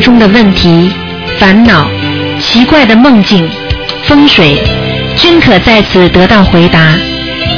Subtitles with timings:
[0.00, 0.92] 中的问题、
[1.38, 1.88] 烦恼、
[2.40, 3.48] 奇怪的梦境、
[4.04, 4.62] 风水，
[5.16, 6.94] 均可在此得到回答。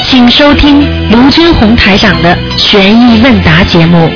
[0.05, 4.11] 请收听卢军红台长的悬疑问答节目。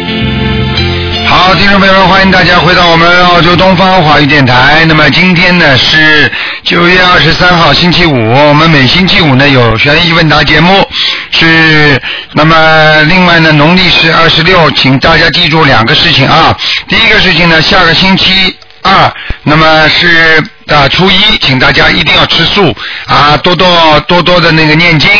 [1.27, 4.84] 好，听众朋友们，欢迎大家回到我们澳洲东方华语电台。
[4.89, 6.30] 那么今天呢是
[6.64, 8.14] 九月二十三号，星期五。
[8.14, 10.85] 我们每星期五呢有悬疑问答节目，
[11.30, 12.00] 是
[12.32, 16.57] 那么另外呢农历是二十六，请大家记住两个事情啊。
[16.88, 19.12] 第一个事情呢，下个星期二，
[19.43, 22.74] 那么是啊初一，请大家一定要吃素
[23.07, 25.11] 啊，多多多多的那个念经。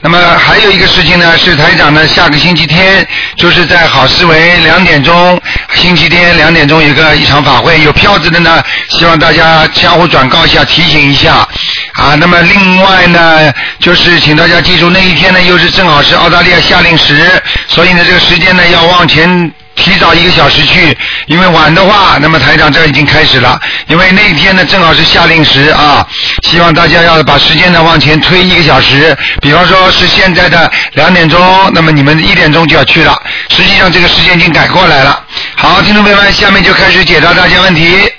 [0.00, 5.40] 那么还有一个事情呢，是台长呢下个星期天就是在好思维两点钟，
[5.74, 11.46] 星期天两点钟有个一场法会，有票子的呢，希望大家相互转告一下，提醒一下
[11.96, 12.14] 啊。
[12.14, 17.30] 那么另外呢，就是请大家记住那一天呢，又是正好是澳大利亚夏令时，
[17.66, 19.52] 所以呢这个时间呢要往前。
[19.78, 23.60] 提早一个小时去，因为晚的话，那么台长这已经开始了。
[23.88, 26.04] 因为那一天呢正好是夏令时啊，
[26.44, 29.14] 希望大家要把时间呢往前推一个小时。
[29.42, 33.14] 比方说是现在的两点钟，那么你们一点钟就要去了。
[33.50, 35.22] 实际上这个时间已经改过来了。
[35.56, 38.10] 好，听众朋友们，下面就开始解答大家问题。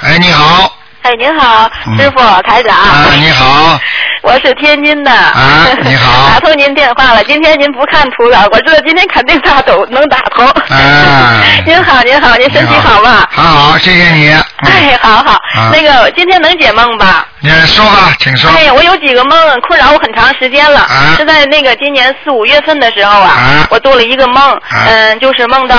[0.00, 0.73] 哎，你好。
[1.04, 2.74] 哎，您好，师傅台长。
[2.74, 3.78] 啊，你好。
[4.24, 5.10] 我是天津的。
[5.12, 6.28] 啊，你好。
[6.32, 10.46] 打通您电话了，今天您不看图了，我知道今天肯定打通，能打通。
[10.48, 11.42] 啊。
[11.66, 13.28] 您好，您好，您身体好吗？
[13.30, 14.30] 好好，谢谢你。
[14.66, 15.38] 哎，好好。
[15.70, 17.28] 那个，今天能解梦吧？
[17.40, 18.50] 你说吧，请说。
[18.52, 20.88] 哎呀，我有几个梦困扰我很长时间了，
[21.18, 25.76] 是在那个今年四五月份的时候啊，我做了一个梦，嗯，就是梦到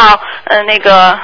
[0.52, 1.18] 嗯那个。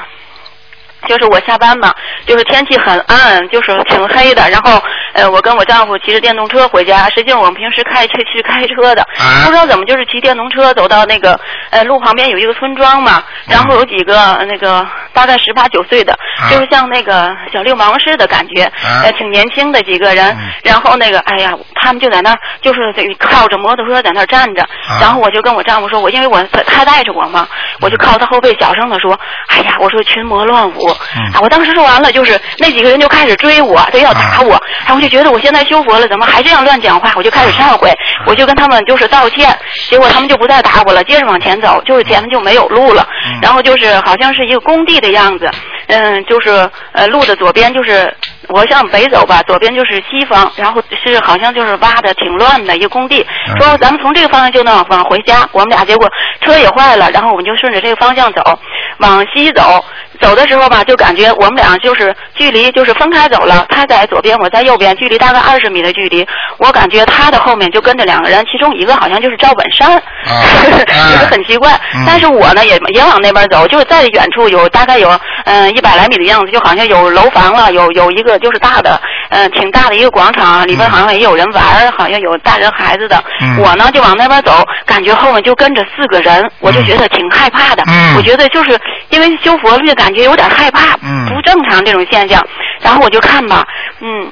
[1.07, 1.94] 就是我下班嘛，
[2.25, 4.49] 就是天气很暗，就是挺黑的。
[4.49, 4.81] 然后，
[5.13, 7.09] 呃，我跟我丈夫骑着电动车回家。
[7.09, 9.05] 实际上我们平时开车是开车的，
[9.45, 11.40] 不知道怎么就是骑电动车走到那个
[11.72, 14.16] 呃路旁边有一个村庄嘛，然后有几个
[14.47, 16.17] 那个大概十八九岁的，
[16.50, 18.63] 就是像那个小流氓似的感觉，
[19.03, 20.38] 呃，挺年轻的几个人。
[20.63, 22.81] 然后那个哎呀，他们就在那儿，就是
[23.19, 24.66] 靠着摩托车在那儿站着。
[25.00, 27.47] 然后我就跟我丈夫说，我因为我他带着我嘛，
[27.81, 30.91] 我就靠他后背小声的说，哎呀，我说群魔乱舞。
[30.91, 31.40] 啊！
[31.41, 34.52] 我当时说完了，就是那几个人就开始追我，都要打我。
[34.85, 37.12] 然后我就觉得我现在修佛了，怎么还这样乱讲话？
[37.16, 37.91] 我就开始忏悔，
[38.25, 39.57] 我就跟他们就是道歉。
[39.90, 43.07] 结果他们就不再打我了，接着往前走，就是前面就没有路了。
[43.41, 45.50] 然后就是好像是一个工地的样子，
[45.88, 48.13] 嗯，就是呃路的左边就是
[48.47, 53.25] 我向北走吧，左边就是西方，然后是好像就是挖的挺乱的一个工地。
[53.59, 56.09] 说咱们从这个方向就能往回家，我们俩结果
[56.41, 58.59] 车也坏了，然后我们就顺着这个方向走，
[59.00, 59.84] 往西走。
[60.22, 66.26] 走的时候吧，就感觉我们俩就是距离就是分开走了，他在左边，我在右边，距离大概二十米的距离。
[66.58, 70.02] 我感觉他的后面就跟着两个人，其中一个好像就是赵本山，
[70.86, 71.72] 就是很奇怪。
[72.06, 75.09] 但是我呢也也往那边走，就是在远处有大概有
[75.46, 83.22] 嗯一百来米的样子，就好像有楼房了，有有一个就是大的嗯挺大的一个广场，里边好像也有人玩，好像有大人孩子的。
[83.58, 87.84] 我呢就往那边走，感觉后面就跟着四个人，我就觉得挺害怕的。
[88.16, 90.10] 我觉得就是因为修佛律感。
[90.11, 90.97] 感觉有点害怕，
[91.29, 92.45] 不正常这种现象，
[92.81, 93.66] 然后我就看吧，
[94.01, 94.29] 嗯，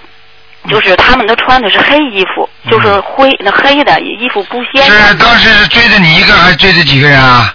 [0.69, 4.83] 就是他们都穿的是黑衣服，就是灰那黑的衣服不鲜。
[4.83, 7.53] 是当时是追着你一个，还是追着几个人啊？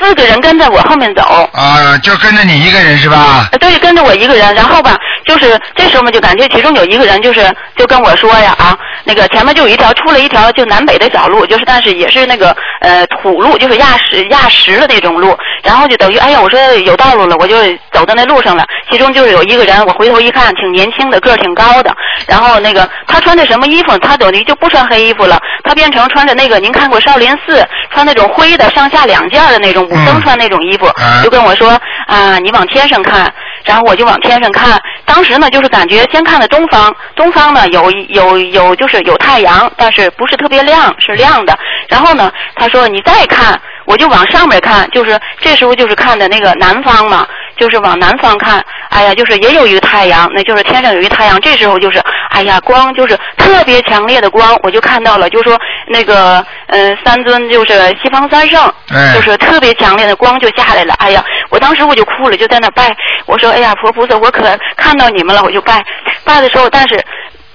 [0.00, 1.48] 四个人跟在我后面走。
[1.52, 3.48] 啊，就跟着你一个人是吧？
[3.60, 7.40] 对，跟着我一个人，然后吧，就是这时候嘛，就感觉其中有一个人就是
[7.76, 15.36] 就跟我说呀啊，那个前面就有一条出了一条就南北的小路，就是但是也是那个呃土路，就是压实压实的那种路。
[15.62, 17.56] 然后就等于哎呀，我说有道路了，我就
[17.92, 18.64] 走到那路上了。
[18.90, 21.94] 其中就是有一个人，我回头一看，挺年轻的，个儿挺高的。
[22.26, 23.98] 然后那个他穿的什么衣服？
[23.98, 29.80] 他等于就不穿黑衣服了，他变成穿着那个您看过少林寺穿那种灰的上下两件的那种。
[29.90, 30.86] 武僧穿那种衣服，
[31.24, 31.70] 就跟我说
[32.06, 33.32] 啊，你往天上看，
[33.64, 34.80] 然后我就往天上看。
[35.04, 41.58] 当时呢，就是感觉先看的东方，东方呢有有有就是有太阳，但是不是特别亮，是亮的。
[41.88, 47.26] 然后呢，他说你再看，我就往上面看，就是这时候就是看的那个南方嘛。
[47.60, 51.38] 就是往南方看，哎呀，就是也有一个太阳，那就是天上有一个太阳。
[51.42, 58.72] 这时候就是，哎呀，光就是特别强烈的光，我就看到了，就说那个，嗯，三尊就是西方三圣，
[59.14, 60.94] 就是特别强烈的光就下来了。
[60.94, 62.96] 哎呀，我当时我就哭了，就在那拜，
[63.26, 65.84] 我说，哎呀，佛菩萨，我可看到你们了，我就拜。
[66.24, 66.98] 拜的时候，但是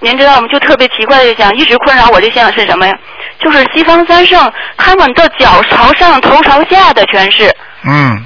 [0.01, 0.47] 您知道吗？
[0.53, 2.93] 就特别奇怪的想，一直困扰我这想是什么呀？
[3.39, 7.51] 就是西方三圣，他们的脚朝上，头朝下的全是。
[7.87, 8.23] 嗯。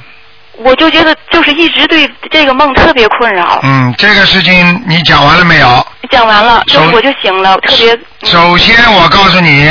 [0.59, 3.59] 我就觉得就是一直对这个梦特别困扰。
[3.63, 5.88] 嗯，这个事情你讲完了没有？
[6.11, 7.97] 讲完了，就我就醒了，特别。
[8.23, 9.69] 首先我告诉你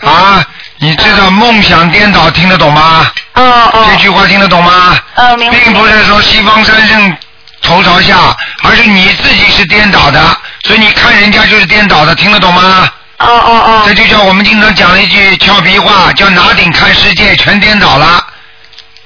[0.00, 0.44] 啊，
[0.78, 3.10] 你知道梦想颠倒听得懂吗？
[3.34, 3.86] 哦哦。
[3.90, 4.96] 这句话听得懂吗？
[5.14, 5.58] 嗯，明白。
[5.58, 7.16] 并不是说西方三圣
[7.62, 10.20] 头朝下，而是你自己是颠倒的，
[10.62, 12.88] 所以你看人家就是颠倒的，听得懂吗？
[13.18, 13.82] 哦哦哦。
[13.86, 18.24] 这就叫我们经常讲的一句俏皮话，叫拿顶看世界，全颠倒了。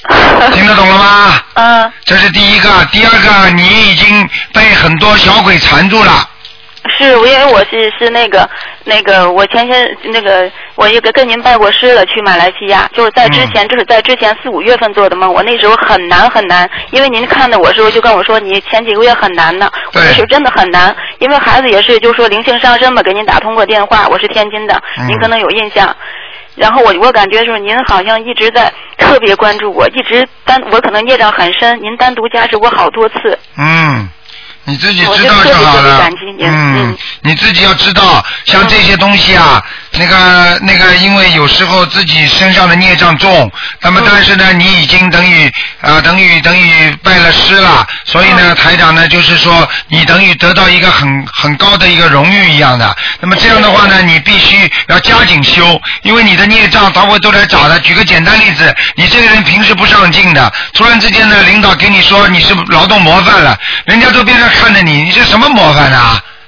[0.52, 1.40] 听得懂了吗？
[1.54, 1.92] 嗯。
[2.04, 6.28] 这是第一个，第二个，你已经被很多小鬼缠住了。
[6.98, 8.48] 是，因为我是是那个
[8.84, 25.96] 那个，我前些那个，我也跟跟您拜过师了，去马来西亚，就是在之前，就是在之前四五月份做的梦，我那时候很难很难，因为您看的我时候就跟我说，你前几个月很难呢，我那时候真的很难，因为孩子也是，就说灵性上身嘛，给您打通过电话，我是天津的，您可能有印象。
[26.54, 33.38] 然后我我感觉就是您好像一直在特别关注我，一直单我可能孽障很深，您单独加持我好多次。
[33.56, 34.08] 嗯。
[34.64, 36.08] 你自己知道就好了。
[36.40, 39.60] 嗯，你自己要知道，像这些东西啊，
[39.92, 43.50] 那个那个，因为有时候自己身上的孽障重，
[43.80, 52.96] 那么但是呢，你已经等于啊，等于等于拜了师了，所以呢，台长呢就是说，你等于得到一个很很高的一个荣誉一样的。
[53.20, 57.80] 那么这样的话呢，你必须要加紧修，因为你的孽障他会都来找的。
[57.80, 64.51] 举个简单例子，你这个人平时不上进的，突然之间呢，领导给你说你是劳动模范了，人家都变成。
[64.52, 65.98] 看着你，你是什么模范呢？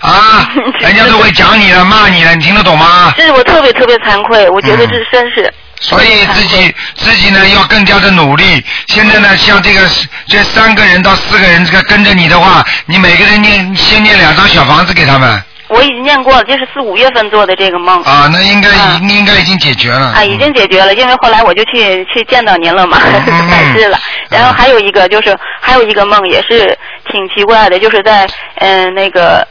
[0.01, 0.49] 啊，
[0.81, 3.13] 人家都会讲你了，骂你了，你听得懂吗？
[3.17, 5.53] 这是我特别特别惭愧，我觉得这是真是。
[5.81, 8.65] 所以自己自己呢要更加的努力。
[8.89, 9.81] 现在呢，像这个
[10.29, 15.43] 这三个人到四个人这个跟着你的话，你每个人念先念两张小房子给他们。
[15.75, 18.01] 我已经念过了，这是四五月份做的这个梦。
[18.03, 18.69] 啊，那应该
[19.01, 20.13] 应应该已经解决了。
[20.15, 22.99] 啊，已经解决了，因为后来我就去去见到您了嘛，
[23.51, 23.99] 拜师了。
[24.31, 26.77] 然后还有一个就是还有一个梦也是
[27.11, 28.27] 挺奇怪的，就是在
[28.57, 29.47] 嗯那个。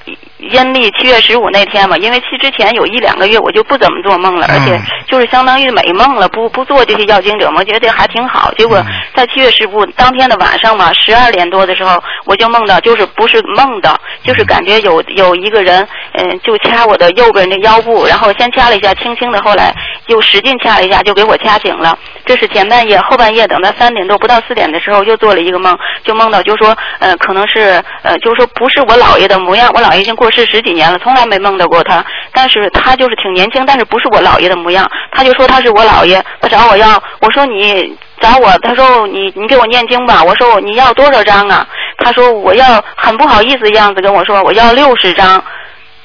[0.51, 8.53] 阴历七月十五那天嘛，因为其之前有一两个月我就不怎么做梦了，而且就是相当于美梦了，不不做这些药经者嘛，觉得还挺好。
[8.57, 8.83] 结果
[9.15, 15.87] 在七月十五当天的晚上嘛，十二点多的时候，我就梦到，就是不是梦的，就是感觉有有一个人，
[16.17, 19.73] 嗯，就掐我的右边的腰部，然后先掐了一下，轻轻的，后来
[20.07, 21.97] 又使劲掐了一下，就给我掐醒了。
[22.25, 30.32] 这是前半夜，后半夜等到三点多不到四点的时候，又做了一个梦，就梦到就说，呃，可能是呃，就说不是我姥爷的模样，我姥爷已经过。
[30.33, 32.03] 是十几年了，从来没梦到过他。
[32.33, 34.89] 但是他就是挺年轻，但是不是我姥爷的模样。
[35.11, 37.01] 他就说他是我姥爷，他找我要。
[37.21, 40.23] 我说你找我，他说你你给我念经吧。
[40.23, 41.65] 我说你要多少张啊？
[41.99, 45.41] 他说我要很不好意思的样子跟我说我要六十张。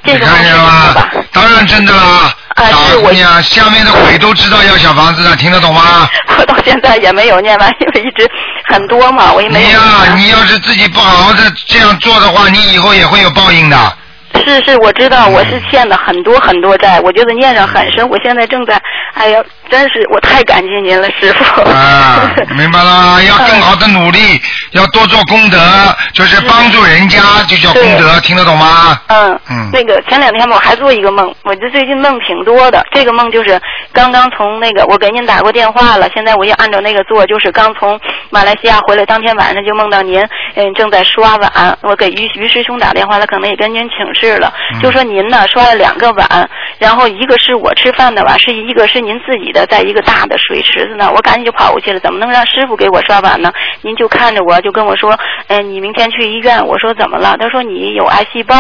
[0.05, 0.95] 这个看见了吗？
[1.33, 2.33] 当然真的啦。
[2.55, 6.09] 啊，是我呀，下面的鬼都知道要小房子的，听得懂吗？
[6.39, 8.29] 我到现在也没有念完，因为一直
[8.69, 9.69] 很多嘛，我也没有。
[9.69, 9.81] 你呀，
[10.17, 13.77] 你要是自己不好好的这样做的话，你以后也会有报应的。
[14.45, 18.81] 是是，我知道我是欠了很多很多债，我觉得念上很深，我现在正在，
[19.15, 21.63] 哎呀，真是我太感激您了，师傅。
[21.63, 24.19] 啊，明白了，要更好的努力，
[24.73, 25.59] 要多做功德，
[26.15, 28.99] 就是帮助人家就叫功德，听得懂吗？
[29.09, 29.71] 嗯嗯。
[29.73, 33.61] 那个前两天我还做一个梦，我这最近梦挺多的，这个梦就是
[33.93, 38.01] 刚刚从那个我给您打过电话了，现在我也按照那个做，就是刚从
[38.31, 40.21] 马来西亚回来，当天晚上就梦到您，
[40.55, 44.39] 嗯，正在刷碗，我给于于师兄打电话，他可能也跟您请示。
[44.39, 51.11] 了，就说您呢刷了两个碗，然后一个是我吃饭的碗，是一个是您自己的，在一个大的水池子呢。
[51.13, 53.51] 我赶紧就跑过去了，怎么能让师傅给我刷碗呢？
[53.83, 56.67] 您就看着我，就跟我说，嗯，你明天去医院。
[56.67, 57.37] 我说怎么了？
[57.39, 58.55] 他说你有癌细胞。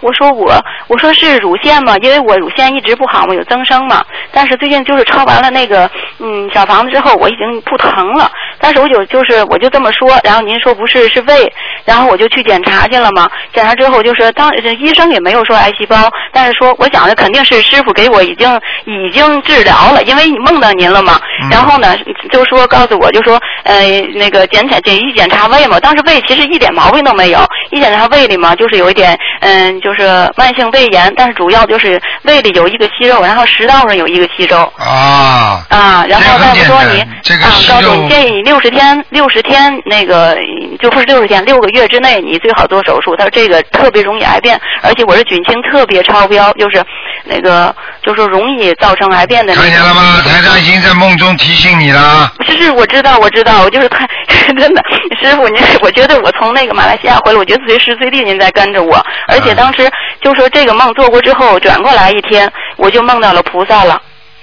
[0.00, 0.52] 我说我，
[0.88, 4.04] 我说是乳腺嘛，因为我乳腺一直不好嘛，有增生嘛。
[4.32, 8.30] 但是最近就是抄完了那个嗯小房子之后，我已经不疼了。
[8.58, 11.50] 但是我就就是我就这么说，然后您说不是是胃，
[11.84, 13.30] 然后我就去检查去了嘛。
[13.54, 15.04] 检查之后就是当医生。
[15.14, 18.50] 也没有说癌细胞，但是说我想着肯定是师傅给我已经
[18.84, 21.20] 已经治疗了，因为你梦到您了嘛。
[21.50, 21.94] 然后呢，
[22.32, 27.38] 就说告诉我就说，呃，那个检查检一检查胃嘛，当时胃其实一点毛病都没有，
[27.70, 30.02] 一检查胃里嘛就是有一点，嗯，就是
[30.36, 34.72] 慢性胃炎，但是主要就是胃里有一个息肉，然后食道上有一个息肉。
[34.76, 35.64] 啊。
[35.70, 40.36] 啊，然后大夫说你这个啊，告诉你建议你六十天六十天那个
[40.80, 45.04] 就不是六十天六个月之内你最好做手术，他说这个特别容易癌变，而且。
[45.06, 46.82] 我是菌清特别超标，就是
[47.24, 49.54] 那个就是容易造成癌变的。
[49.54, 50.22] 看见了吗？
[50.26, 52.32] 台长已经在梦中提醒你了。
[52.46, 54.08] 是是，我知道，我知道，我就是看
[54.56, 54.82] 真的，
[55.34, 64.00] 师傅您，我觉得我从那个马来西亚回来，我觉得随时随地您在跟着我，而且当时就说这个梦做过之后，转过来一天，我就梦到了菩萨了。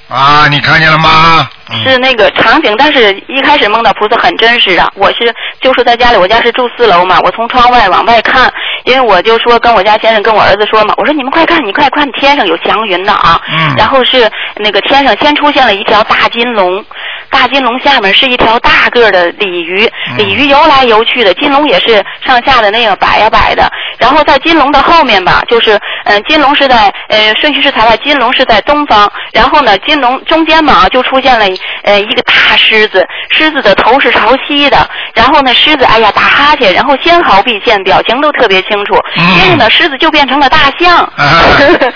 [0.10, 1.48] 啊，你看见了吗？
[1.86, 4.92] 是那个场景，但是一开始梦到菩萨很真实啊。
[4.96, 8.52] 我是就是在家里，我家是住四楼嘛，我从窗外往外看，
[8.84, 13.40] 因为我就说跟我家先生跟我儿子说嘛，我说你们快看，你快看，天上有祥云呢啊。
[13.50, 13.74] 嗯。
[13.78, 16.84] 然后是那个天上先出现了一条大金龙，
[17.32, 23.72] 大金龙下面是一条大个的鲤鱼，鲤鱼游来游去的，金龙也是上下的那个摆呀摆的。
[23.98, 31.46] 然后在金龙的后面吧，就是嗯，金龙是在呃顺序是排外金龙是在东方，然后呢，金龙中间嘛就出现了
[31.84, 38.94] 呃一个大狮子，狮子的头是朝西的，然后呢，狮子哎呀打哈欠，然后纤毫毕现，表情都特别清楚，
[39.40, 41.10] 接着呢，狮子就变成了大象，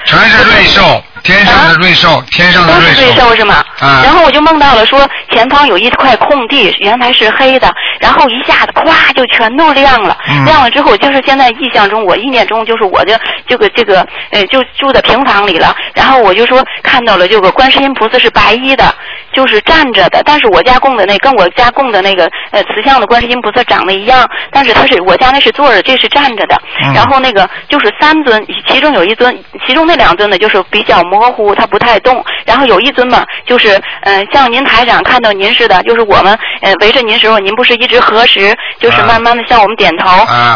[0.05, 1.03] 全是瑞兽。
[1.23, 2.89] 天上的瑞兽，天上的瑞兽。
[2.89, 3.63] 都是瑞兽是吗？
[3.79, 4.01] 啊。
[4.03, 10.17] 然后我就梦到了，说前方有一块空地，原来是黑的，然后一下子咵就全都亮了。
[10.27, 10.45] 嗯。
[10.45, 13.15] 亮了之后，就是现在意象中，我意念中就是我就
[13.47, 15.75] 这个这个呃，就住在平房里了。
[15.93, 18.93] 然后我就说看到了这个观世音菩萨是白衣的，
[19.33, 20.21] 就是站着的。
[20.23, 26.61] 但是我家供的那跟我家供的那个呃慈像的观世音菩萨长得一样，但是他是我家那是坐着，这是站着的。
[26.83, 26.93] 嗯。
[26.93, 31.01] 然后那个就是三尊，其中有一尊，其中那两尊呢就是比较。
[31.15, 32.23] 模糊，它不太动。
[32.45, 40.09] 然后有一尊嘛，就是嗯，像您台长看到您似的，就是我们呃围着您时候，您不是一直合十，就是慢慢的向我们点头，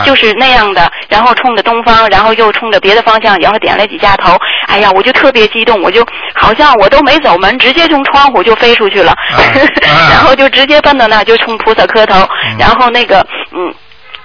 [0.05, 0.91] 就是那样的。
[1.07, 4.35] 然后冲着东方，然后又冲着别的方向，然后点了几下头。
[4.67, 9.15] 哎呀，我就特别激动，我就好像我都没走门，直接从窗户就飞出去了，
[10.11, 13.73] 然后就直接奔到那就冲菩萨磕头，然后那个嗯。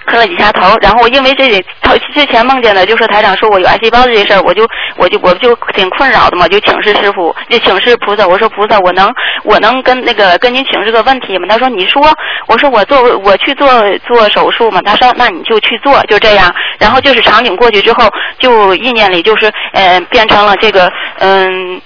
[0.07, 1.49] 磕了几下头，然后因为这
[1.83, 9.13] 头之前梦见的，就说台长说我有癌细胞这事儿，我就我就我就挺困扰的嘛，就请示师傅，就请示菩萨，我说菩萨，我能
[9.45, 11.47] 我能跟那个跟您请示个问题吗？
[11.49, 12.03] 他说你说，
[12.47, 13.69] 我说我做我去做
[14.07, 18.09] 做手术嘛，他说那你就去做，就这样，然后就是场景过去之后，
[18.39, 21.81] 就意念里就是呃变成了这个嗯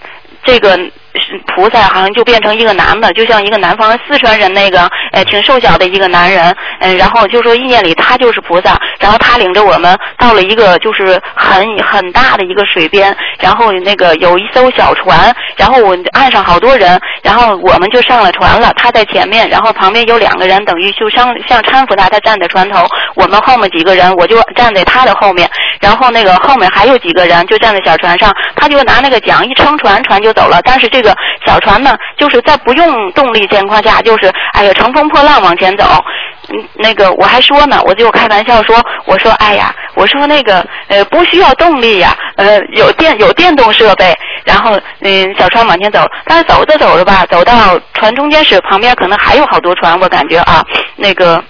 [0.44, 0.78] 这个。
[1.54, 25.48] 菩萨好像就变成一个男的，就像一个南方四川人那个，呃，挺瘦小的一个男人，嗯，然后就说意念里他就是菩萨，然后他领着我们到了一个就是很很大的一个水边，然后那个有一艘小船，然后我岸上好多人，然后我们就上了船了，他在前面，然后旁边有两个人，等于就像像搀扶他，他站在船头，我们后面几个人，我就站在他的后面，
[25.80, 31.07] 然后那个后面还有几个人就站在小船上，他就拿那个桨一撑船，船就走了，但是这个。
[31.46, 35.84] 小船呢，就是在不用动力情况下，就是哎呀乘风破浪往前走。
[36.50, 50.64] 嗯，那个我还说呢，我就开玩笑说，我说哎呀，我说那个呃不需要动力呀，呃有电有电动设备，然后嗯小船往前走，但是走着走着吧，走到船中间时，旁边可能还有好多船，我感觉啊，
[50.96, 51.42] 那个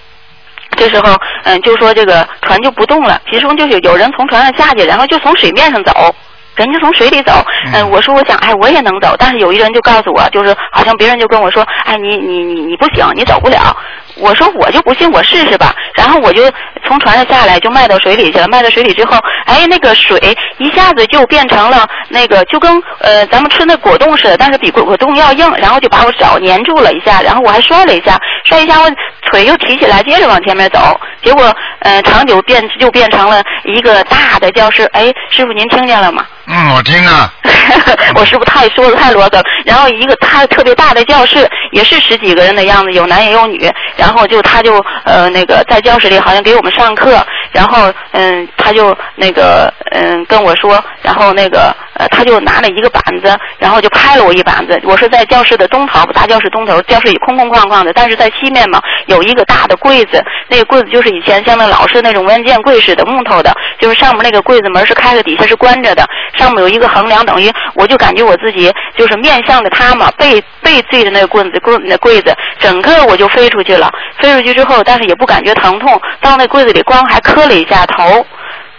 [0.75, 6.13] 这时候嗯就说这个船就不动了，其中就是有人从船上下去，然后就从水面上走。
[6.59, 7.31] 人家从水里走，
[7.73, 13.73] 嗯，我说我想，哎，我也能走，但是有一人就告诉我，就是好像别人就跟我说，哎，你你你你不行，你走不了。
[14.17, 15.73] 我说我就不信，我试试吧。
[15.95, 16.43] 然后我就
[16.83, 18.45] 从船上下来，就迈到水里去了。
[18.49, 20.19] 迈到水里之后，哎，那个水
[20.57, 25.49] 一下子就变成了那个，就跟呃咱们吃那果冻似的，但是比果果冻要硬。
[25.57, 28.91] 然后就把我脚粘住了一下，然后我还摔了一下，摔一下我
[29.31, 30.99] 腿又提起来，接着往前面走。
[31.23, 34.83] 结果呃长久变就变成了一个大的教室。
[34.91, 36.25] 哎，师傅您听见了吗？
[36.51, 37.31] 嗯，我听啊。
[38.15, 39.39] 我师傅太说的太啰嗦。
[39.63, 43.71] 然后一个他特别大的教室，也是十几个人的样子，有男也有女。
[43.95, 47.23] 然后就他就呃那个在教室里好像给我们上课。
[47.51, 54.79] 然后嗯他就那个嗯跟我说，然后那个呃他就拿了一个板子，然后就拍了我一板子。
[54.85, 66.03] 我是在教室的东头，大教室东头，教室里空空旷旷的，但是在西面嘛有一个大的柜子，那个柜子就是以前像那老式那种文件柜似的木头的，就是上面那个柜子门是开着，底下是关着的，
[66.37, 73.91] 上面有一个横梁，等于我就感觉我自己就是面向着他嘛，背背对着那个棍子棍那柜子，整个我就飞出去了。
[74.17, 78.25] 飞出去之后，但是也不感觉疼痛，到那柜子里光还磕了一下头。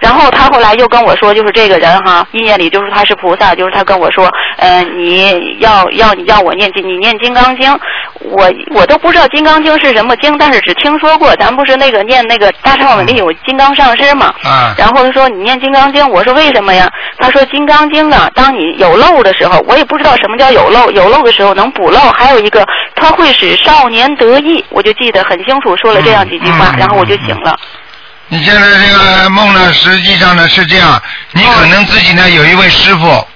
[0.01, 7.71] 然后他后来又跟我说，就是这个人哈，意念里就是他是菩萨，就是他跟我说，嗯，你要要你要我念经，你念金刚经，
[8.21, 16.91] 我我都不知道金刚经是什么经，但是只听说过，咱不是那个念那个大忏悔里有金刚上师嘛，啊，然后他说你念金刚经，我说为什么呀？
[17.19, 27.55] 他说金刚经啊，当你有漏的时候，我也不知道什么叫有漏，有漏的时候能补漏，还有一个它会使少年得意，我就记得很清楚，说了这样几句话，然后我就醒了。
[28.33, 33.27] 你现在这个梦呢，实际上呢是这样，你可能自己呢有一位师傅，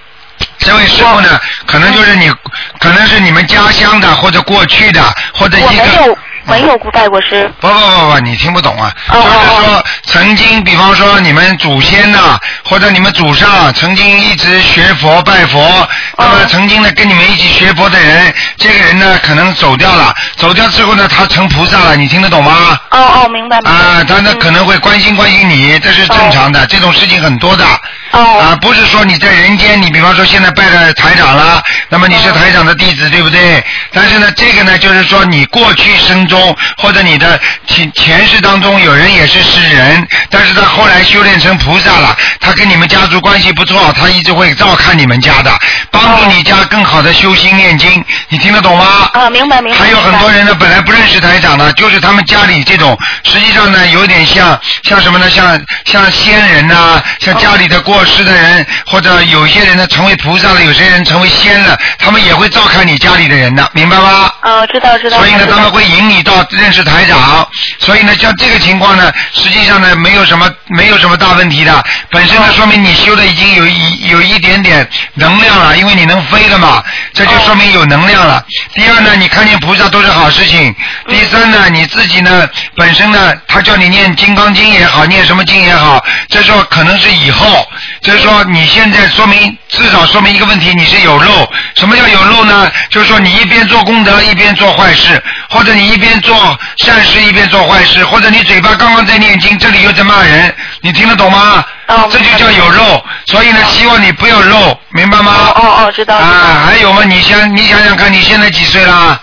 [0.58, 2.30] 这位师傅呢可能就是你，
[2.78, 5.02] 可能是你们家乡的或者过去的
[5.34, 6.16] 或者一个。
[6.46, 7.50] 没有拜过师。
[7.60, 8.92] 不不不不，你听不懂啊！
[9.10, 22.78] 就是说，曾经，比方说你们祖先呐，或者你们祖上曾经一直学佛拜佛，那么曾经呢跟你们一起学佛的人，这个人呢可能走掉了，走掉之后呢他成菩萨了，你听得懂吗？
[22.90, 23.56] 哦哦，明白。
[23.64, 27.64] 啊，他呢可能会关心关心你，这是正常的，这种事情很多的。
[28.12, 33.64] 哦啊，不是说你在人间，你比方说现在拜了台长了，那么你是台长的弟子，对不对？
[33.92, 36.33] 但是呢，这个呢，就是说你过去生中
[36.78, 45.50] 或者你的前前世当中有人也是世人，但是他后来修炼成菩萨了，他跟你们家族关系不错，他一直会照看你们家的，
[45.90, 49.08] 帮助你家更好的修心念经，你听得懂吗？
[49.12, 49.78] 啊，明白明白。
[49.78, 55.28] 还有很多人呢，本来不认识台长的，就是他们家里这种，实际上呢，有点像像什么呢？
[55.30, 64.30] 像像仙人呐，像家里的过世的人，或者有些人呢成为菩萨了，有些人成为仙了，他们也会照看你家里的人的，明白吗？
[64.40, 65.18] 啊，知道知道。
[65.18, 67.46] 所以呢，他们会引你到认识台长。
[67.78, 71.84] 所以呢，像这个情况呢，实际上呢，没有什么没有什么大问题的。
[72.10, 78.44] 本身呢，说明你修的已经有一有一点点能量了，因为你能飞了嘛，这就说明有能量了。
[78.74, 80.74] 第二呢，你看见菩萨都是好事情。
[81.08, 87.68] 第三呢，你自己呢，本身呢，他叫你念金刚经也好，念什么经也好，这说可能是以后，
[88.00, 91.48] 就是说你现在说明至少说明一个问题，你是有漏。
[91.76, 92.70] 什么叫有漏呢？
[92.88, 95.22] 就是说你一边做功德一边做坏事，
[95.54, 101.64] 或者你一边做善事一边做坏事，或者你嘴巴刚刚在念经，这里又在骂人，你听得懂吗？
[101.86, 102.08] 哦。
[102.10, 105.52] 这就叫有肉，所以呢，希望你不要肉，明白吗？
[105.54, 106.16] 哦哦，知道。
[106.16, 107.04] 啊，还有吗？
[107.04, 109.20] 你想，你想想看，你现在几岁啦？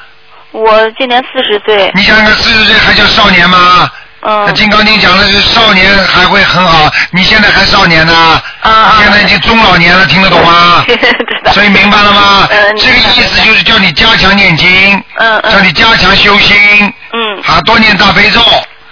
[0.54, 1.92] 我今年四十岁。
[1.96, 3.90] 你想想看，四十岁还叫少年吗？
[4.22, 4.44] 嗯。
[4.46, 8.42] 那《金刚经》讲的是少年还会很好，你现在还少年呢。
[8.62, 10.86] 啊现在已经中老年了，听得懂吗？
[11.54, 12.48] 所以明白了吗？
[12.50, 12.78] 嗯。
[12.78, 15.04] 这个意思就是叫你加强念经。
[15.16, 15.52] 嗯嗯。
[15.52, 16.56] 叫你加强修心。
[17.14, 17.42] 嗯。
[17.48, 18.42] 啊，多念大悲咒。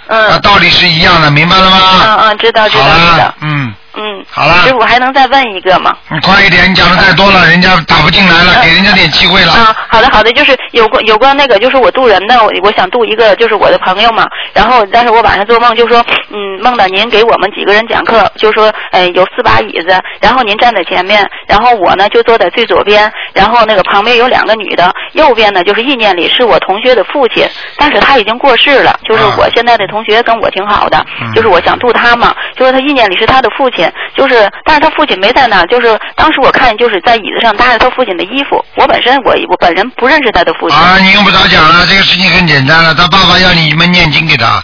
[0.08, 0.30] 嗯。
[0.30, 1.78] 啊，道理是一样的，明白了吗？
[2.04, 3.34] 嗯嗯，知道知道知道。
[3.40, 3.72] 嗯。
[4.00, 4.24] 嗯。
[4.30, 4.54] 好了。
[4.66, 5.94] 师傅还能再问一个吗？
[6.08, 9.52] 你快一点，你讲的太多了，人家打不进来了，给人家点机会了。
[9.52, 14.26] 啊，好的好的，就是有关有关那个，就是我渡人的，我我想渡一个，就是我的朋友嘛。
[14.52, 40.78] 然后，但是我晚上做梦就说，嗯，梦到您给我们几个人讲课，就说，呃，有四把椅子，然后您站在前面，然后我呢就坐在最左边，然后那个旁边有两个女的，右边呢就是意念里是我同学的父亲，但是他已经过世了，就是我现在的同学跟我挺好的，就是我想渡他嘛，就是他意念里是他的父亲，就是但是他父亲没在那儿，就是当时我看就是在椅子上搭着他父亲的衣服，我本身我我本人不认识他的父亲。
[40.78, 42.94] 啊，你用不着讲了，这个事情很简单了。
[42.94, 44.62] 他爸爸要你们念经给他，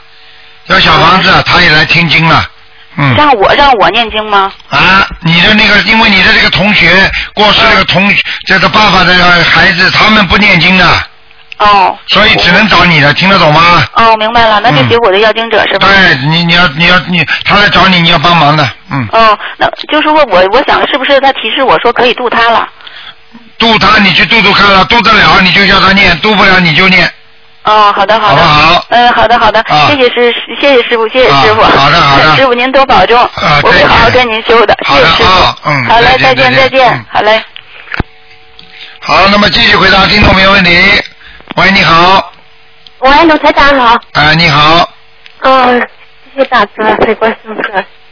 [0.66, 2.44] 要小房子，他也来听经了。
[2.96, 3.14] 嗯。
[3.14, 4.52] 让我让我念经吗？
[4.70, 6.88] 啊，你的那个，因为你的这个同学
[7.34, 8.12] 过世那个同
[8.46, 9.12] 这个爸爸的
[9.44, 10.84] 孩子，他们不念经的。
[11.58, 11.96] 哦。
[12.08, 13.84] 所以只能找你了，听得懂吗？
[13.94, 15.88] 哦，明白了，那就写我的要经者是吧？
[15.88, 19.08] 对你，你要你要你，他来找你，你要帮忙的，嗯。
[19.12, 22.68] 哦，那就是说我我想是不是他提示我说可以渡他了？
[23.58, 27.10] 渡他，你去渡渡看了，渡得了你就叫他念，渡不了你就念。
[27.64, 28.42] 哦，好的好的。
[28.42, 28.84] 好？
[28.90, 31.62] 嗯，好的好的，谢谢师谢谢师傅谢谢师傅。
[31.62, 32.36] 好的好的。
[32.36, 33.18] 师傅您多保重，
[33.62, 35.54] 我会好好跟您修的，谢谢师傅。
[35.64, 35.84] 嗯。
[35.86, 37.42] 好嘞，再见再见，好嘞。
[39.00, 40.70] 好，那么继续回答听众朋友问题。
[41.56, 42.32] 喂，你好。
[42.98, 43.98] 喂，卢台长好。
[44.12, 44.86] 哎，你好。
[45.40, 45.80] 嗯，
[46.34, 47.48] 谢谢大哥，没关系，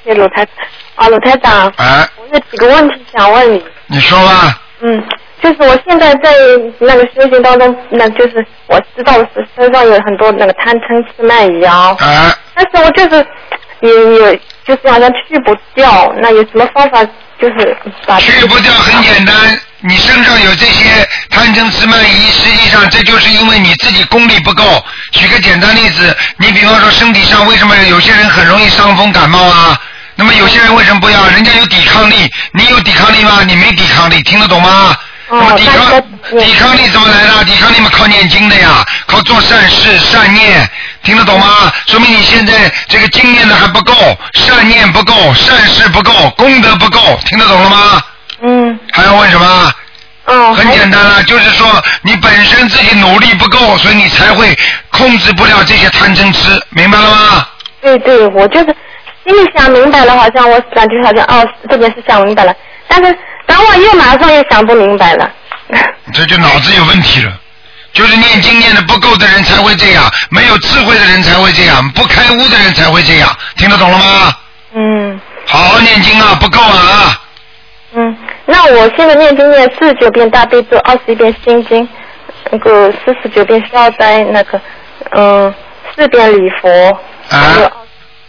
[0.02, 0.46] 谢谢卢台。
[0.94, 1.70] 啊，卢台长。
[1.76, 2.08] 哎。
[2.16, 3.62] 我有几个问题想问你。
[3.88, 4.62] 你说吧。
[4.80, 5.06] 嗯，
[5.42, 6.32] 就是我现在在
[6.78, 11.94] 那个修行当中，那就是我知道是身上有很多那个贪嗔痴慢疑啊。
[12.00, 12.32] 哎。
[12.54, 13.26] 但是我就是
[13.80, 17.06] 也也就是好像去不掉，那有什么方法
[17.44, 17.76] 就是？
[18.20, 19.34] 去不掉很简单，
[19.80, 24.82] 你身上有这些贪嗔痴慢疑，实际上这就是因为你自己功力不够。
[25.12, 29.78] 举个简单例子，你比方说身体上为什么有些人很容易伤风感冒啊？
[30.16, 31.28] 那么有些人为什么不要？
[31.28, 33.42] 人家有抵抗力，你有抵抗力吗？
[33.46, 34.96] 你没抵抗力，听得懂吗？
[35.30, 36.02] 那么抵抗
[36.38, 37.44] 抵抗力怎么来的？
[37.44, 40.68] 抵抗力嘛靠念经的呀，靠做善事善念，
[41.02, 41.72] 听得懂吗？
[41.86, 43.94] 说明你现在这个经念的还不够，
[44.34, 48.02] 善念不够，善事不够，功德不够，听得懂了吗？
[48.42, 48.78] 嗯。
[48.92, 49.72] 还要问什么？
[50.26, 50.54] 哦。
[50.54, 54.56] 很简单了，就是说你本身自己努力不够，所以你才会
[54.90, 57.48] 控制不了这些贪嗔痴，明白了吗？
[57.80, 58.66] 对对，我就是
[59.26, 62.54] 心里想明白了，好像我感觉好像哦这件事想明白了，
[62.88, 65.30] 但是等我又马上又想不明白了。
[66.12, 67.32] 这就脑子有问题了，
[67.92, 74.36] 就是念经念的不够的人才会这样，没有智慧的人才会这样，不开悟的人才会这样，听得懂了吗？
[74.74, 75.20] 嗯。
[75.46, 77.20] 好好念经啊，不够啊。
[77.92, 81.86] 嗯，那我现在念经念四十九遍大悲咒，二十一遍心经，
[82.50, 84.60] 那个四十九遍消灾，那个
[85.10, 85.54] 嗯
[85.94, 87.70] 四遍礼佛，还有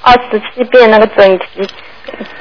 [0.01, 1.67] 二十七遍那个准提。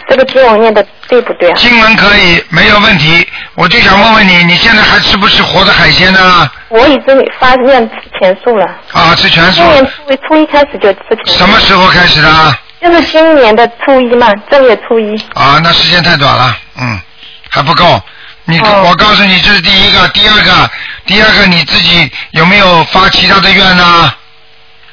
[0.08, 1.54] 这个经文念的对不对啊？
[1.56, 3.26] 经文可以，没有问题。
[3.54, 6.50] 我就想问问你，你现在还吃不吃活的海鲜呢？
[6.68, 8.66] 我已经发愿吃全素了。
[8.92, 9.62] 啊，吃全素。
[9.62, 11.38] 今年初一初一开始就吃全素。
[11.38, 12.58] 什么时候开始的？
[12.80, 15.16] 就是今年的初一嘛，正月初一。
[15.34, 17.00] 啊，那时间太短了，嗯，
[17.48, 18.00] 还不够。
[18.44, 20.70] 你，我告诉你，这是第一个，第二个，
[21.06, 24.12] 第二个你自己有没有发其他的愿呢？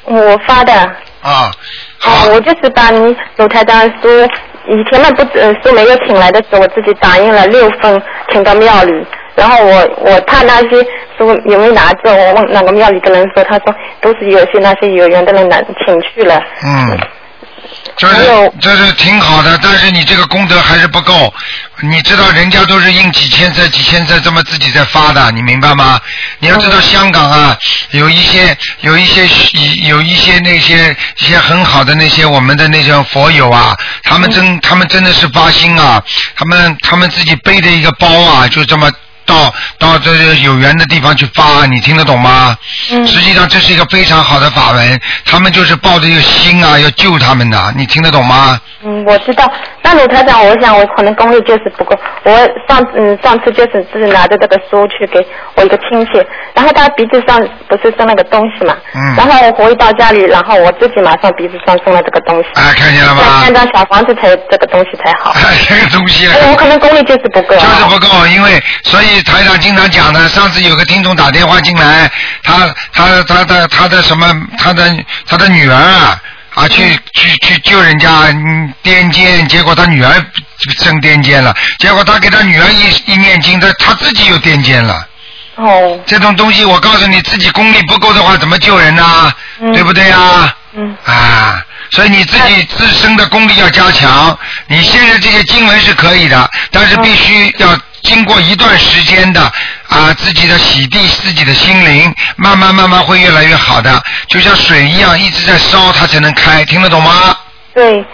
[0.04, 0.72] 我发的。
[1.20, 1.52] 啊。
[1.98, 2.24] 好。
[2.28, 4.08] 我就是把你鲁台长书，
[4.68, 9.06] 以前那不呃书没有请来的时候，我自己打印了六份，请到庙里。
[9.34, 9.72] 然后我
[10.04, 10.82] 我怕那些
[11.16, 16.38] 书有没有拿走，我问那个庙里的人说，他说都是有些那些有缘的人拿请去了。
[16.64, 16.98] 嗯。
[17.96, 21.32] 这是这是挺好的，但是你这个功德还是不够。
[21.80, 26.00] 你知道人家都是印几千册、几千册这么自己在发的，你明白吗？
[26.38, 27.56] 你要知道香港啊，
[27.90, 29.26] 有一些有一些
[29.82, 36.02] 有一些那些一些很好的那些我们的那些佛友啊，他们真他们真的是发心啊，
[36.36, 38.90] 他们他们自己背着一个包啊，就这么。
[39.24, 42.56] 到到这有缘的地方去发，你听得懂吗？
[42.90, 43.06] 嗯。
[43.06, 48.60] 实际上这是一个非常好的法门，他们就是抱着一个心啊，要救他们的，你听得懂吗？
[48.84, 49.50] 嗯，我知道。
[49.82, 51.96] 那鲁台长，我想我可能功力就是不够。
[52.24, 52.32] 我
[52.68, 56.10] 上嗯上次就是自己拿着这个书去给我一个亲戚，
[56.54, 59.14] 然后他鼻子上不是生了个东西嘛，嗯。
[59.16, 62.48] 然后我回到家里，然后我自己马上鼻子上生了这个东西。
[62.54, 63.40] 哎，看见了吗？
[63.42, 65.30] 三张小房子才这个东西才好。
[65.30, 66.26] 哎，这个东西。
[66.26, 67.54] 啊我可能功力就是不够。
[67.56, 69.11] 就是不够，因为所以。
[69.22, 72.08] 台长经常讲的，上次有个听众打电话进来，
[72.42, 74.96] 他他他的他的什么，他的
[75.26, 76.20] 他的女儿啊，
[76.54, 78.28] 啊去去去救人家
[78.82, 80.14] 癫痫，结果他女儿
[80.78, 85.06] 生癫痫了，结果他给他女儿一一念经，他他自己又癫痫了。
[85.56, 86.00] 哦。
[86.06, 89.32] 这种东西，我告诉你，自己功力不够的话，怎么救人呢？
[89.72, 90.54] 对不对呀？
[90.74, 90.96] 嗯。
[91.04, 94.38] 啊，所以你自己自身的功力要加强。
[94.68, 97.68] 你现在这些经文是可以的，但是必须要。
[98.02, 99.40] 经过一段时间的
[99.88, 107.36] 啊，自己的洗涤自己的心灵，慢慢慢慢会越来越好的，就像水一样一直在烧，它才能开，听得懂吗？
[107.74, 108.04] 对，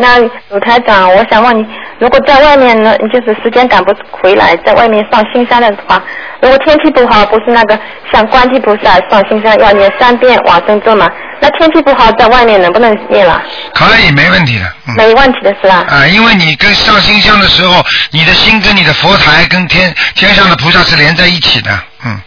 [0.00, 0.16] 那
[0.48, 1.66] 鲁台长，我想问你，
[1.98, 6.00] 如果在外面呢，就是时间赶不回来，在外面上新山的话，
[6.40, 7.76] 如果天气不好，不是那个
[8.12, 11.08] 像观地菩萨上新山要念三遍往生咒吗？
[11.40, 13.42] 那天气不好，在外面能不能念了？
[13.74, 14.72] 可以，没问题的。
[14.96, 15.84] 没问题的是吧？
[15.88, 21.70] 啊，因为你跟上新香的时候，你的心跟你的佛台跟天天上的菩萨是连在一起的，
[22.04, 22.20] 嗯。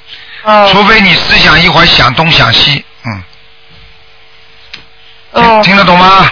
[0.43, 0.69] 哦。
[0.73, 3.23] 除非你思想一会儿想东想西，嗯。
[5.31, 5.61] 哦。
[5.63, 6.29] 听得懂吗？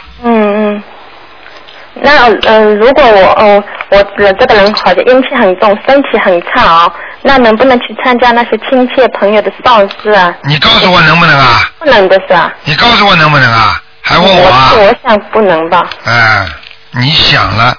[2.03, 2.39] 嗯嗯。
[2.43, 6.91] 那嗯，如果我嗯我这个人好像阴气很重，身体很差啊。
[7.21, 10.33] 那能不能去参加那些亲戚朋友的丧事啊？
[10.43, 11.69] 你告诉我能不能啊？
[11.79, 12.53] 不能的是吧？
[12.63, 13.81] 你告诉我能不能啊？
[14.01, 14.71] 还问我啊？
[14.77, 15.89] 我想不能吧。
[16.05, 16.47] 哎，
[16.91, 17.75] 你想了。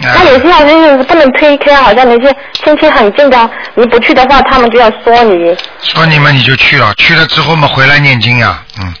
[0.00, 5.56] 那有些好像就是不能推开，好像那些亲戚很近的，你不去的话，他们就要说你。
[5.82, 8.94] 说你们你就去了，去了之后嘛回来念经呀，嗯。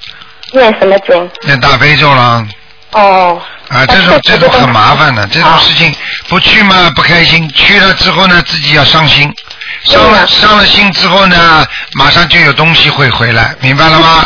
[0.52, 1.30] 念什么经？
[1.46, 2.44] 念大悲咒了。
[2.92, 3.40] 哦。
[3.68, 5.94] 啊，这种这种很麻烦的，这种事情
[6.28, 9.32] 不去嘛不开心，去了之后呢自己要伤心。
[9.84, 14.24] 伤了伤了心之后呢，马上就有东西会回来，明白了吗？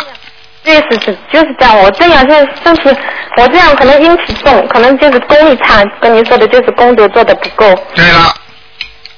[0.63, 1.77] 对，是是就是这样。
[1.77, 2.97] 我这样是就是，
[3.37, 5.83] 我这样可能阴气重，可能就是功力差。
[5.99, 7.65] 跟你说的就是功德做的不够。
[7.93, 8.33] 对了，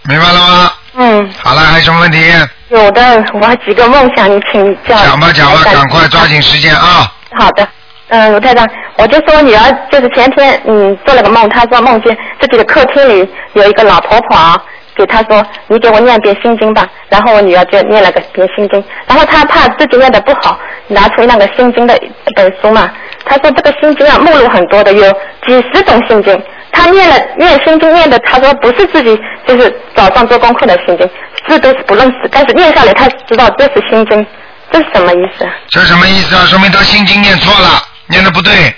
[0.04, 0.74] 明白了吗？
[0.96, 1.34] 嗯。
[1.44, 2.20] 好了，还有什么问题？
[2.70, 4.98] 有的，我还几个梦想，你请教。
[5.06, 7.14] 讲吧讲吧，赶快抓紧时间啊！
[7.38, 7.68] 好的，
[8.10, 14.62] 嗯，卢太长，我就说女儿就是前天嗯做了个梦，她说梦见自己的客厅里有一个老婆婆啊。
[14.98, 18.82] 给她说：“你给我念遍心经吧。”然后我女儿就念了个遍心经。
[19.06, 22.90] 然后她怕自己念的不好，拿出那个心经的一本书嘛。
[23.26, 25.12] 她说：“这个心经啊，目录很多的，有
[25.46, 26.42] 几十种心经。
[26.72, 31.10] 她念了念心经念的，她说不是自己就是早上做功课的心经，
[31.46, 32.30] 字都是不认识。
[32.32, 34.26] 但是念下来，她知道这是心经，
[34.72, 35.46] 这是什么意思？
[35.68, 36.46] 这什么意思啊？
[36.46, 38.76] 说明她心经念错了，念的不对。”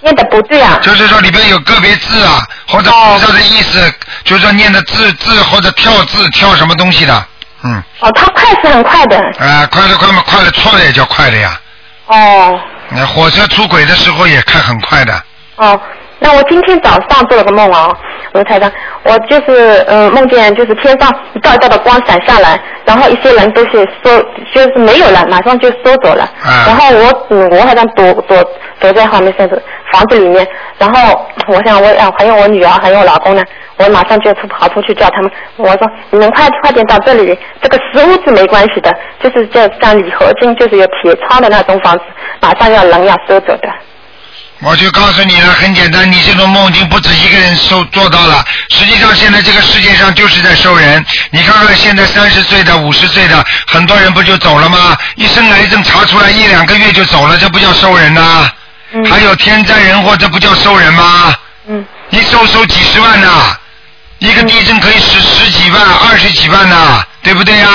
[0.00, 0.78] 念的不对啊！
[0.80, 2.38] 就是说里边有个别字啊，
[2.68, 7.26] 或者菩萨的意思，就是说念的字字或者跳字跳什么东西的，
[7.64, 7.82] 嗯。
[7.98, 9.18] 哦，他快是很快的。
[9.40, 11.60] 啊，快的快嘛，快的错了也叫快的呀。
[12.06, 12.60] 哦。
[12.90, 15.20] 那火车出轨的时候也开很快的。
[15.56, 15.80] 哦。
[16.20, 17.88] 那我今天早上做了个梦啊，
[18.32, 18.70] 我台长，
[19.04, 24.22] 我就是嗯梦见就是天上一道一道的光闪下来，然后一些人都是收
[24.54, 26.28] 就是没有了，马上就收走了。
[26.66, 28.36] 然后我嗯我好像躲躲
[28.80, 29.60] 躲在后面甚至
[29.92, 30.46] 房子里面，
[30.78, 33.42] 然后我想我啊还有我女儿还有我老公呢，
[33.78, 42.04] 我马上就出跑出去叫他们，我说你们快快点到这里，这个食物是没关系的，就是叫像铝合金就是有铁窗的那种房子，
[42.40, 43.68] 马上要人要收走的。
[44.60, 48.44] 我就告诉你了，很简单，你这种梦已经不止一个人收做到了。
[48.70, 51.04] 实际上，现在这个世界上就是在收人。
[51.30, 54.96] 你看看，现在三十岁的、五十岁的，很多人不就走了吗？
[55.14, 58.50] 一生癌症查出来一两个月就走了，这不叫收人呐？
[59.08, 61.34] 还有天灾人祸，这不叫收人吗？
[61.68, 61.84] 嗯。
[62.10, 63.56] 一收收几十万呐，
[64.18, 67.68] 一个地震可以十十几万、二十几万呐，对不对呀？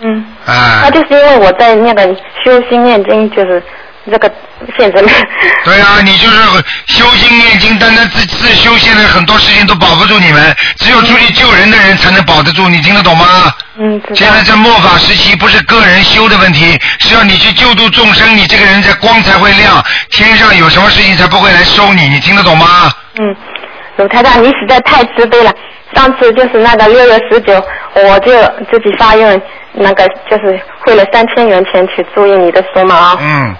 [0.00, 0.24] 嗯。
[0.46, 0.82] 啊。
[0.84, 2.06] 那就是因为我在那个
[2.44, 3.60] 修心念经，就是
[4.10, 4.30] 这个
[4.76, 5.02] 现在。
[5.64, 6.36] 对啊，你就是
[6.86, 13.26] 修心念经，单单自自修，现在很多事情都保不住你们，只有出去救人的人才能保得住，你听得懂吗？
[13.78, 14.00] 嗯。
[14.14, 22.66] 现在在末法时期，不是个人修的问题，是要你去救度众生，你这个人在光才会亮，天上有什么事情才不会来收你，你听得懂吗？
[23.18, 23.36] 嗯。
[23.96, 25.52] 鲁太太，你实在太慈悲了。
[25.94, 27.54] 上次就是那个六月十九，
[27.94, 28.30] 我就
[28.70, 29.40] 自己发愿，
[29.72, 33.18] 那个就是汇了三千元钱去注印你的书嘛啊。
[33.20, 33.56] 嗯。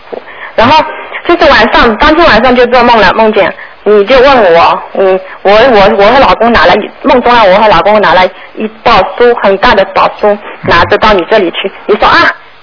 [0.58, 0.84] 然后
[1.26, 11.70] 就是晚上，当天晚上就做梦了，梦见你就问我，嗯，我我我和老公拿了梦中啊，我和老公拿了一包书，很大的包书，拿着到你这里去。
[11.86, 12.18] 你说啊，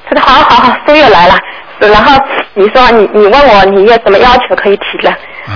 [0.08, 1.36] 他说好好好，书又来了。
[1.80, 2.18] 然后
[2.54, 5.12] 你说你你问我你有什么要求可以提了？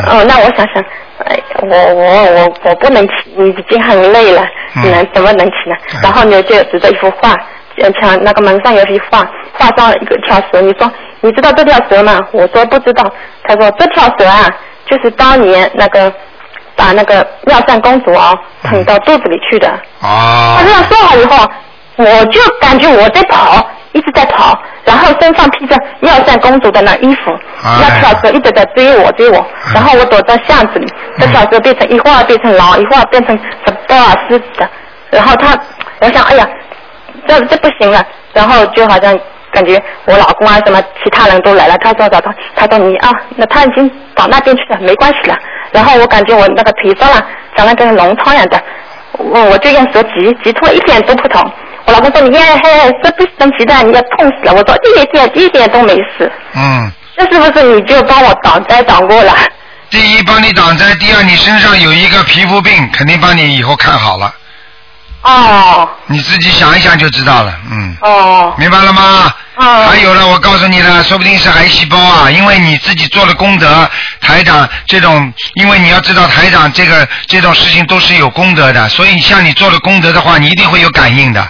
[0.07, 0.83] 哦，那我想想。
[1.25, 4.41] 哎，我我我我不能提，你已经很累了，
[4.75, 5.75] 能怎么能提呢？
[6.01, 7.35] 然后你，就指着一幅画，
[7.93, 10.61] 墙那个门上有一幅画，画上一个条蛇。
[10.61, 12.19] 你说你知道这条蛇吗？
[12.31, 13.03] 我说不知道。
[13.43, 14.47] 他说这条蛇啊，
[14.85, 16.11] 就是当年那个
[16.75, 19.67] 把那个妙善公主啊捧到肚子里去的。
[20.01, 20.57] 啊。
[20.57, 21.45] 他这样说好以后，
[21.97, 23.65] 我就感觉我在跑。
[23.91, 30.87] 一直在跑，然后身上披着妙善公主的那衣服，那条蛇一直在追我追我，然后我躲在巷子里，
[31.17, 34.69] 这条蛇变成一会儿变成狼，一会儿变成什多尔狮子的，
[35.09, 35.57] 然后他，
[36.01, 36.47] 我想哎呀，
[37.27, 39.17] 这这不行了，然后就好像
[39.51, 45.37] 感觉我老公啊什么其他人都来了，他说找他，他说你啊，那他已经到那边去了，没关系了，
[45.71, 48.61] 然后我感觉我那个腿上啊长了跟脓疮一样的，
[49.17, 51.51] 我我就用手挤挤出来一点都不痛。
[51.85, 56.91] 我老公说：“你呀，嘿，这不神奇的，你要痛死了。”我说：“一点一点都没事。”嗯。
[57.17, 59.33] 这是不是你就帮我挡灾挡过了？
[59.89, 64.31] 第一帮你挡灾，第二你身上有一个皮肤病，肯定帮你以后看好了。
[65.21, 65.89] 哦。
[66.07, 67.97] 你自己想一想就知道了，嗯。
[68.01, 68.53] 哦。
[68.57, 69.33] 明白了吗？
[69.55, 69.87] 哦。
[69.89, 73.89] 还有了，我告诉你了，说不定是癌细胞啊，因为你自己做了功德，
[74.21, 81.45] 台长这种，因为你要知道台长这个这种事情都是有功德的，所以像你做了功德的话，你一定会有感应的。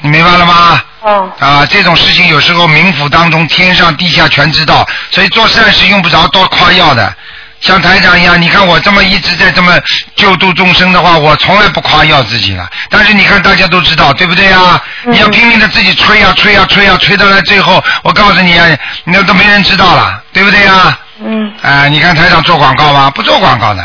[0.00, 0.82] 你明白了吗？
[1.00, 1.32] 哦。
[1.40, 7.14] 啊，这种事情有时候冥府当中天上地下全知道，所以做善事用不着多夸耀的。
[7.60, 9.72] 像台长一样，你看我这么一直在这么
[10.14, 12.68] 救度众生的话，我从来不夸耀自己了。
[12.90, 14.80] 但是你看大家都知道，对不对啊？
[15.04, 18.66] 你要拼命的自己吹呀吹呀吹呀，吹到了最后，我告诉你啊，
[19.04, 20.98] 那都没人知道了，对不对啊？
[21.24, 21.52] 嗯。
[21.62, 23.10] 啊，你看台长做广告吗？
[23.10, 23.84] 不做广告的，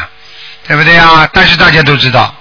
[0.67, 1.27] 对不对啊？
[1.33, 2.33] 但是大家都知道。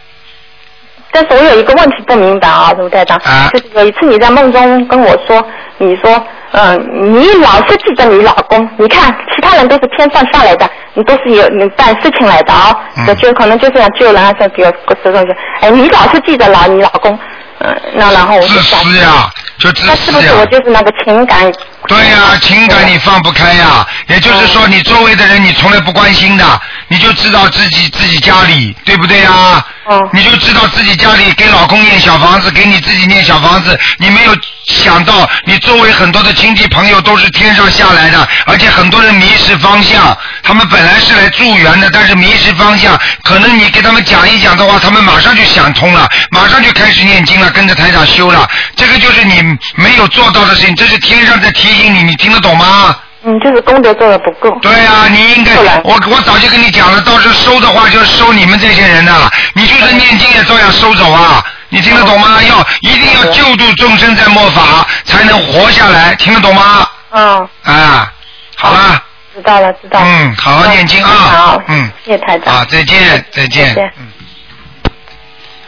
[1.13, 3.19] 但是我有一个问题不明白啊，卢台长，
[3.53, 5.45] 就是有一次你在梦中跟我说，
[5.79, 6.79] 你说，嗯，
[7.13, 12.75] 你老是记得你老公，你看其他人都是天上下来的，你都是有你办事情来的啊，
[13.21, 15.27] 就可能就是想救人啊，这比如个这种
[15.61, 17.19] 哎，你老是记得老你老公，
[17.59, 19.95] 嗯，那然后我就想，自私呀，就自私呀。
[19.95, 21.53] 那是不是我就是那个情感？
[21.89, 26.45] 对呀，情感你放不开呀，也就是说你周围的人你从来不关心的，
[26.91, 29.65] 你就知道自己自己家里，对不对呀？
[30.13, 49.41] 你就知道自己家里给老公念小房子，给你自己念小房子，你没有想到你周围很多的亲戚朋友都是天上下来的，而且很多人迷失方向，他们本来是来助缘的，但是迷失方向，可能你给他们讲一讲的话，他们马上就想通了，马上就开始念经了，跟着台长修了，这个就是你
[49.77, 52.97] 没有做到的事情，这是天上在提醒你，你听得懂吗？
[53.23, 54.51] 嗯，就是功德做的不够。
[54.63, 55.55] 对啊，你应该，
[55.85, 59.13] 我我早就跟你讲了，到时候收的话就收你们这些人的，
[59.55, 62.43] 你就是念经也照样收走啊，你听得懂吗？
[62.43, 66.89] 要一定要救度众生在末法，才能活下来，听得懂吗？
[67.11, 67.49] 嗯。
[67.65, 68.11] 啊，
[68.57, 69.03] 好了。
[69.35, 70.07] 知道了，知道了。
[70.07, 71.11] 嗯，好好念经啊。
[71.11, 71.63] 好。
[71.69, 71.91] 嗯。
[72.05, 72.55] 谢谢台长。
[72.55, 73.69] 啊，再见，再见。
[73.69, 73.93] 再见。
[73.99, 74.09] 嗯。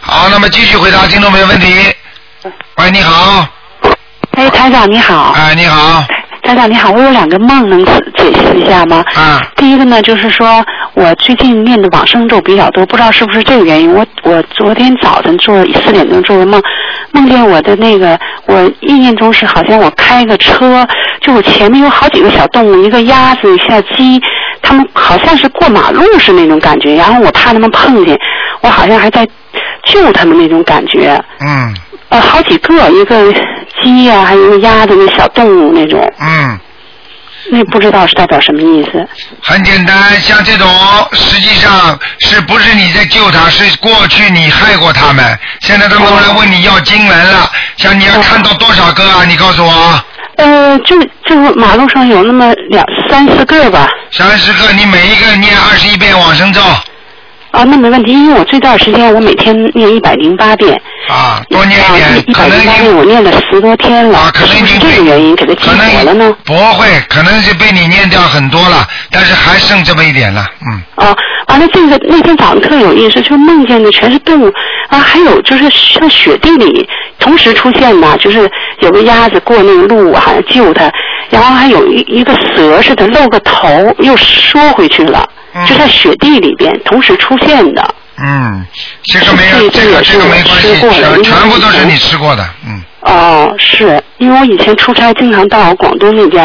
[0.00, 1.94] 好，那么继续回答听众朋友问题。
[2.76, 3.46] 喂，你好。
[4.32, 5.32] 哎，台长你好。
[5.36, 6.02] 哎，你好。
[6.42, 7.92] 台长你好，我有两个梦能解
[8.34, 9.04] 释一下吗？
[9.14, 9.40] 啊。
[9.56, 13.94] 第一个呢，就是说我最近念的往生咒比较多，不知道是不是这个原因。
[13.94, 16.60] 我我昨天早晨做四点钟做的梦，
[17.12, 20.86] 梦见我的那个我意念中是好像我开个车，
[21.20, 24.20] 就我前面有好几个小动物，一个鸭子，一下鸡，
[24.60, 28.18] 他们好像是过马路是那种感觉，然后我怕他们碰见，
[28.62, 29.26] 我好像还在
[29.84, 31.22] 救他们那种感觉。
[31.40, 31.74] 嗯。
[32.08, 33.32] 呃，好几个，一个
[33.84, 36.00] 鸡呀，还有鸭子，那小动物那种。
[36.20, 36.58] 嗯。
[37.50, 39.04] 那不知道是代表什么意思？
[39.42, 40.68] 很简单，像这种
[41.12, 43.50] 实际上是不是你在救他？
[43.50, 47.50] 是过去你害过他们，现在他们来问你要经文了。
[47.76, 49.24] 像你要看到多少个啊？
[49.24, 50.04] 你告诉我。
[50.36, 53.88] 呃，就就马路上有那么两三四个吧。
[54.12, 56.60] 三四个，你每一个念二十一遍往生咒。
[57.52, 60.72] 啊，那没问题，因为我这段时间我每天念一百零八遍。
[61.08, 64.18] 啊，多念一点，一百零八遍我念了十多天了。
[64.18, 66.34] 啊，可能是这个原因给他激活了呢。
[66.44, 70.82] 不会，可能是被你念掉很多了，但是还剩这么一点了，嗯。
[71.06, 71.14] 啊，
[71.48, 74.50] 完了，这个那天早上特有意思，就梦见的全是动物
[74.88, 76.88] 啊，还有就是像雪地里
[77.18, 80.90] 同时出现的，就是有个鸭子过那个路，好像救它，
[81.32, 83.68] 然后还有一一个蛇似的露个头
[83.98, 85.28] 又缩回去了。
[85.66, 87.94] 就在雪地里边同时出现的。
[88.16, 88.64] 嗯，
[89.04, 92.82] 这个没有，这个这个没关系，全全部都是你吃过的，嗯。
[93.02, 96.42] 哦，是因为我以前出差经常到广东那边，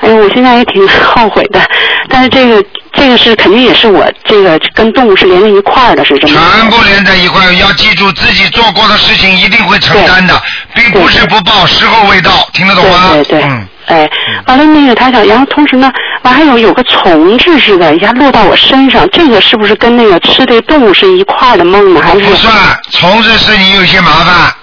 [0.00, 1.60] 哎呀，我现在也挺后悔的。
[2.08, 6.34] 但是这个这个是肯定也是我这个跟动物是连在一块儿的，是这么。
[6.34, 10.42] 全部连在一块儿，要记住自己做过的事情一定会承担的，
[10.74, 13.10] 并不是不报，时候未到，听得懂吗？
[13.12, 13.42] 对对对。
[13.42, 13.68] 嗯。
[13.86, 14.08] 哎，
[14.46, 15.90] 完了那个他想，然后同时呢，
[16.22, 22.00] 完还有有个虫子似的，一下落到我身上，这个是不是跟那个吃的动物是一块的梦呢？
[22.02, 22.54] 还是不算，
[22.92, 24.54] 虫子是你有些麻烦。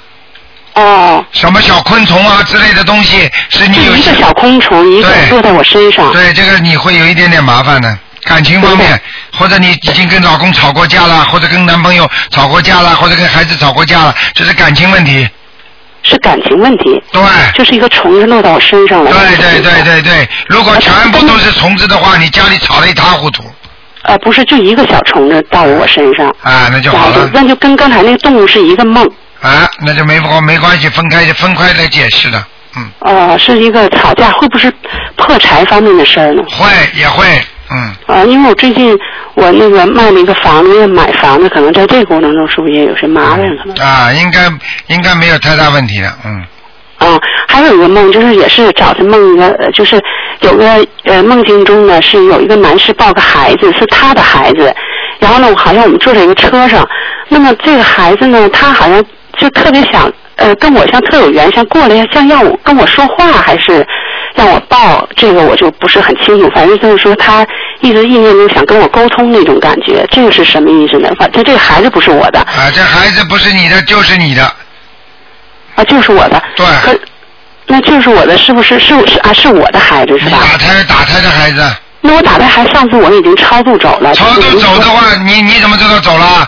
[0.75, 1.25] 哦。
[1.31, 6.11] 什么小昆虫啊之类的东西，是你有一个小昆虫，一个落在我身上。
[6.13, 9.01] 对，这个你会有一点点麻烦的，感情方面，
[9.37, 15.27] 或者你已经跟老公吵过架了，或者跟男朋友吵过架了，或者跟孩子吵过架了，这是感情问题。
[16.07, 17.21] 是感情问题，对，
[17.53, 19.11] 就是一个虫子落到我身上了。
[19.11, 23.43] 对对对对对，如果全部都是虫子的话，你家里吵得一塌糊涂。
[24.03, 26.29] 呃，不是，就一个小虫子到我身上。
[26.41, 27.29] 啊，那就好了。
[27.33, 29.05] 那就跟刚才那个动物是一个梦。
[29.41, 32.41] 啊，那就没关没关系，分开分开来解释的，
[32.77, 32.89] 嗯。
[32.99, 34.73] 哦，是一个吵架，会不会是
[35.17, 36.41] 破财方面的事儿呢？
[36.49, 37.25] 会，也会。
[37.69, 38.97] 嗯啊，因为我最近
[39.35, 43.39] 我那个卖了一个房子，要买房子，可能在这个过程中是不是也有些麻烦？
[43.57, 44.49] 可能啊，应该
[44.87, 46.45] 应该没有太大问题的，嗯。
[46.99, 50.01] 啊，还有一个梦，就是也是早晨梦一个，就是
[50.41, 50.65] 有个
[51.03, 54.73] 呃梦境中呢是有一个男士抱个孩子，是他的孩子，
[55.19, 56.87] 然后呢好像我们坐在一个车上，
[57.29, 59.03] 那么这个孩子呢他好像
[59.37, 63.85] 就特别想呃跟我像特有缘，像过来像要我跟我说话还是。
[64.35, 67.45] 让我抱这个我就不是很清楚，反正就是说他
[67.81, 71.09] 一直意念中想跟我沟通那种感觉，这个是什么意思呢？
[71.19, 72.39] 反正这个孩子不是我的。
[72.39, 74.43] 啊，这孩子不是你的，就是你的。
[75.75, 76.41] 啊，就是我的。
[76.55, 76.65] 对。
[76.83, 76.99] 可，
[77.67, 78.79] 那就是我的，是不是？
[78.79, 80.39] 是是啊，是我的孩子是吧？
[80.39, 81.75] 打胎打胎的孩子。
[82.01, 84.13] 那我打胎还上次我已经超度走了。
[84.13, 86.47] 超度走的话，你你怎么知道走了？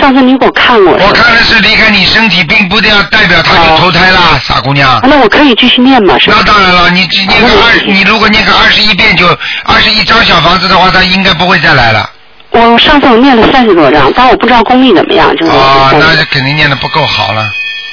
[0.00, 0.94] 上次你给我看过。
[0.94, 5.00] 我看的是离开你身体，并不要代表他就投胎啦，傻姑娘。
[5.04, 6.16] 那我可以继续念吗？
[6.26, 9.26] 那当然了，你念个二，你如果念个二十一遍，就
[9.64, 12.10] 二十一张小房子的话，他应该不会再来了。
[12.50, 15.52] 我上次我念了三十多张，但我不知道功力怎么样，就是。
[15.52, 17.46] 啊，那就肯定念的不够好了。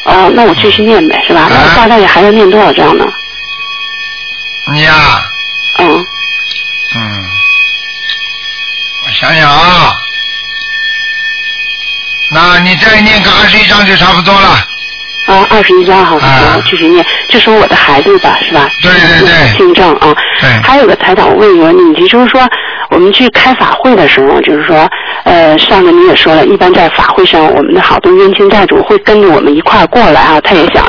[0.06, 1.48] 哦，那我继续念呗，是吧？
[1.50, 3.06] 那我大概还要念多少张呢？
[4.72, 4.94] 你呀。
[5.80, 6.06] 嗯。
[6.96, 7.24] 嗯。
[9.06, 9.96] 我想想啊。
[12.32, 14.50] 那你再念个二十一章就差不多了。
[15.28, 18.68] 啊，二十一章好，我继续念，就说我的孩子吧，是吧？
[18.82, 19.58] 对对对。
[19.58, 20.16] 听证啊。
[20.40, 20.50] 对。
[20.64, 22.42] 还有个台长，我问一个问题，就是说
[22.90, 24.90] 我们去开法会的时候，就是说，
[25.26, 30.84] 呃，上次你也说了，一般在法会上，我们的好多冤亲债主会跟着我们一块儿过来啊，他也想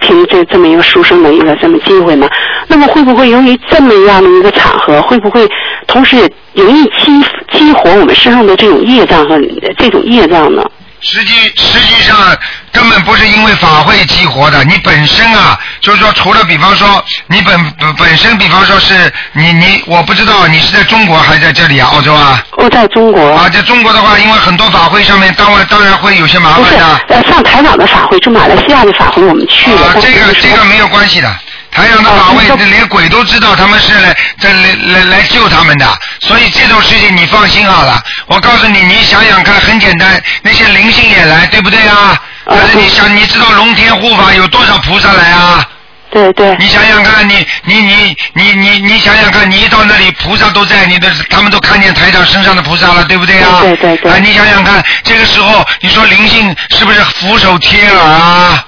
[0.00, 2.28] 听这这么一个书生的一个这么机会嘛。
[2.66, 5.48] 那么会不会由于这么样的一个场合，会不会
[5.86, 9.40] 同时也容易激激活我们身上的这种业障和
[9.78, 10.62] 这种业障呢？
[11.00, 12.36] 实际实际上
[12.72, 22.42] 根本不是因为法会激活的，你本身啊，就是说除了比方说你本本身，比方说是你你，我不知道你是在中国还是在这里啊，澳洲啊？
[22.56, 23.30] 我在中国。
[23.36, 27.00] 啊，在中国的话，因为很多法会上面，当然当然会有些麻烦的。
[27.08, 29.80] 呃，上台长的法会，就马来西亚的法会，我们去了。
[29.82, 31.36] 啊，这个这个没有关系的。
[31.70, 34.52] 台长的法会，连鬼都知道他们是来来
[34.86, 35.86] 来来救他们的，
[36.20, 38.02] 所以这种事情你放心好了。
[38.26, 42.20] 我告诉你，你想想看，很简单，那些灵性也来，对不对啊？
[42.46, 45.64] 但是你想，你知道龙天护法有多少菩萨来啊？
[46.10, 46.56] 对对。
[46.58, 53.60] 你想想看，你你你你你你想想看，你一到那里，菩萨都在，你的他们都看见台长身上的菩萨了，对不对啊？
[53.60, 54.10] 对对对。
[54.10, 58.64] 啊，你想想看，这个时候你说灵性是不是俯首贴耳啊？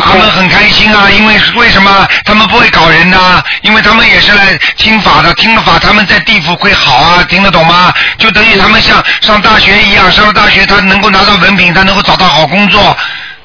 [0.00, 3.42] 他们很开心啊，因为为什么他们不会搞人呢？
[3.62, 7.92] 因为他们也是来听法的，听了法他们在地府会好啊，听得懂吗？
[8.18, 12.96] 就等于他们像上大学一样，上了大学他能够拿到文凭，他能够找到好工作，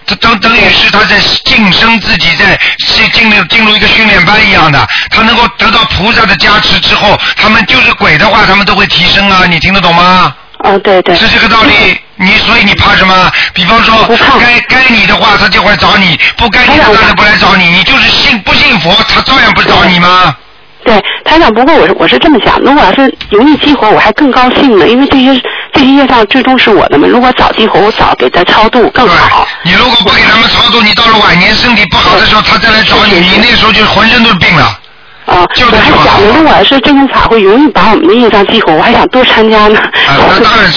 [0.05, 10.33] 这等等于是他在晋升自己，在进进入进入一个训练班一样的，他能够得到菩萨的加持之后，他们就是鬼的话，他们都会提升啊，你听得懂吗？
[10.63, 11.15] 啊，对对。
[11.15, 13.31] 是这个道理，你所以你怕什么？
[13.53, 13.95] 比方说，
[14.39, 17.65] 该该你的话，他就会找你；不该你的，他就不来找你。
[17.69, 20.35] 你就是信不信佛，他照样不找你吗？
[20.83, 25.41] 对，台长，不过我是我是这么想，如果要是容易激活，我还更高兴呢，因为这些
[25.73, 27.07] 这些业障最终是我的嘛。
[27.07, 29.45] 如果早激活，我早给他超度更好。
[29.63, 34.79] 你如果不给他们超度，你到了晚年身体不好的时候，他再来找你，你那时候就浑身都是病了。
[35.27, 39.79] 啊，我还想着，如果是这种法会容易把我们的印章激活，我还想多参加呢。
[39.79, 40.71] 啊，那当然，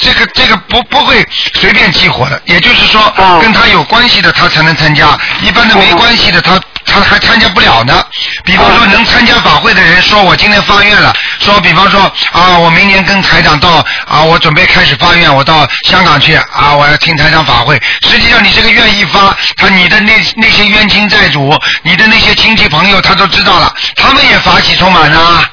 [0.00, 3.00] 这个这个不不会随便激活的，也就是说，
[3.42, 6.58] 跟他有关系的他才能参加，一般的没关系的他。
[6.96, 8.04] 他还参加不了呢。
[8.44, 12.00] 比方说，能参加法会的人说：“我今天发愿了。”说，比方说
[12.32, 17.80] 啊，我明年跟台长到啊，我准备开始发愿，我到香港去啊，我要听台长法会。
[18.02, 25.44] 实际上，你这个愿一发，他你的那那些冤亲债主，你的那些亲戚朋友，他都知道了，他们也法喜充满啊。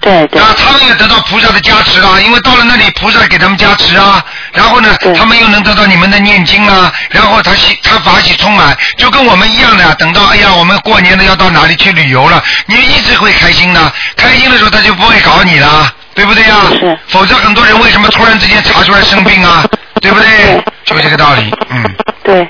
[0.00, 0.40] 对对。
[0.40, 4.24] 啊，他们也得到菩萨的加持啊，因为到了那里，菩萨给他们加持啊。
[4.52, 6.92] 然后呢，他们又能得到你们的念经啊。
[7.10, 9.94] 然后他喜他法喜充满，就跟我们一样的。
[9.96, 13.92] 等到哎呀，我们过年的要到哪里去旅游了，你一直会开心的。
[14.16, 16.56] 开心的时候他就不会搞你了，对不对呀？
[16.78, 16.98] 是。
[17.08, 19.64] 否则很多人为什么突然之间查出来生病啊？
[20.00, 20.62] 对不对？
[20.84, 21.96] 就这个道理，嗯。
[22.22, 22.48] 对，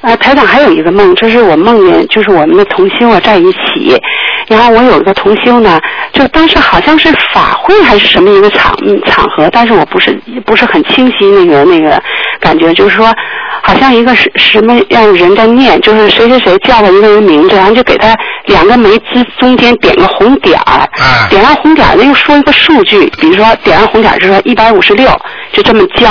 [0.00, 4.00] 啊，台长还有一个梦，这是我梦见，就是我们的同修啊在一起。
[4.46, 5.78] 然后我有一个同修呢，
[6.12, 8.74] 就当时好像是法会还是什么一个场
[9.04, 12.00] 场合，但是我不是不是很清晰那个那个
[12.40, 13.12] 感觉，就是说
[13.62, 20.88] 好像一个什什么样人在念，就是谁谁谁叫了一个人名字，然后就给他两个眉之中间点个红点儿，
[21.28, 25.10] 点完红点儿，又说一个数据，比如说点完红点儿就说一百五十六，
[25.52, 26.08] 就这么叫。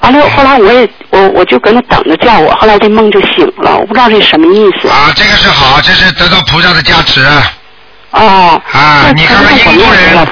[0.00, 4.88] 完了后来我也我我就搁那等着叫我，后来这梦就醒了，我不知道这什么意思。
[4.88, 7.20] 啊，这个是好，这是得到菩萨的加持。
[8.12, 10.26] 哦，啊，你看看印度人，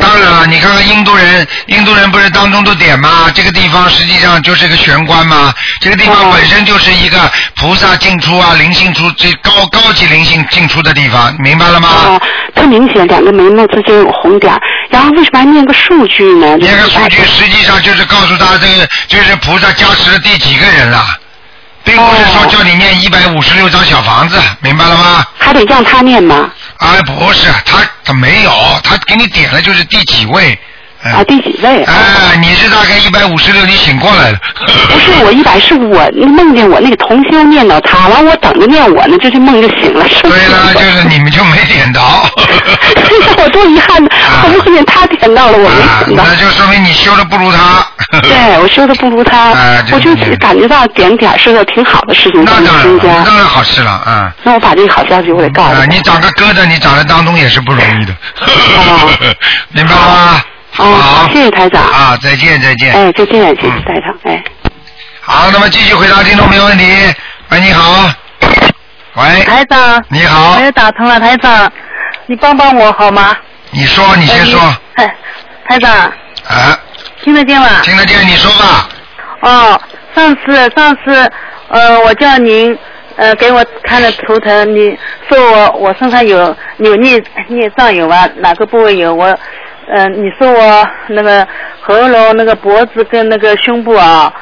[0.00, 3.30] 当然了，你看看印度人，印度人不是当中都点吗？
[3.32, 5.54] 这个地方实际上就是个玄关吗？
[5.80, 11.88] 这个地方本身就是一个菩萨进出啊，灵性出这高高级灵性进出的地方，明白了吗？
[11.88, 12.22] 哦，
[12.56, 14.52] 特明显，两个眉毛之间有红点，
[14.90, 16.56] 然后为什么还念个数据呢？
[16.56, 21.04] 念个数据实际上就是告诉他这个就是菩萨加持了第几个人了，
[21.84, 25.24] 并不是说叫你念一百五十六张小房子，明白了吗？
[25.38, 26.50] 还得让他念吗？
[26.78, 28.50] 啊，不是，他他没有，
[28.82, 30.58] 他给你点了就是第几位。
[31.04, 31.84] 啊，第几位？
[31.84, 34.38] 哎，你是大概一百五十六，你醒过来了。
[34.88, 40.08] 不是我一百，是我梦见我那个同修念叨他，完我等着念我呢，就这梦就醒了。
[40.08, 42.26] 是对了， 就是你们就没点到。
[43.36, 44.08] 我多遗憾呢，
[44.44, 46.24] 我梦见他点到了，我没点到。
[46.26, 47.86] 那就说明你修的不如他。
[48.22, 49.52] 对，我修的不如他，
[49.92, 53.24] 我就感觉到点点是个挺好的事情，那当然。
[53.24, 54.32] 当然好事了，啊。
[54.42, 55.96] 那我把这个好消息我给告诉你。
[55.96, 58.14] 你长个疙瘩，你长在当中也是不容易的。
[59.72, 60.40] 明白吗？
[60.76, 61.80] 好，谢谢台长。
[61.84, 62.92] 啊，再见，再见。
[62.92, 64.18] 哎，再见，谢谢台长。
[64.24, 64.42] 哎，
[65.20, 66.84] 好，那么继续回答听众没问题。
[67.50, 68.10] 喂，你好。
[69.14, 69.44] 喂。
[69.44, 70.04] 台长。
[70.08, 70.56] 你好。
[70.58, 71.70] 我又打通了，台长，
[72.26, 73.36] 你帮帮我好吗？
[73.70, 74.60] 你说，你先说。
[74.96, 75.14] 哎，
[75.68, 75.92] 台长。
[75.92, 76.78] 啊。
[77.22, 77.68] 听得见吗？
[77.82, 78.88] 听得见，你说吧。
[79.42, 79.80] 哦，
[80.12, 81.30] 上次上次，
[81.68, 82.76] 呃，我叫您，
[83.14, 84.98] 呃，给我看了图腾，你
[85.28, 88.28] 说我我身上有有孽孽障有吗？
[88.38, 89.38] 哪个部位有我？
[89.88, 91.46] 嗯，你说我那个
[91.80, 94.32] 喉咙、那个脖子跟那个胸部啊，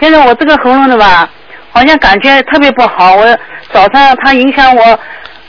[0.00, 1.28] 现在我这个喉咙的吧，
[1.70, 3.16] 好像感觉特别不好。
[3.16, 3.38] 我
[3.72, 4.98] 早上它影响我，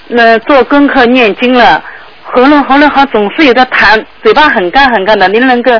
[0.07, 1.81] 那做功课念经了，
[2.23, 5.27] 喉咙喉咙好总是有点痰，嘴巴很干很干的。
[5.29, 5.71] 您能够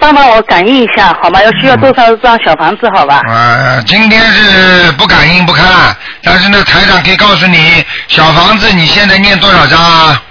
[0.00, 1.40] 帮帮我感应一下好吗？
[1.42, 3.20] 要需要多少张小房子好吧？
[3.28, 5.64] 啊，今天是不感应不看，
[6.24, 10.22] 但是呢，台长可以告诉你，小房子你现在念多少张啊？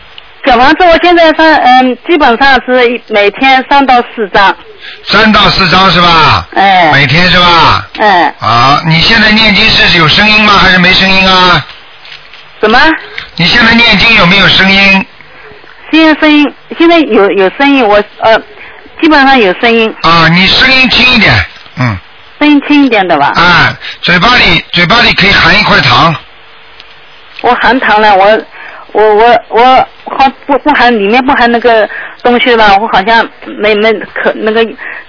[0.48, 4.56] 小房子，我现在上嗯，基本上是每天三到四张。
[5.04, 6.48] 三到四张是吧？
[6.56, 6.90] 哎。
[6.94, 7.86] 每天是吧？
[8.00, 8.34] 哎。
[8.40, 10.54] 啊，你现在念经是有声音吗？
[10.54, 11.66] 还是没声音啊？
[12.62, 12.80] 什么？
[13.36, 15.06] 你现在念经有没有声音？
[15.92, 16.46] 现在声音，
[16.80, 18.40] 现在有有声音，我呃，
[19.02, 19.94] 基本上有声音。
[20.04, 21.34] 啊，你声音轻一点，
[21.78, 21.98] 嗯。
[22.40, 23.34] 声音轻一点的吧？
[23.36, 26.16] 啊，嘴巴里嘴巴里可以含一块糖。
[27.42, 28.42] 我含糖了，我。
[28.94, 29.88] 我我我
[30.18, 31.88] 好不不含里面不含那个
[32.24, 32.78] 东西吧？
[32.80, 33.28] 我好像
[33.60, 34.66] 没没可那个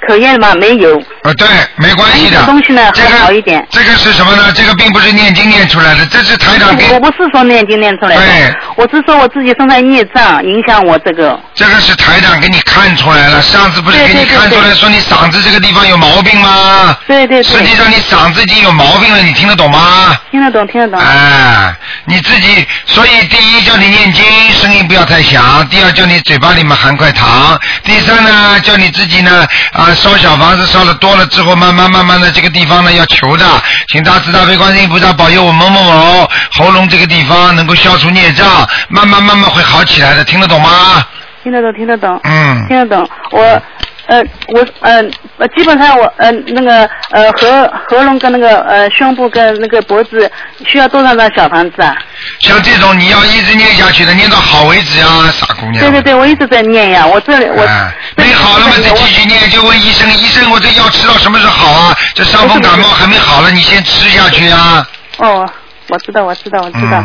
[0.06, 0.98] 可验嘛没有。
[1.22, 1.46] 啊，对，
[1.76, 2.42] 没关系的。
[2.44, 3.66] 东西呢还好一点。
[3.70, 4.52] 这个是什么呢？
[4.54, 6.92] 这个并不是念经念出来的，这是台长给。
[6.92, 8.22] 我不是说念经念出来的。
[8.22, 8.54] 对。
[8.76, 11.38] 我是说我自己身上孽障影响我这个。
[11.54, 16.96] 这个是台长给你看出来了，上次不是给你看出来说你嗓子这个地方有毛病吗？
[17.06, 17.42] 对对对。
[17.42, 20.16] 实际上你嗓子已经有毛病了，你听得懂吗？
[20.30, 20.98] 听得懂，听得懂。
[20.98, 21.74] 哎，
[22.04, 25.68] 你自己，所以第一叫你念经，声音不要太响。
[25.68, 27.60] 第二，叫你嘴巴里面含块糖。
[27.84, 33.44] 第三呢，叫你自己呢啊烧小房子烧的多了之后，慢慢慢慢的这个地方呢要求的，
[33.88, 41.04] 请大慈大悲观世音菩萨保佑我某某某喉咙这个地方能够消除孽障，慢慢慢慢会好起来的，听得懂吗？
[41.44, 42.20] 听得懂，听得懂。
[42.24, 42.66] 嗯。
[42.66, 43.62] 听得懂，我。
[44.08, 45.02] 呃，我呃
[45.36, 47.48] 呃，基本上我呃那个呃喉
[47.90, 50.30] 喉咙跟那个呃胸部跟那个脖子
[50.66, 51.94] 需要多少张小房子啊？
[52.40, 55.78] 像这种你要一直念下去的，念到好为止啊，傻姑娘。
[55.78, 57.68] 对对对，我一直在念呀，我这里我。
[58.16, 61.96] 没好了嘛，再继续念，就问医生，医生我这药吃到什么时候好啊？
[62.14, 64.88] 这伤风感冒还没好了，你先吃下去啊。
[65.18, 65.48] 哦，
[65.88, 67.04] 我知道，我知道，我知道。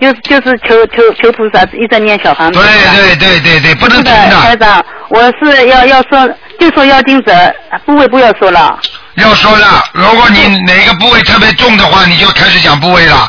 [0.00, 2.60] 就就是求求求菩萨一直念小房子。
[2.60, 4.40] 对对对对对，不能停的。
[4.40, 6.28] 台长，我是要要说，
[6.60, 7.32] 就说要精者
[7.84, 8.78] 部位不要说了。
[9.14, 13.28] 要说了，如果你哪个部位特别重的话，你就开始讲部位了。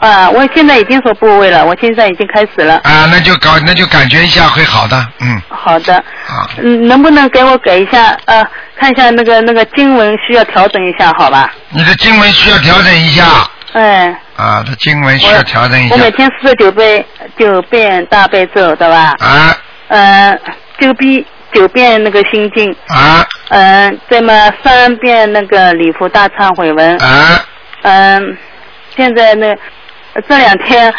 [0.00, 2.74] 啊，我现在已经说部位了，我现在已经开始了。
[2.84, 5.40] 啊，那就搞，那就感觉一下会好的，嗯。
[5.48, 5.94] 好的。
[5.94, 6.50] 啊。
[6.58, 8.44] 嗯，能不能给我改一下呃，
[8.78, 11.50] 看一下那个那个经文需要调整一下，好吧？
[11.70, 13.24] 你的经文需要调整一下。
[13.72, 14.18] 哎。
[14.36, 15.94] 啊，他经文需要调整一下。
[15.94, 17.04] 我每天四十九遍
[17.38, 19.14] 九遍大悲咒，对吧？
[19.20, 19.56] 啊。
[19.88, 20.40] 嗯，
[20.78, 22.74] 九遍九遍那个心经。
[22.88, 23.24] 啊。
[23.50, 26.96] 嗯，再么三遍那个礼佛大忏悔文。
[26.98, 27.44] 啊。
[27.82, 28.36] 嗯，
[28.96, 29.54] 现在那
[30.28, 30.92] 这两天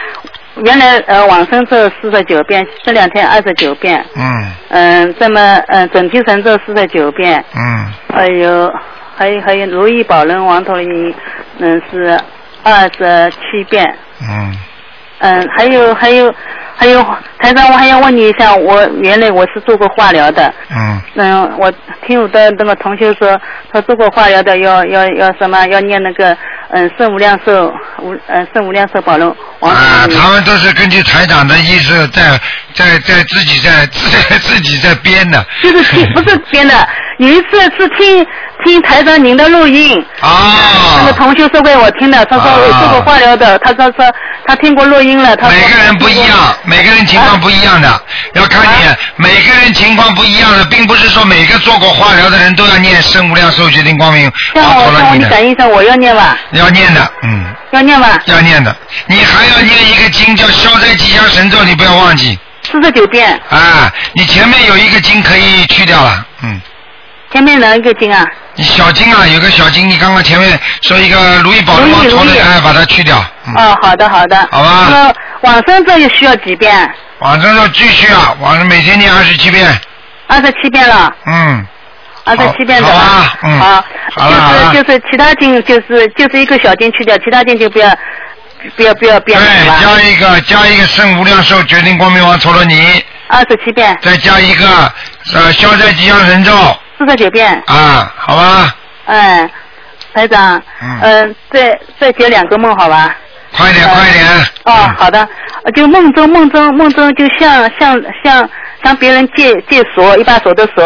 [0.63, 4.05] 原来呃往生咒四十九遍，这两天二十九遍。
[4.15, 4.51] 嗯。
[4.69, 7.43] 嗯，这么嗯准提神咒四十九遍。
[7.55, 7.91] 嗯。
[8.15, 8.71] 还有
[9.17, 11.13] 还有还有如意宝轮王陀罗
[11.59, 12.17] 嗯是。
[12.63, 13.95] 二十七遍。
[14.21, 14.57] 嗯。
[15.19, 16.33] 嗯，还有还有
[16.75, 17.01] 还有，
[17.39, 20.53] 台长，我还要问你一下，我原来我是做过化疗的。
[20.69, 21.01] 嗯。
[21.15, 21.71] 嗯，我
[22.05, 23.39] 听我的那个同学说，
[23.71, 25.65] 他做过化疗的，要要要什么？
[25.67, 26.35] 要念那个
[26.71, 29.29] 嗯圣无量寿无嗯圣无量寿宝轮。
[29.61, 32.37] 啊，他们都是根据台长的意思在
[32.73, 34.09] 在在自己在自
[34.39, 35.45] 自己在编的。
[35.61, 36.75] 就是听不是编的，
[37.19, 38.25] 有一次是听。
[38.63, 42.45] 听台长您的录音，啊，那个同学说给我听的，他说
[42.79, 44.11] 做过化疗的，他说说
[44.45, 48.01] 他听过录音了，他说每个人不一样，每个人情况不一样的，
[48.33, 54.31] 要看你每个人情况不一样的，并不是说每个做过化疗的人都要念生无量寿决定光明。
[54.53, 56.37] 像我像我你讲医生，我要念吧？
[56.51, 57.45] 要念的，嗯。
[57.71, 58.19] 要念吧？
[58.25, 58.75] 要念的，
[59.07, 62.37] 你还要念一个经叫消灾吉祥神咒，你不要忘记。
[62.71, 63.27] 四十九遍。
[63.49, 66.61] 啊，你前面有一个经可以去掉了，嗯。
[67.33, 68.23] 前面哪一个经啊？
[68.57, 73.17] 小经啊，有个小经，你刚刚前面说一个如意宝轮王陀罗，哎，把它去掉。
[73.55, 74.37] 哦，好的好的。
[74.51, 74.87] 好吧。
[74.91, 76.87] 那往生咒又需要几遍？
[77.21, 79.67] 往生咒继续啊，往生每天念二十七遍。
[80.27, 81.11] 二十七遍了。
[81.25, 81.65] 嗯。
[82.25, 83.35] 二十七遍的吧？
[83.41, 83.59] 嗯。
[83.59, 83.83] 好。
[84.29, 87.89] 就是就是其他经就是就是一个小经去掉，其他经就不要
[88.77, 93.03] 不要不要变对，加一个加一个圣无量寿决定光明王陀罗尼。
[93.27, 93.97] 二十七遍。
[94.03, 94.93] 再加一个
[95.33, 96.51] 呃消灾吉祥神咒。
[97.05, 98.75] 四十九遍啊，好吧。
[99.05, 99.49] 嗯，
[100.13, 100.61] 台长，
[101.01, 103.15] 嗯，再再解两个梦，好吧？
[103.55, 104.25] 快点，快点。
[104.63, 105.27] 哦，好的。
[105.75, 108.49] 就梦中，梦中，梦中，就像像像
[108.83, 110.83] 向别人借借锁，一把锁的锁，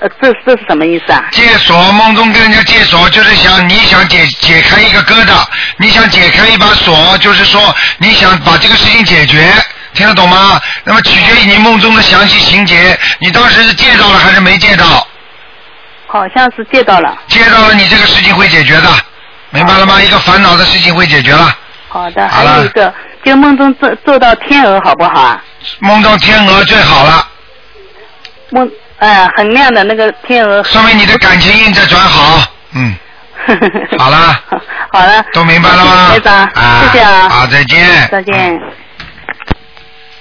[0.00, 1.24] 呃，这这是什么意思啊？
[1.30, 5.44] 借锁，梦中跟人家借锁，就是想你想解解开一个疙瘩，
[5.76, 9.50] 你想解开一把锁，就是说你想把这个事情解决，
[9.94, 10.60] 听得懂吗？
[10.84, 14.99] 那么取决于你梦中的详细情节，你当时是借到了还是没借到？
[16.10, 18.88] 好像是借到了，借到了，你这个事情会解决的，
[19.50, 20.02] 明白了吗？
[20.02, 21.56] 一个烦恼的事情会解决了。
[21.88, 22.92] 好的，还有一个，
[23.24, 25.42] 就梦中做做到天鹅好不好啊？
[25.78, 27.28] 梦到天鹅最好了。
[28.50, 30.64] 梦，哎，很亮的那个天鹅。
[30.64, 32.44] 说明你的感情运在转好，
[32.74, 32.96] 嗯。
[33.96, 34.42] 好了。
[34.92, 35.24] 好了。
[35.32, 36.08] 都明白了吗？
[36.10, 36.50] 台长，
[36.82, 37.28] 谢谢啊。
[37.28, 38.08] 好，再见。
[38.10, 38.60] 再见。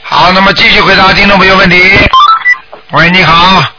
[0.03, 1.81] 好，那么继续回答听众朋友问题。
[2.91, 3.78] 喂，你好。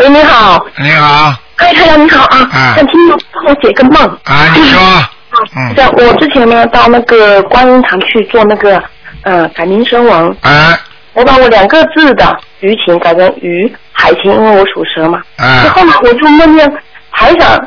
[0.00, 0.64] 喂，你好。
[0.78, 1.34] 你好。
[1.56, 2.38] 哎，太阳你好啊。
[2.54, 2.74] 啊。
[2.74, 2.94] 想听
[3.34, 4.02] 帮我解个梦。
[4.24, 4.80] 啊，你说。
[5.54, 5.76] 嗯。
[5.76, 8.82] 像我之前呢，到那个观音堂去做那个
[9.24, 10.26] 呃改名声王。
[10.40, 10.74] 啊。
[11.12, 15.20] 我把我两个字的鱼情改成鱼海情，因为我属蛇嘛。
[15.36, 15.68] 啊。
[15.74, 16.66] 后来我就梦见
[17.12, 17.60] 台长，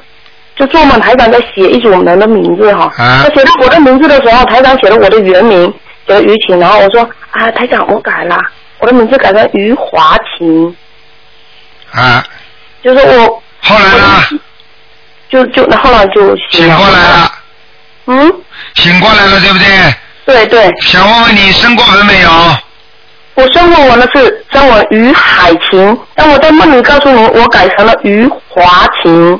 [0.56, 2.92] 就做梦台长在写一组人的名字哈。
[2.98, 3.22] 啊。
[3.24, 5.72] 他写到我的名字的时候，台长写了我的原名，
[6.08, 8.36] 写了于情，然后我说啊，台长我改了，
[8.80, 10.76] 我的名字改成余华情。
[11.94, 12.24] 啊，
[12.84, 13.44] 就是我。
[13.62, 14.40] 后来呢？
[15.30, 17.32] 就就那后来就醒过来了。
[18.08, 18.34] 嗯。
[18.76, 19.96] 醒过来了，对不对？
[20.26, 20.72] 对对。
[20.82, 22.30] 想问问你生过文没有？
[23.36, 29.40] 我生过文的是叫我于海琴，但我在梦里告诉你，我改成了于华琴，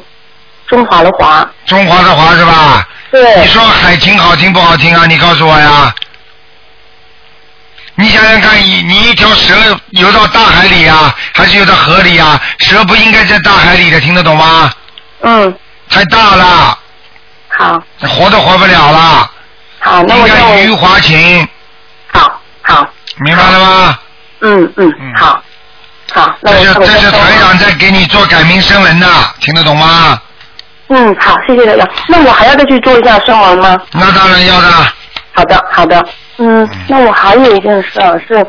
[0.68, 1.48] 中华的华。
[1.66, 2.88] 中华的华是吧？
[3.12, 3.42] 对。
[3.42, 5.06] 你说海琴好听不好听啊？
[5.06, 5.94] 你告诉我呀。
[7.96, 9.54] 你想想看，你你一条蛇
[9.92, 12.42] 游到大海里啊，还是游到河里啊？
[12.60, 14.72] 蛇不应该在大海里的，听得懂吗？
[15.22, 15.56] 嗯。
[15.90, 16.78] 太大了。
[17.50, 17.84] 好。
[18.02, 19.32] 活都活不了了。
[19.80, 21.48] 好，那我应该余华情。
[22.12, 22.88] 好，好。
[23.20, 24.00] 明白了吗？
[24.42, 25.42] 嗯嗯，好。
[26.14, 29.08] 好，那这是这是台长在给你做改名声文的，
[29.40, 30.20] 听得懂吗？
[30.90, 31.88] 嗯，好，谢谢台长。
[32.08, 33.80] 那我还要再去做一下声纹吗？
[33.92, 34.68] 那当然要的。
[35.34, 36.04] 好的，好的。
[36.38, 37.90] 嗯，那我还有一件事
[38.28, 38.46] 是，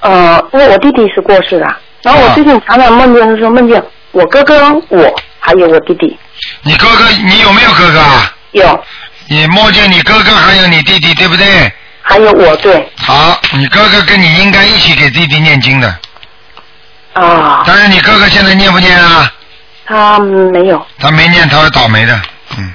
[0.00, 1.66] 呃，因为我弟弟是过世的，
[2.02, 3.82] 然后我最近常常梦见的时候梦见
[4.12, 6.16] 我哥哥、我还有我弟弟。
[6.62, 8.32] 你哥哥，你有没有哥哥啊？
[8.52, 8.84] 有。
[9.28, 11.72] 你梦见你哥哥还有你弟弟，对不对？
[12.02, 12.88] 还有我，对。
[12.98, 15.88] 好，你哥哥跟你应该一起给弟弟念经的。
[17.14, 17.62] 啊。
[17.66, 19.32] 但是你哥哥现在念不念啊？
[19.86, 20.86] 他没有。
[20.98, 22.20] 他没念，他会倒霉的，
[22.58, 22.72] 嗯。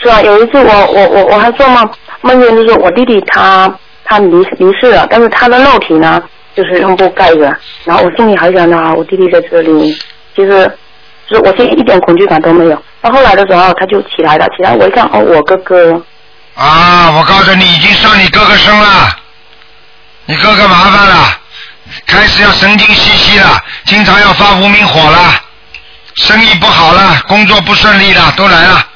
[0.00, 1.90] 是啊，有一次我我我我还做梦，
[2.22, 3.72] 梦见就是我弟弟他
[4.04, 6.22] 他离离世了，但是他的肉体呢
[6.54, 7.54] 就是用布盖着，
[7.84, 9.92] 然后我心里还想呢，我弟弟在这里，
[10.34, 10.70] 其实
[11.28, 12.82] 就是我现在一点恐惧感都没有。
[13.02, 16.02] 到后来的时候他就起来了，起来我一看哦，我哥哥。
[16.54, 19.14] 啊，我告诉你，已经上你哥哥身了，
[20.24, 21.38] 你哥哥麻烦了，
[22.06, 25.34] 开始要神经兮兮了，经常要发无名火了，
[26.14, 28.86] 生意不好了，工作不顺利了，都来了。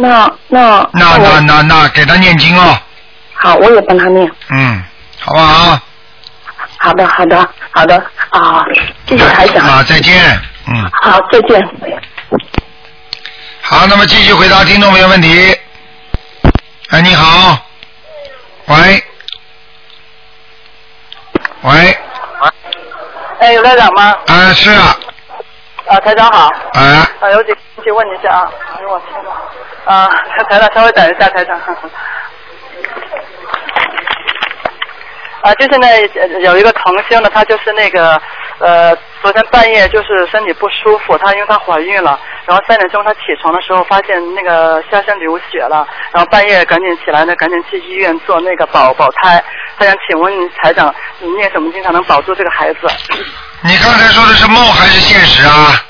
[0.00, 2.78] 那那那那那那给他念经哦。
[3.34, 4.30] 好，我也帮他念。
[4.48, 4.82] 嗯，
[5.20, 5.78] 好不好？
[6.78, 8.64] 好的，好的，好的啊，
[9.06, 9.66] 谢谢台长。
[9.66, 10.40] 啊，再见。
[10.68, 10.90] 嗯。
[11.02, 11.62] 好，再见。
[13.60, 15.54] 好，那么继续回答听众朋友问题。
[16.90, 17.58] 哎，你好。
[18.66, 19.04] 喂。
[21.62, 21.98] 喂。
[23.40, 24.16] 哎，有台长吗？
[24.26, 24.96] 啊，是啊。
[25.88, 26.50] 啊，台长好。
[26.72, 26.82] 哎。
[27.20, 28.50] 啊，有几问题问一下啊。
[28.78, 29.30] 哎呦我天呐。
[29.90, 30.08] 啊，
[30.48, 31.58] 台长，稍微等一下，台长。
[35.42, 35.98] 啊，就现在
[36.42, 38.20] 有一个同修呢，他就是那个
[38.60, 49.42] 呃，昨天半夜就是身体不舒服，她因为她怀孕了，然后三点钟她起床的时候发现那个下身流血了，然后半夜赶紧起来呢，赶紧去医院做那个保保胎。
[49.76, 50.32] 他想请问
[50.62, 52.80] 台长，你念什么经才能保住这个孩子？
[53.62, 55.84] 你刚才说的是梦还是现实啊？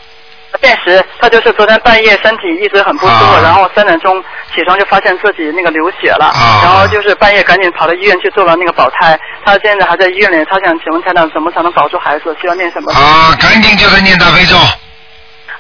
[0.61, 4.21] 现实，他就是昨天半夜身体一直很不舒服，然后三点钟
[4.55, 6.33] 起床就发现自己那个流血了，
[6.63, 9.19] 然后就是半夜赶紧跑到医院去做了那个保胎。
[9.45, 12.37] 他现在还在医院里，他想请问台长怎么才能保住孩子？
[12.41, 12.93] 需要念什么？
[12.93, 14.57] 啊，赶紧就是念大悲咒。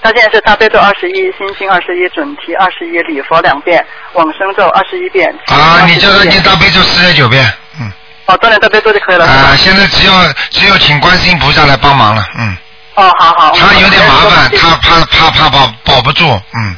[0.02, 3.84] 他现在是大悲咒二十一，心经二十一，准提二十一，礼佛两遍，
[4.14, 5.28] 往生咒二十一遍。
[5.46, 7.44] 啊，你就是念大悲咒四十九遍，
[7.78, 7.92] 嗯。
[8.26, 9.26] 哦，锻炼大悲咒就可以了。
[9.26, 10.12] 啊，现在只要
[10.50, 12.56] 只有请观世音菩萨来帮忙了，嗯。
[13.00, 13.52] 哦，好好。
[13.54, 16.24] 他有点麻烦，他怕怕怕保保不住，
[16.54, 16.76] 嗯。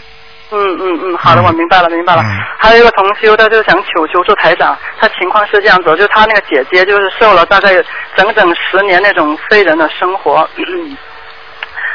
[0.54, 2.22] 嗯嗯嗯，好的，我明白了明白了。
[2.58, 7.72] 还有一个同修，他就想求求助台长，他情况是这样子，就是他那个姐姐就是受了大概
[8.14, 10.46] 整整十年那种非人的生活。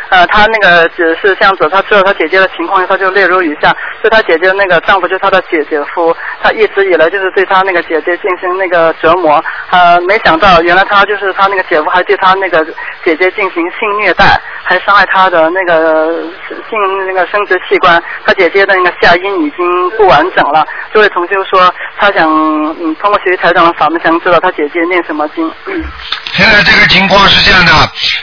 [0.10, 9.44] 呃，他那个只是这样子，他知道他姐姐的情况，他就泪如雨下：就他姐姐那个丈夫，就是他的姐姐夫，他一直以来就是对他那个姐姐进行那个折磨。
[9.70, 12.66] 呃，没想到原来他就是他那个姐夫，还对他那个
[13.04, 16.22] 姐姐进行性虐待，还伤害他的那个
[16.70, 18.02] 性那个生殖器官。
[18.26, 20.66] 他姐姐的那个下阴已经不完整了。
[20.94, 25.52] 这位同学说，他想嗯通过学习台长的法门，想知道他姐姐念什么经。
[26.34, 27.72] 现在这个情况是这样的，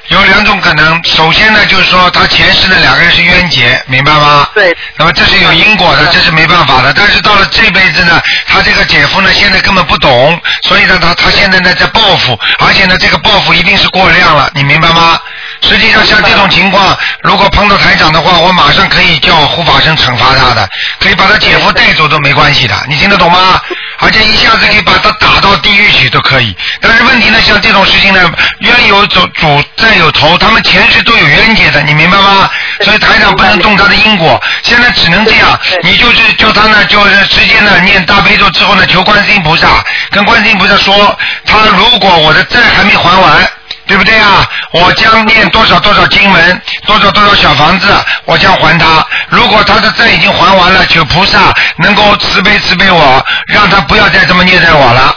[0.09, 1.03] 有两种可能。
[1.05, 4.47] 首先呢，就就是说，他前世的两个人是冤结，明白吗？
[4.55, 4.73] 对。
[4.97, 6.93] 那么这是有因果的，这是没办法的。
[6.95, 15.19] 但是到了这辈子呢，他这个姐夫呢，现在根本不懂，所以呢，他他现在呢在报复，而且呢，这个报复一定是过量了，你明白吗？
[15.63, 20.69] 实际上像这种情况，如果碰到台长的话，我马上可以叫护法神惩罚他的，
[21.01, 23.61] 可以把他姐夫带走都没关系的，你听得懂吗？
[24.05, 26.55] 而且一下子可以把他打到地狱去都可以。
[26.81, 32.51] 但是问题呢，像这种事情呢，冤有主，主债有头，他们前世都有冤结的，你明白吗？
[32.83, 43.51] 所以台长不能动他的因果，现在只能这样，你就是叫他呢，就是直接呢念大悲咒之后呢，求观世音菩萨，跟观世音菩萨说，他如果我的债还没还完。
[43.87, 44.47] 对不对啊？
[44.73, 47.89] 我将念多少多少经文，多少多少小房子，
[48.25, 49.07] 我将还他。
[49.29, 55.15] 如果他的债已经还完了，求菩萨能够慈悲慈悲我，让他不要再这么虐待我了，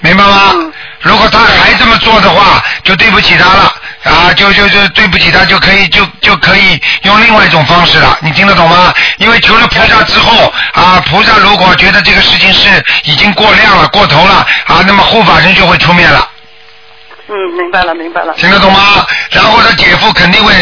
[0.00, 0.52] 明白吗？
[1.00, 4.32] 如果他还这么做的话，就对不起他了啊！
[4.34, 8.18] 就就就对不起他，就可以就就可以用另外一种方式了。
[8.20, 8.92] 你听得懂吗？
[9.18, 16.28] 因为求了菩萨之后啊，菩萨如果觉得这个事情是已经过量了、过头了啊，那么护法神就会出面了。
[17.30, 18.32] 嗯，明白了，明白了。
[18.38, 19.06] 听得懂吗？
[19.30, 20.52] 然后他姐夫肯定会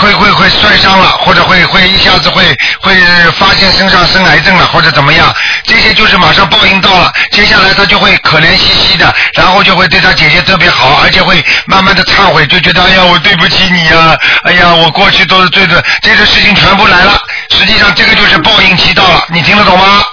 [0.00, 2.44] 会会会摔伤了，或者会会一下子会
[2.80, 2.94] 会
[3.38, 14.14] 发现身上生癌症了或者怎么样，这些就是马上报应到了，接下来他就会可怜兮兮的，然后就会对他姐姐特别好，而且会慢慢的忏悔，就觉得哎呀我对不起你呀，
[14.44, 17.18] 哎呀我过去都是对的，这个事情全部来了，
[17.48, 20.04] 实际上这个就是报应期到了，你听得懂吗？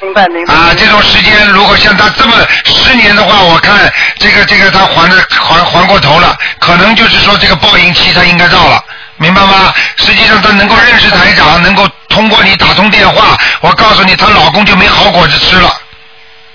[0.00, 0.54] 明白明白。
[0.54, 2.34] 啊，这种时间如果像他这么
[2.64, 8.82] 十年的话，我看这个这个他还的还还过头了，可能就是说这个报应期他应该到了，
[9.16, 9.72] 明白吗？
[9.96, 15.72] 实际上他能够认识台长，能够通过你打通电话，我告诉你，她老公就没好果子吃了。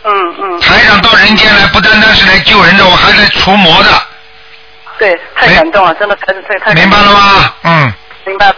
[0.06, 0.62] 嗯嗯。
[0.62, 3.90] 台长到人间来，不单单是来救人的，我还来除魔的。
[5.00, 6.74] 对，太感动了，真的太太太。
[6.74, 7.54] 明白了吗？
[7.64, 7.94] 嗯。
[8.26, 8.56] 明白了。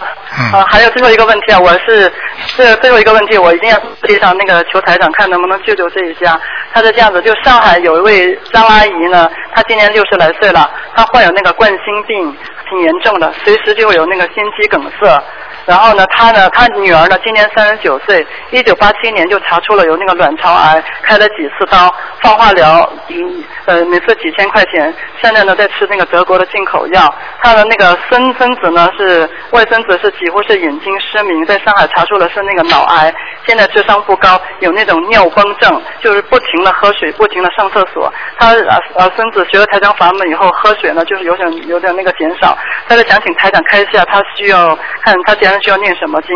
[0.51, 2.11] 啊，还有最后一个问题啊，我是
[2.57, 6.39] 这最后一个问题，我一定要地上那个求台长看能不能救救这一家。
[6.73, 12.35] 他是这样子，就上海有一位张阿姨呢，她今年六十来岁了，她患有那个冠心病，
[12.69, 15.23] 挺严重的，随时就会有那个心肌梗塞。
[15.65, 24.93] 然后呢，她呢，她女儿呢，今年三十九岁，一九八七年就查出了有那个卵巢癌，开了几次刀，放化疗，嗯，呃，每次几千块钱。
[25.23, 27.11] 现在呢，在吃那个德国的进口药。
[27.41, 33.13] 她的那个孙孙子呢，是外孙子是几几乎是眼睛失明，在上海查出的是那个脑癌，
[33.45, 38.11] 现在智商不高，有那种尿崩症，就是不停的喝水，不停的上厕所。
[38.39, 42.57] 他呃呃孙子学了台长法门以后，喝水呢就是有点有点那个减少。
[42.87, 46.35] 他就想请台长开一下，他需要看他既然需要念什么经？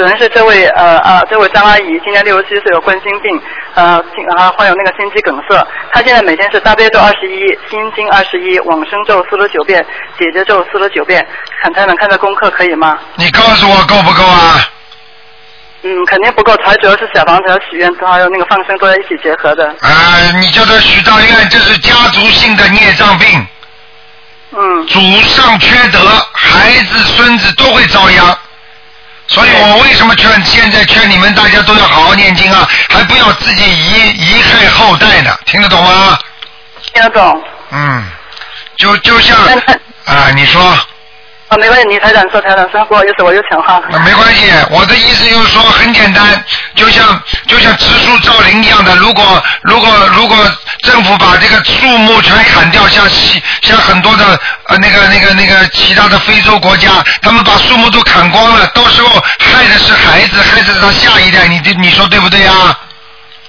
[0.00, 3.38] 首先是这位呃呃这位张阿姨，今年六十七岁，有冠心病，
[3.74, 5.54] 呃心啊患有那个心肌梗塞。
[5.92, 9.84] 她现在每天是大悲咒二十一，心经二十一，往生咒四十九遍，
[10.18, 11.28] 姐姐咒四十九遍。
[11.62, 12.98] 看台长看这功课可以吗？
[13.16, 14.56] 你告诉我够不够啊？
[15.82, 19.66] 嗯，肯定不够，还主要是小房子和许愿，还有那个放生都在一起结合的。
[19.82, 23.46] 啊，你叫他许大愿，这是家族性的孽障病。
[24.52, 24.86] 嗯。
[24.86, 24.98] 祖
[25.28, 25.98] 上缺德，
[26.32, 28.38] 孩子孙子都会遭殃。
[29.30, 35.30] 所以我为什么劝现在劝你们大家都要好好念经啊，还不要自己遗遗害后代呢？
[35.46, 36.18] 听得懂吗？
[36.92, 37.42] 听得懂。
[37.70, 38.04] 嗯，
[38.76, 39.36] 就就像
[40.04, 40.76] 啊，你说。
[41.50, 43.82] 啊，没关系，你台长说台长说，不好意思，我又抢话。
[44.04, 46.22] 没关系，我的意思就是说很简单，
[46.76, 50.38] 就像就像植树造林一样的，如果如果如果
[50.84, 54.38] 政府把这个树木全砍掉，像西像很多的
[54.68, 59.08] 呃那个那个那个其他的非洲国家，他们把树木都砍光了，到时候
[59.40, 62.78] 害的是孩子，害的是他下一代，你你你说对不对啊？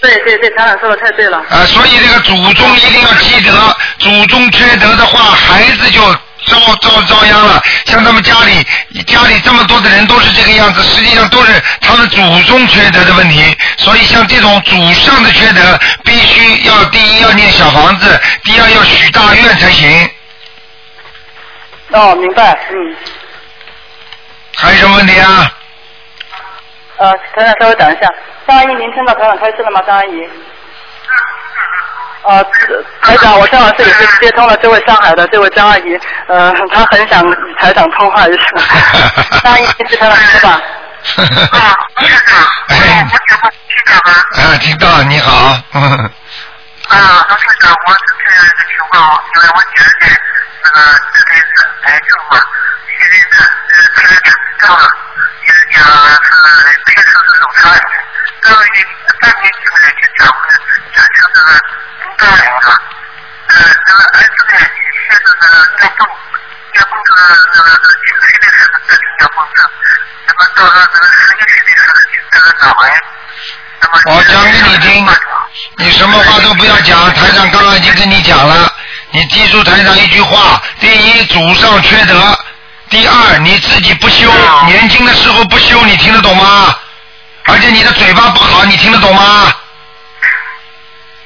[0.02, 1.38] 对对对，台长说的太对了。
[1.38, 6.02] 啊，所以这个祖宗一定要积德，祖宗缺德的话，孩子就。
[6.46, 8.64] 遭遭遭殃了，像他们家里
[9.04, 13.56] 家里这么多的人都是这个样子，实际上都是他们祖宗缺德的问题。
[13.78, 20.10] 所以像这种祖上的缺德，必须要第一要念小房子，第二要许大愿才行。
[21.92, 22.96] 哦，明白，嗯。
[24.56, 25.52] 还有什么问题啊？
[26.98, 28.10] 呃，台长稍微等一下，
[28.48, 29.82] 张阿姨，您听到台长开始了吗？
[29.86, 30.30] 张阿姨。
[32.24, 32.43] 啊，
[33.01, 38.39] 台长，我正好是也是接通了这位上海的这位张阿姨，呃，她很想与台长通话一下。
[39.43, 40.61] 张阿姨，是台长是吧？
[41.51, 44.13] 啊，你好，哎，我讲话听到吗？
[44.38, 45.32] 啊，听到，你好。
[46.89, 50.05] 啊，老师长，我是这样一个情况，因为我姐姐
[50.63, 50.78] 那个
[51.13, 51.45] 这边是
[51.84, 52.38] 癌症嘛，
[52.99, 53.41] 现在呢
[53.74, 54.86] 是开了两次刀了，
[55.47, 55.89] 就是讲是
[56.86, 57.82] 开手术手插的，
[58.43, 58.67] 然后一
[59.19, 60.55] 半年以后呢就转回转
[60.94, 61.04] 成
[61.36, 61.52] 这个。
[62.18, 62.68] 大龄的，
[63.48, 64.54] 呃，这个儿子呢，
[65.10, 66.08] 现在是在动，
[66.76, 67.70] 要工作那个
[68.06, 69.58] 九岁的时候得的要工作，
[70.28, 72.86] 那么到了这个十一岁的时候就得了脑癌。
[74.06, 75.08] 我讲给你听，
[75.78, 78.72] 你什么话都不要讲，台长刚刚已经跟你讲了，
[79.12, 82.16] 你记住台长一句话：第一，祖上缺德；
[82.89, 84.32] 第二，你自己不修，
[84.68, 86.76] 年轻的时候不修，你听得懂吗？
[87.46, 89.52] 而且你的嘴巴不好，你听得懂吗？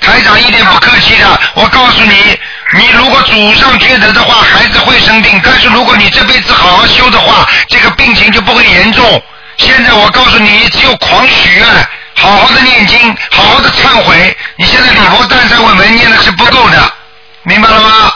[0.06, 2.40] 台长一点不客气的，我告诉你，
[2.78, 9.24] 你如果祖上缺德的话，孩子会生病；但是如果你这辈子好好修的话，这个病情就不会严重。
[9.58, 11.66] 现在我告诉你，只有狂许愿，
[12.14, 14.38] 好好的念经，好好的忏悔。
[14.58, 16.94] 你现在礼佛大忏悔文念的是不够的，
[17.42, 18.14] 明白了吗？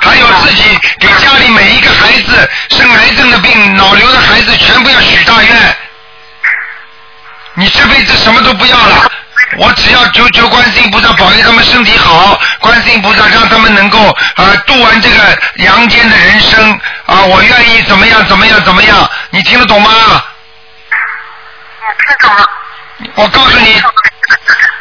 [0.00, 0.62] 还有自己
[0.98, 5.76] 给家里每一个孩子生癌症的病、脑瘤的孩子，全部要许大愿。
[7.54, 9.10] 你这辈子什么都不要了。
[9.56, 13.98] 我只要求求观世音菩萨保佑他们身体好，观世音菩萨让他们能够
[14.36, 15.16] 啊度完这个
[15.56, 19.90] 阳间的人生啊，我愿意怎么样怎么样怎么样，你听得懂吗？
[21.80, 22.50] 我听懂了。
[23.14, 23.80] 我告诉你，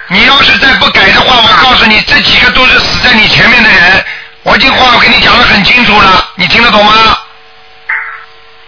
[0.07, 4.05] 你要是再不改的话，我告诉你，这几个都是死在你前面的人。
[4.43, 6.93] 我这话我跟你讲的很清楚了，你听得懂吗？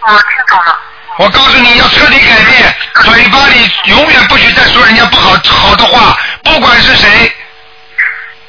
[0.06, 0.78] 我听懂了。
[1.18, 7.32] 我告诉你要彻底改变嘴巴里永远不许再说人家不好好的话不管是谁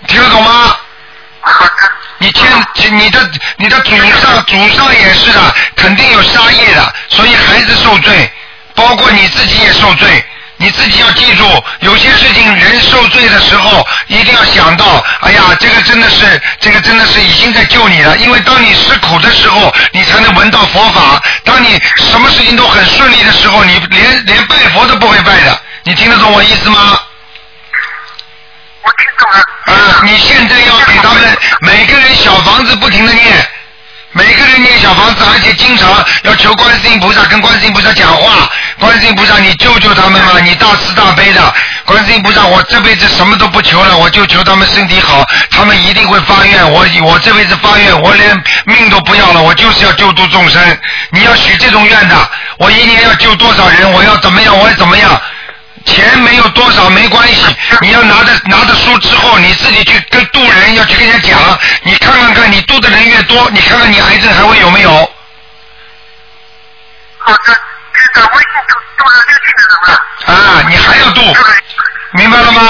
[0.08, 0.76] 听得懂吗？
[2.20, 2.46] 你听
[2.98, 8.32] 你的你的祖上祖上也是的肯定有杀业的所以孩子受罪
[8.76, 10.26] 包括你自己也受罪。
[10.60, 18.18] 你自己要记住，有些事情人受罪的时候，一定要想到，哎呀，这个真的是，这个真的是已经在救你了。
[18.18, 25.62] 因为当你吃苦的时候，你才能闻到佛法；当你什么事情都很顺利的时候，你连连拜佛都不会拜的。
[25.84, 27.00] 你听得懂我意思吗？
[28.82, 29.38] 我听懂了。
[29.76, 33.48] 啊，你现在要给他们每个人小房子不停的念。
[34.18, 38.50] 每个人念小房子，而且经常要求观世音菩萨跟观世音菩萨讲话。
[38.80, 40.40] 观世音菩萨，你救救他们嘛！
[40.44, 41.54] 你大慈大悲的，
[41.86, 46.72] 观世音菩萨，我这辈子什么都不求了，我就求他们身体好，他们一定会发愿。
[46.72, 50.60] 我我这辈子发愿，我连命都不要了，我就是要救度众生。
[51.12, 52.16] 你要许这种愿的，
[52.58, 53.92] 我一年要救多少人？
[53.92, 54.58] 我要怎么样？
[54.58, 55.22] 我要怎么样？
[55.88, 64.92] 钱没有多少没关系， 你要拿着拿着书之后，你自己去跟渡人，要去跟人家讲，你看看看，你渡的人越多，你看看你癌症还会有没有？
[67.20, 67.60] 好的，
[68.14, 69.90] 这个我已经渡渡了六千人了。
[70.28, 71.22] 啊，你还要渡？
[72.14, 72.62] 明白了吗？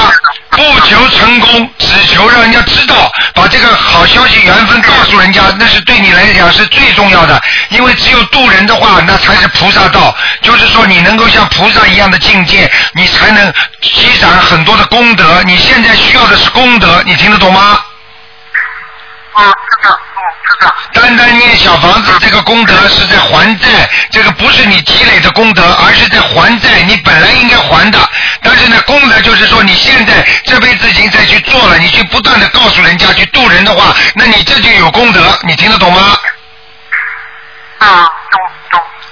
[0.52, 7.40] 不求成功，只求让人家知道，把这个好消息缘分告诉人家，那是对你来讲是最重要的。
[7.70, 10.16] 因为只有渡人的话，那才是菩萨道。
[10.42, 15.44] 就是说，你能够像菩萨一样的境界，你才能积攒很多的功德。
[15.44, 17.80] 你现在需要的是功德，你听得懂吗？
[19.38, 20.00] 啊，知道。
[20.94, 28.00] 单单念小房子，这个功德是在还债，这个不是你积累的功德，而是在还债，你本来应该还的。
[28.42, 36.18] 但是呢，功德就是说你现在这辈子已经在去做了，你去不断的告诉人家去渡人的话，那你这就有功德，你听得懂吗？
[37.80, 38.10] 啊，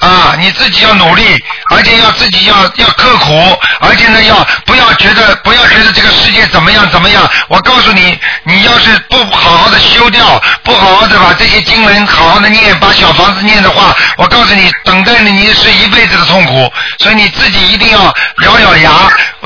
[0.05, 1.23] 啊，你自己要努力，
[1.71, 7.27] 而且要自己要要刻苦，而且呢要不要觉得不要觉得这个世界怎么样怎么样？
[7.47, 16.71] 我告诉你，你要是不好好的修掉，不好好的把这些经文好好的念，把小房子念的话，我告诉你，等待着你是一辈子的痛苦。
[16.99, 18.91] 所以你自己一定要咬咬牙，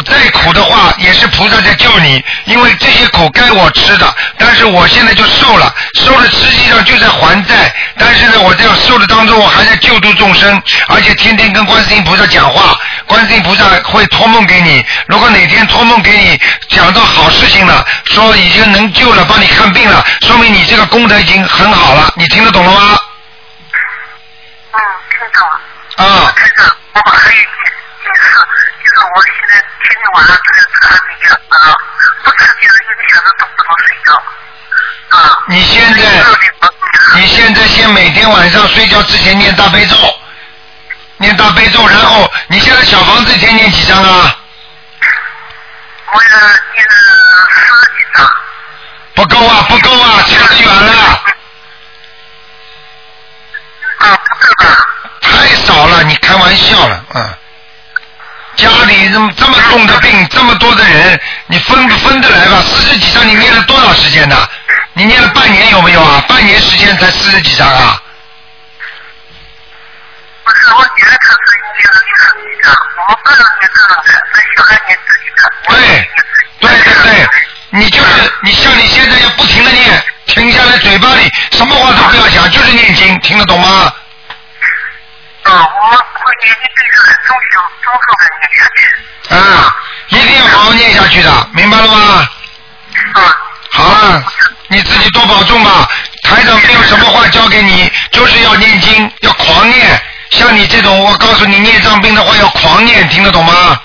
[0.05, 10.48] 再苦的话也是菩萨在救你，因为这些苦该我吃的，但是我现在就受了，受了实际上就在还债，但是呢，我这样受的当中，我还在救度众生。
[10.87, 14.85] 而且天天跟观世音菩萨讲话，观世音菩萨会托梦给你。
[15.07, 16.39] 如果哪天托梦给你
[16.69, 22.13] 讲到好事情了，说已经能救了，帮你看病了，说明你这个功德已经很好了。
[22.15, 22.99] 你听得懂了吗？
[24.71, 24.79] 嗯，
[25.09, 25.55] 听懂了。
[25.97, 26.33] 啊。
[26.35, 26.65] 听懂。
[26.93, 27.43] 我还有一件
[28.15, 28.29] 事，
[28.83, 31.75] 就是我现在天天晚上就是看那个啊，
[32.23, 34.07] 不吃就是一个小时都不能睡觉。
[35.09, 35.17] 啊。
[35.47, 35.99] 你现在，
[37.15, 39.95] 你现在先每天晚上睡觉之前念大悲咒。
[41.19, 44.35] 念大悲咒，然后你现在小房子一天念几张啊？
[46.11, 46.31] 我念
[46.73, 46.85] 念
[47.51, 47.61] 十
[47.97, 48.27] 几张。
[49.15, 50.93] 不够啊，不够啊，差得远了。
[53.97, 54.87] 啊，不够吧？
[55.21, 57.35] 太少了，你开玩笑了，嗯。
[58.55, 62.61] 家里这么这么重的病，这么多的人，你分不分得来吧？
[62.65, 64.35] 四十几张，你念了多少时间呢？
[64.93, 66.23] 你念了半年有没有啊？
[66.29, 68.01] 半年时间才四十几张啊？
[70.49, 71.45] 不是我女儿，她是
[71.77, 75.39] 念了六十几张，我个人念这种的，是小孩念自己的。
[75.69, 75.77] 对，
[76.59, 77.29] 对对对，
[77.69, 83.93] 你就是你像你现在要不停的念，停下来嘴巴里什么话都不要讲，就是念经，听得懂吗？
[85.43, 89.35] 啊，我会念一辈子，终究终究的念下去。
[89.35, 89.75] 啊，
[90.07, 92.27] 一定要好好念下去的，明白了吗？
[93.13, 93.37] 啊。
[93.71, 94.23] 好了，
[94.67, 95.87] 你自己多保重吧。
[96.23, 100.03] 台长没有什么话教给你，就是要念经，要狂念。
[100.29, 103.79] 像你这种，我告诉你，孽障病的话要狂念，听得懂吗？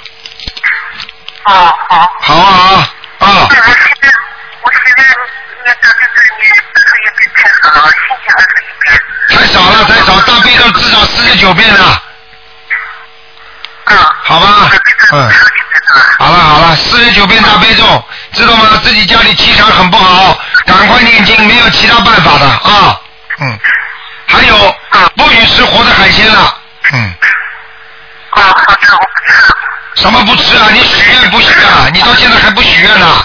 [1.44, 2.12] 好好。
[2.20, 2.88] 好啊
[3.18, 3.46] 啊。
[3.48, 4.08] 对，我现在
[4.62, 5.02] 我现在
[5.64, 8.86] 念大悲咒念这个也别太少了，心情二十一遍。
[9.30, 12.02] 太少了，太少，大悲咒至少四十九遍了。
[13.86, 13.98] 嗯。
[14.22, 14.70] 好吧。
[15.12, 15.30] 嗯。
[16.18, 18.80] 好了好了，四十九遍大悲咒，知道吗？
[18.82, 23.00] 自己家里气场很不好，赶快念经，没有其他办法的啊。
[23.40, 23.58] 嗯。
[24.34, 24.76] 还有。
[25.16, 26.56] 不许吃活的海鲜了，
[26.92, 27.14] 嗯。
[28.30, 30.02] 啊，好吃我不吃。
[30.02, 30.68] 什么不吃啊？
[30.72, 31.88] 你许愿不许啊？
[31.92, 33.24] 你到现在还不许愿呢？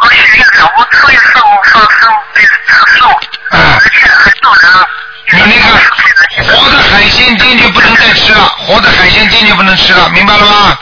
[0.00, 3.08] 我许愿了，我初一十五放生得吃素，
[3.50, 4.64] 而且还做人。
[5.30, 10.78] 你那个活的海鲜坚决不能再吃了，活的海鲜坚决不能吃了，明白了吗？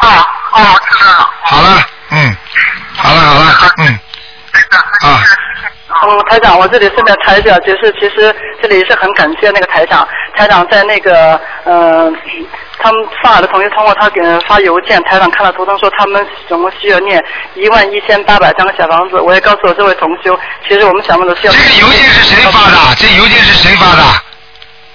[0.00, 1.30] 哦哦，知道了。
[1.42, 2.36] 好了，嗯，
[2.96, 3.98] 好了好了，嗯。
[4.70, 5.22] 啊。
[6.02, 10.06] 嗯，台长，我这里顺便查一下，就是其实这里是很感谢那个台长，
[10.36, 12.10] 台长在那个呃，
[12.78, 17.22] 他们上海的同学通过他给人发邮件，台长看了图腾说他们总共需要念
[17.54, 21.52] 一万一千八百张的小房子，我也告诉我这位同修，其实我们想问的是要。
[21.52, 22.94] 这个邮件是谁发的？
[22.96, 24.02] 这邮件是谁发的？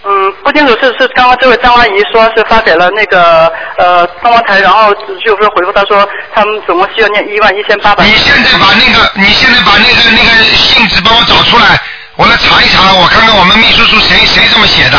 [0.07, 8.05] 嗯，不清楚是是刚刚这位张阿姨说是发给了那个呃东方台，然后就是回复她说他们总共需要念一万一千八百。
[8.05, 11.81] 你现在把那个你现在把那个那个信纸帮我找出来，
[12.17, 14.97] 我来查一查，我看看我们秘书处谁谁这么写的。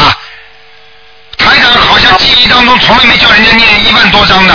[1.39, 4.55] 台长好像记忆当中从来没叫人家念一万多张的。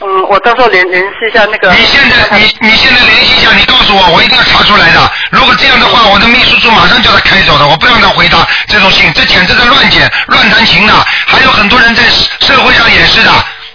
[0.00, 1.70] 嗯，我到时候联联系一下那个。
[1.72, 5.12] 你现在你你现在联系一下，你告诉我，我一定要查出来的。
[5.30, 10.94] 如果这样的话，我的秘书处马上叫他开走的，我不让他回答这种信，这简直在乱剪乱弹琴的。
[11.26, 12.02] 还有很多人在
[12.40, 13.30] 社会上也是的，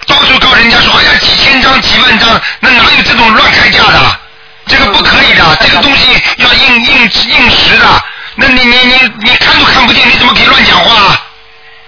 [0.07, 4.19] 到处告人家说，哎呀，几千张、几万张，那哪有这种乱开价的？
[4.65, 7.85] 这个不可以的，这个东西要硬硬硬实的。
[8.33, 11.21] 那你你你你看都看不见，你怎么可以乱讲话？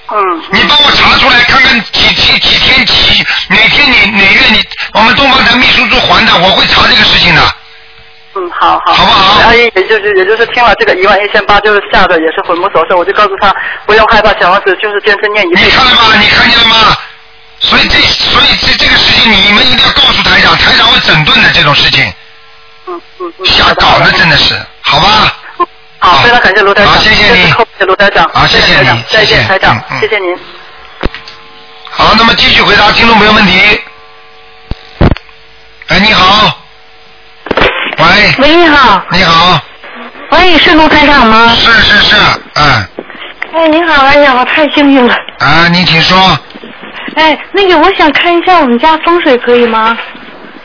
[0.10, 7.42] 嗯，你帮我查出来看看几几几天几哪天你哪月你我们东方台秘书处还的，我会查这个事情的。
[8.36, 8.94] 嗯，好好。
[8.94, 9.42] 好不好？
[9.48, 13.54] 阿姨也就是也就是听了这个一万一千八，就是吓得也是魂不守舍，我就告诉他
[13.86, 15.50] 不用害怕，小王子就是坚持念一。
[15.50, 16.16] 你看了吗？
[16.20, 16.96] 你看见了吗？
[17.60, 22.06] 所以这所以这这个事情你们一定要告诉台长，台长会整顿的这种事情。
[22.88, 23.46] 嗯嗯嗯。
[23.46, 25.36] 瞎搞的真的是，好吧？
[26.00, 30.38] 好，非常感谢卢台长，谢谢你谢谢卢台长，好谢谢台长你再见，谢谢台长谢谢您。
[31.90, 33.82] 好，那么继续回答听众朋友问题。
[35.88, 36.60] 哎，你好。
[37.98, 38.36] 喂。
[38.40, 39.02] 喂，你好。
[39.12, 39.60] 你好。
[40.32, 41.52] 喂，是卢台长吗？
[41.56, 42.16] 是是是，
[42.56, 42.88] 嗯，
[43.54, 45.16] 哎，你好，哎呀，我太幸运了。
[45.40, 46.38] 啊，你请说。
[47.16, 49.98] 哎，那个，我想看一下我们家风水，可以吗？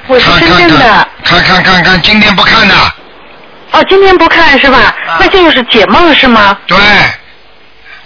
[0.09, 1.09] 我是深圳的。
[1.25, 2.75] 看看看看，今天不看的。
[3.73, 4.95] 哦，今天不看是吧？
[5.19, 6.57] 那就是解梦是吗？
[6.67, 6.79] 对。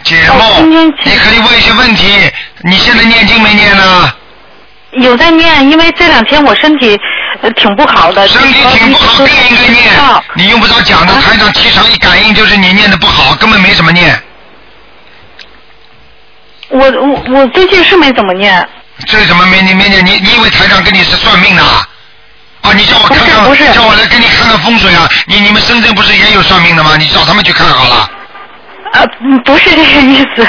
[0.04, 2.30] 解梦，你可以问一些问题。
[2.62, 4.12] 你现在念经没念呢？
[4.92, 6.98] 有在念，因为这两天我身体
[7.42, 8.26] 呃挺不好的。
[8.28, 9.92] 身体挺不好，更应该念。
[10.34, 14.22] 你用不着讲的，台长气场一感应就是你念的不好，根本没怎么念。
[16.68, 18.68] 我我我最近是没怎么念。
[19.06, 20.06] 这怎么没你没念？
[20.06, 21.88] 你你以为台长跟你是算命的啊？
[22.66, 25.08] 啊，你叫我看看，不是叫我来给你看看风水啊！
[25.26, 26.96] 你你们深圳不是也有算命的吗？
[26.98, 28.10] 你找他们去看好了。
[28.92, 29.06] 啊，
[29.44, 30.44] 不是这个意思。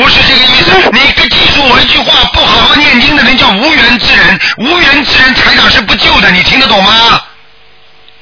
[0.00, 7.20] 不是这个意思，你可记住我一句话：不好好念经的人叫无缘之人，无缘之人台长是不救的，你听得懂吗？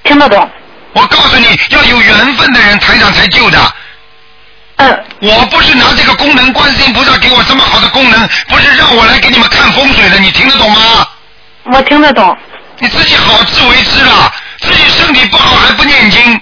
[0.03, 0.49] 听得懂。
[0.93, 3.59] 我告诉你要有缘分的人，台长才救的。
[4.77, 5.05] 嗯。
[5.21, 10.81] 我不是拿这个功能，观世音菩萨给我这么好的功能，不是让我来给你们看风水的，你听得懂吗？
[11.73, 12.37] 我听得懂。
[12.79, 16.41] 你自己好自为之了，自己身体不好还不念经，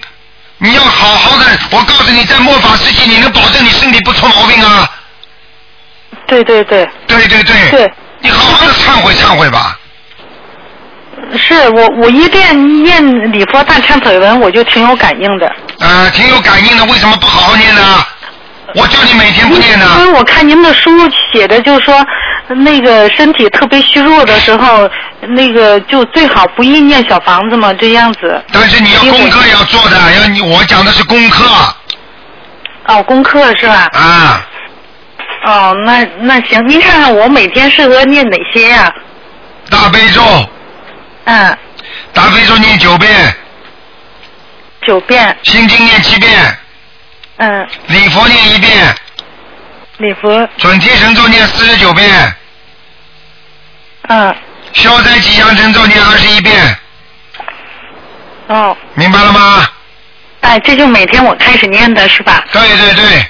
[0.58, 1.46] 你要好好的。
[1.70, 4.88] 我告诉你，在末法时期，你能保证你身体不出毛病啊？
[6.26, 6.88] 对对对。
[7.06, 7.70] 对对对。
[7.70, 7.92] 对。
[8.20, 9.78] 你好好的忏悔忏悔吧。
[11.36, 15.54] 是我我一念念礼佛大忏悔文，我就挺有感应的。
[15.78, 18.04] 呃，挺有感应的，为什么不好好念呢？
[18.74, 19.86] 我叫你每天不念呢。
[20.00, 20.90] 因为我看您的书
[21.32, 22.04] 写的，就是说
[22.48, 28.42] 那个身体特别虚弱的时候，那个就最好不宜念小房子嘛，这样子。
[28.52, 31.44] 但是你要功课要做的，要你我讲的是功课。
[32.86, 33.88] 哦，功课是吧？
[33.92, 34.46] 啊。
[35.46, 38.92] 哦，那那行，您看看我每天适合念哪些呀、
[39.70, 40.22] 大悲咒。
[41.24, 41.58] 嗯。
[42.12, 43.34] 大悲咒念九遍。
[44.82, 45.36] 九遍。
[45.44, 46.58] 心经念七遍。
[47.36, 47.68] 嗯。
[47.88, 48.94] 礼佛念一遍。
[49.98, 50.48] 礼佛。
[50.58, 52.34] 准提神咒念四十九遍。
[54.08, 54.34] 嗯。
[54.72, 56.76] 消灾吉祥神咒念二十一遍，
[58.48, 58.76] 哦。
[58.94, 59.68] 明白了吗？
[60.40, 62.44] 哎，这就每天我开始念的是吧？
[62.52, 63.26] 对对对。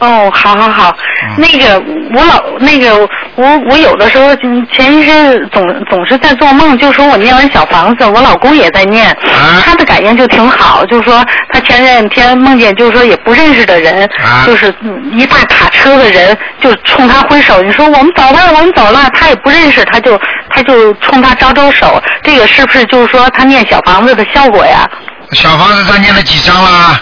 [0.00, 0.96] 哦，好好好，
[1.36, 1.78] 那个
[2.14, 2.96] 我老那个
[3.34, 9.14] 我我有的时候嗯前一阵总总是在做梦，就说我念完小房子，我老公也在念，
[9.62, 11.22] 他的感应就挺好，就说
[11.52, 14.08] 他前两天梦见就是说也不认识的人，
[14.46, 24.88] 就是嗯一大卡车的人就冲他挥手，你说我们走了，我们走了，他也不认识，他就他就冲他招招手，这个是不是就是说他念小房子的效果呀？
[25.32, 26.98] 小房子他念了几张啦？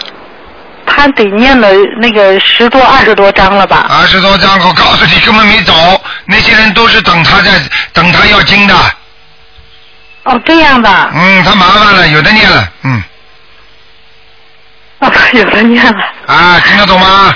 [0.89, 1.69] 他得念了
[2.01, 3.85] 那个十多二十多章了吧？
[3.89, 5.73] 二十多张，我告诉你根本没走，
[6.25, 7.51] 那些人都是等他在
[7.93, 8.75] 等他要经的。
[10.23, 10.89] 哦，这样的。
[11.13, 13.03] 嗯，他麻烦了，有的念了，嗯。
[14.99, 16.03] 哦，有的念了。
[16.25, 17.33] 啊，听得懂吗？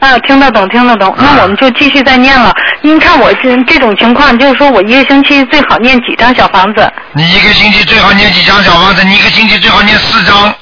[0.00, 1.14] 啊，听得懂，听得懂。
[1.18, 2.52] 那我们就继续再念了。
[2.80, 6.90] 您看我这这种情况，就是说我一个星期最好念几张小房子？
[7.12, 9.04] 你一个星期最好念几张小房子？
[9.04, 10.54] 你一个星期最好念四张。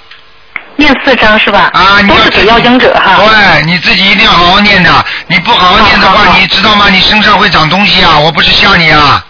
[0.88, 1.70] 念四张是吧？
[1.74, 3.16] 啊，你都是给要经者哈。
[3.18, 5.04] 对，你自己一定要好好念的。
[5.26, 6.86] 你不好好念的话，你知道吗？
[6.88, 8.18] 你身上会长东西啊！
[8.18, 9.22] 我不是吓你啊。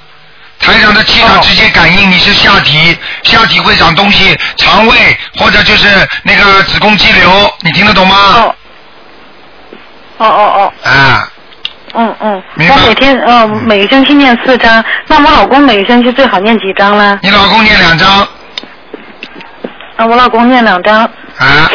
[0.60, 5.88] 台长的气场直接感应你是下体，下体会长东西，肠胃或者就是
[6.22, 8.16] 那个子宫肌瘤，你听得懂吗？
[8.36, 8.54] 哦。
[10.18, 10.90] 哦哦哦。
[10.90, 11.28] 啊。
[11.94, 12.42] 嗯嗯。
[12.70, 17.18] 我每天呃每个星期念四张，那我老公每个星期最好念几张呢？
[17.22, 18.28] 你老公念两张。
[19.98, 21.04] 啊，我老公念两张。
[21.36, 21.70] 啊。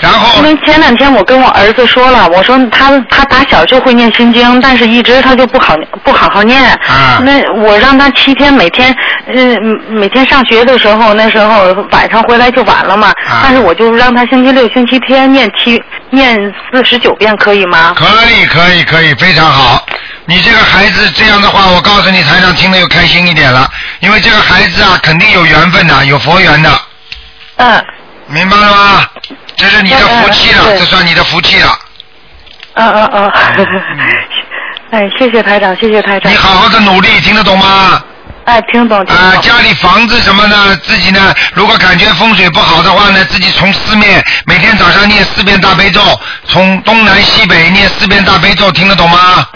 [0.00, 6.64] 然后，因为前两天我跟我儿子说了，我说他他打小就会念心经，但是一直他就不好不好好念。
[6.88, 7.22] 啊。
[7.22, 8.94] 那我让他七天每天，
[9.32, 13.08] 嗯，每天上学的时候，那时候晚上回来就晚了嘛。
[13.28, 13.42] 啊。
[13.44, 16.36] 但是我就让他星期六、星期天念七念
[16.72, 17.94] 四十九遍，可以吗？
[17.96, 19.86] 可以，可以，可以，非常好。
[20.26, 23.70] 你这个孩子这样的话，我告诉你，台上听了又开心一点了，
[24.00, 26.68] 因为这个孩子啊，肯定有缘分的，有佛缘的。
[27.56, 27.84] 嗯。
[28.26, 29.06] 明白了吗？
[29.56, 31.78] 这是你的福气了，这算你的福气了。
[32.74, 33.32] 嗯嗯嗯，
[34.90, 36.32] 哎，谢谢台长，谢谢台长。
[36.32, 38.02] 你好好的努力，听得懂吗？
[38.46, 38.98] 哎，听懂。
[39.04, 40.76] 啊，家里房子什么呢？
[40.78, 41.34] 自己呢？
[41.52, 46.00] 如果感觉风水不好的话呢，自己从四面每天早上念四遍大悲咒，
[46.48, 49.46] 从东南西北念四遍大悲咒，听得懂吗？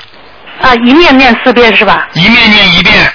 [0.61, 2.07] 啊，一面念四遍是吧？
[2.12, 3.12] 一面念一遍。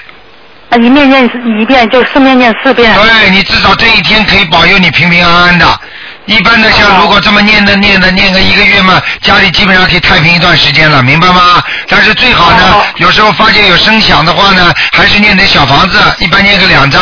[0.74, 1.24] 啊，一面念
[1.60, 2.92] 一遍，就四面念四遍。
[2.96, 5.80] 对你至少这一天可以保佑你平平安安的。
[6.26, 11.62] 一般的像如果这么念的念的念个一个月嘛，家里基本上可以太平一段时间了，明白吗？
[11.86, 17.00] 但是最好呢，有时候发现有声响的话呢，还是念点小房子，一般念个两张，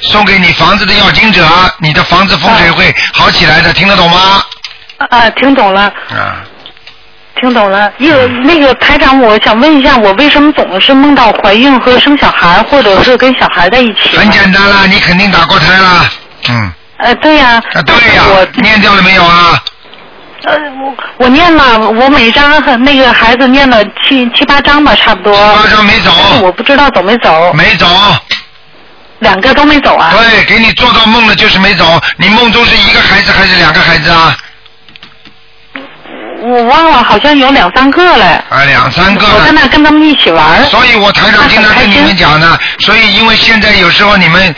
[0.00, 1.44] 送给你房子的要经者，
[1.78, 4.42] 你的房子风水会好起来的，听得懂吗？
[5.10, 5.82] 啊，听懂了。
[5.82, 6.40] 啊。
[7.40, 7.90] 听懂了。
[7.98, 14.16] 有那个台长，我想问一下，我为什么总是梦到怀孕和生小孩，或者是跟小孩在一起？
[14.16, 16.10] 很简单啦，你肯定打过胎啦，
[16.50, 16.72] 嗯。
[16.98, 17.62] 呃，对呀。
[17.72, 18.22] 啊，对呀。
[18.28, 19.62] 我念掉了没有啊？
[20.44, 25.34] 呃，我我念了，我每张和那个孩子念了七七八张吧，差不多。
[25.34, 26.12] 七八张没走。
[26.42, 27.52] 我不知道走没走。
[27.54, 27.86] 没走。
[29.20, 30.12] 两个都没走啊？
[30.16, 32.00] 对，给你做到梦了就是没走。
[32.16, 34.36] 你梦中是一个孩子还是两个孩子啊？
[36.42, 38.24] 我忘了，好像有两三个嘞。
[38.48, 39.26] 啊，两三个。
[39.26, 40.64] 我在那跟他们一起玩。
[40.66, 44.54] 所以我台上经常跟你们讲呢，所以因为现在有时候你们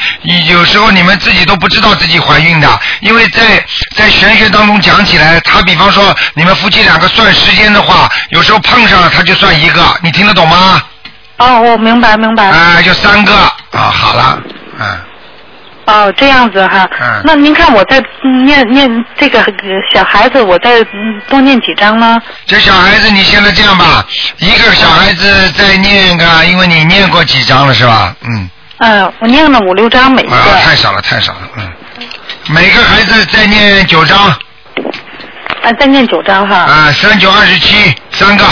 [0.49, 3.65] 有时候你们自己都不知道自己怀孕的，因为在
[3.97, 10.83] 在玄学当中讲起来，他比方说你们夫妻两个算时间的话，有时候碰上了他就算一个，你听得懂吗？
[11.39, 12.45] 哦，我明白明白。
[12.45, 13.35] 啊，就三个
[13.73, 14.39] 啊，好了，
[14.79, 15.01] 嗯。
[15.85, 16.89] 哦，这样子哈。
[17.01, 17.23] 嗯。
[17.25, 18.03] 那您看我在
[18.45, 19.45] 念念这个
[19.93, 20.83] 小孩子，我再
[21.29, 22.21] 多念几张呢？
[22.47, 24.07] 这小孩子，你现在这样吧，
[24.39, 28.15] 一个小孩子再念个，因为你念过几张了是吧？
[28.23, 28.51] 嗯。
[28.79, 30.35] 嗯，我念了五六张每一个。
[30.35, 31.73] 啊，太少了，太少了，嗯。
[32.49, 34.19] 每个孩子再念九张。
[35.63, 36.57] 啊，再念九张哈。
[36.57, 38.45] 啊，三九二十七，三个。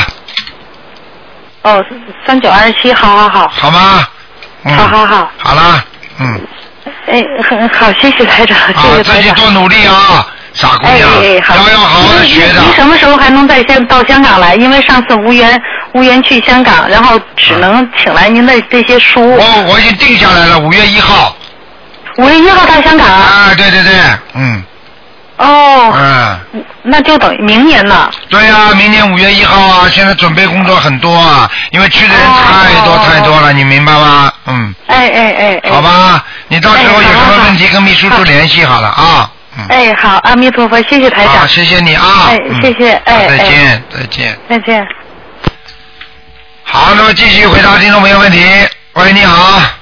[1.62, 1.84] 哦，
[2.26, 3.48] 三九二十七，好好好。
[3.48, 4.06] 好吗？
[4.64, 5.30] 嗯好好好。
[5.38, 5.84] 好了，
[6.20, 6.40] 嗯。
[7.10, 9.14] 哎，很好，谢谢台长，谢谢台长。
[9.14, 12.60] 自己多努力啊，傻姑娘，要要好好的学的。
[12.60, 14.54] 您什么时候还能再先到香港来？
[14.54, 15.60] 因为上次无缘
[15.92, 19.20] 无缘去香港，然后只能请来您的这些书。
[19.22, 21.36] 我我已经定下来了，五月一号。
[22.18, 23.06] 五月一号到香港。
[23.06, 23.94] 啊，对对对，
[24.34, 24.62] 嗯。
[25.38, 25.92] 哦。
[26.52, 26.64] 嗯。
[26.82, 28.10] 那就等于明年了。
[28.28, 29.88] 对呀，明年五月一号啊！
[29.92, 34.32] 现在准备工作很多啊，因为去的人太多太多了，你明白吗？
[34.46, 34.74] 嗯。
[34.86, 35.70] 哎哎哎。
[35.70, 39.30] 好吧，你到时候有什么问题跟秘书处联系好了啊。
[39.68, 41.46] 哎，好，阿弥陀佛，谢谢台长。
[41.48, 42.28] 谢谢你啊。
[42.28, 43.28] 哎，谢谢，哎。
[43.28, 44.38] 再见，再见。
[44.48, 44.86] 再见。
[46.62, 48.38] 好，那么继续回答听众朋友问题。
[48.94, 49.79] 喂，你好。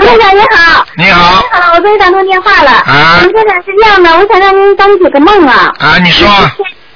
[0.00, 0.86] 卢台长你好。
[0.96, 1.42] 你好。
[1.52, 2.70] 你好，我终于打通电话了。
[2.70, 3.20] 啊。
[3.22, 5.72] 卢台长是这样的，我想让您帮解个梦啊。
[5.78, 6.26] 啊，你说。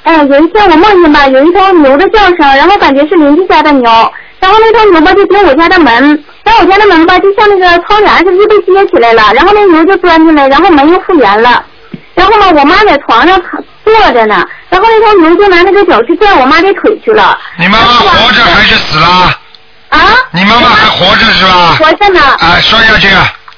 [0.05, 11.65] 嗯，有一天我梦见吧，有一头牛的叫声，然后感觉是邻居家的牛，然后那头牛吧就顶我家的门，然后我家的门吧就像那个窗帘似的就被揭起来了，然后那牛就钻进来，然后门又复原了，
[12.15, 13.41] 然后呢，我妈在床上
[13.83, 17.39] 坐着呢，然后那头牛就拿那个脚去拽我妈的腿去了。
[17.59, 19.35] 你妈妈活着还是死了？
[19.99, 20.15] 啊？
[20.33, 21.77] 你妈妈还活着是吧？
[21.79, 22.21] 活着呢。
[22.41, 23.09] 啊，摔下去。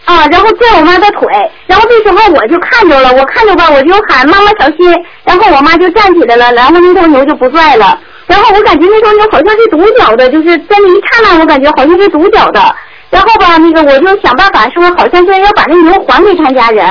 [0.05, 1.27] 啊，然后拽我妈的腿，
[1.67, 4.95] 然后那时候我就看着了，我看着吧，我就喊妈妈小心，
[5.25, 7.99] 然后我妈就站起来了，然后那头牛就不拽了，
[8.29, 12.77] 然后我感觉那头牛好像是独角的，就是在那一刹那，我感觉好像是独角的，
[13.11, 16.87] 然后吧，那个我就想办法说，好像是要把那牛还给他家人。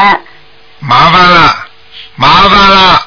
[0.80, 1.56] 麻烦了，
[2.16, 3.02] 麻烦了。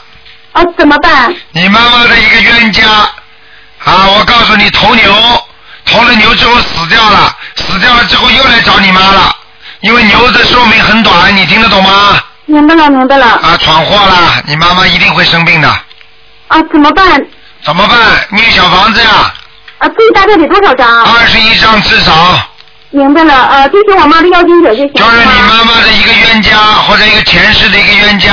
[0.52, 1.34] 啊，怎么办？
[1.52, 2.88] 你妈妈的一个冤家，
[3.84, 5.12] 啊，我告诉你，头牛，
[5.90, 9.34] 头了牛之后死掉了，死掉了之后又来找你妈了，
[9.80, 12.20] 因为牛的寿命很短，你听得懂吗？
[12.46, 13.26] 明白了，明白了。
[13.26, 15.68] 啊，闯祸了，你妈妈一定会生病的。
[16.48, 17.04] 啊，怎么办？
[17.62, 17.98] 怎么办？
[18.30, 19.32] 念小房子呀。
[19.78, 21.02] 啊，最大概得多少张？
[21.04, 22.12] 二十一张至少。
[22.90, 28.32] 明白了，呃，就是我妈的要经者就行就是你妈妈的一个冤家，或者一个前世的一个冤家。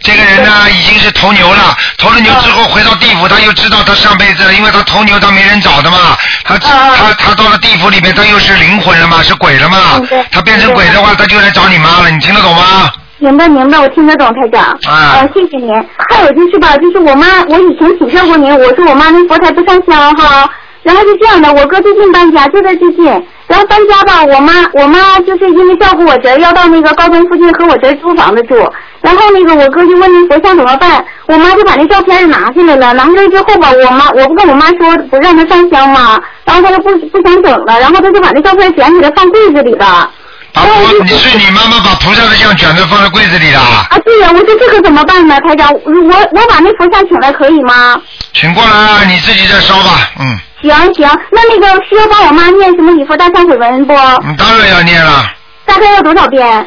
[0.00, 6.16] 这个人呢，已经是头牛了，头了牛之后回到地府，他又知道他上辈子，因为他头牛，他没人找的嘛。
[6.44, 10.00] 他他他到了地府里面，他又是灵魂了嘛，是鬼了嘛。
[10.30, 12.88] 他变成鬼的话，他就来找你妈了，你听得懂吗？
[13.18, 14.62] 明白明白，我听得懂，台长。
[14.88, 15.18] 啊。
[15.18, 15.74] 呃，谢谢您。
[16.10, 20.48] 还有就是吧，就是我妈，我以前请教过您，我说我妈那佛台不上香哈。
[20.84, 23.26] 然后是这样的，我哥最近搬家，就在最近。
[23.46, 28.56] 然后搬家吧，我妈我妈就是因为照顾我侄儿，要到那个高中附近和我侄儿租房子住。
[29.02, 32.92] 然后那个我哥就问那佛像怎么办，我妈就把那照片拿下来了。
[32.94, 40.10] 拿下来之后吧，我妈我不跟我妈说不让她上香吗，然后她就不不想整了，然后她就把那照片卷起来放柜子里了。
[40.52, 43.60] 把菩你是你妈妈把菩萨的像卷着放在柜子里了。
[43.60, 45.70] 啊，对呀，我说这可怎么办呢，台长？
[45.84, 48.00] 我我把那佛像请来可以吗？
[48.32, 50.40] 请过来，你自己再烧吧，嗯。
[50.62, 53.92] 行行，那那个需要帮我妈念什么礼佛大忏悔文不？
[54.26, 55.24] 你当然要念了。
[55.66, 56.66] 大概要多少遍？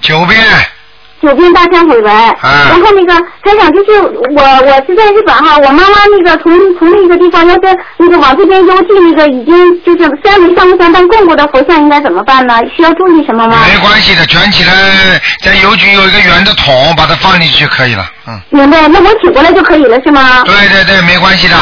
[0.00, 0.42] 九遍。
[1.22, 2.12] 九遍大忏悔文。
[2.12, 2.36] 啊。
[2.42, 7.60] 然后那个台长就是我，我是在日本哈，我妈妈那个从从那个地方要是
[7.98, 12.58] 那个往这边邮寄那个已经就是虽然没上过香，但供过的佛像应该怎么办呢？
[12.76, 13.58] 需要注意什么吗？
[13.72, 14.72] 没关系的，卷起来，
[15.40, 18.38] 在邮局有一个圆的桶，把它放进去就可以了，嗯。
[18.50, 20.42] 明白，那我取过来就可以了是吗？
[20.44, 21.56] 对对对，没关系的。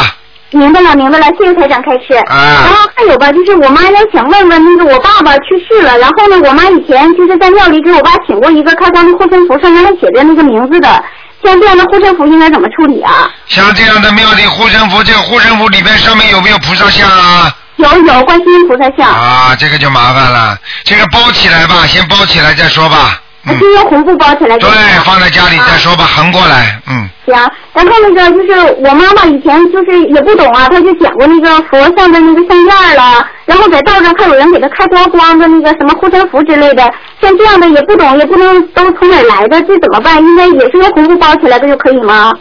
[0.53, 2.15] 明白了，明白了，谢谢台长开示。
[2.29, 2.65] 啊。
[2.65, 11.05] 然后还有吧，就是我妈要想问问那个我爸爸去世了，然后呢，我妈以前就是在庙里给我爸请过一个开光的护身符，上面还写着那个名字的。
[11.45, 13.29] 像这样的护身符应该怎么处理啊？
[13.49, 17.53] 像这样的庙里护身符，这个护身符里边上面有没有菩萨像啊？
[17.77, 19.11] 有有观世音菩萨像。
[19.11, 23.20] 啊，这个就麻烦了，这个包起来吧，先包起来再说吧。
[23.44, 24.56] 先用红布包起来。
[24.59, 24.69] 对，
[25.05, 27.09] 放在家里再说吧，横过来，嗯。
[27.24, 27.35] 行，
[27.73, 36.82] 然后那个就是我妈妈以前就是也不懂啊，她就捡过那个佛像的那个项链了，然后在道上还有人给她开光光的那个什么护身符之类的，
[37.20, 40.19] 像这样的也不懂，也不能都从哪来的，这怎么办？
[40.19, 42.32] 应该也是用红布包起来的就可以吗？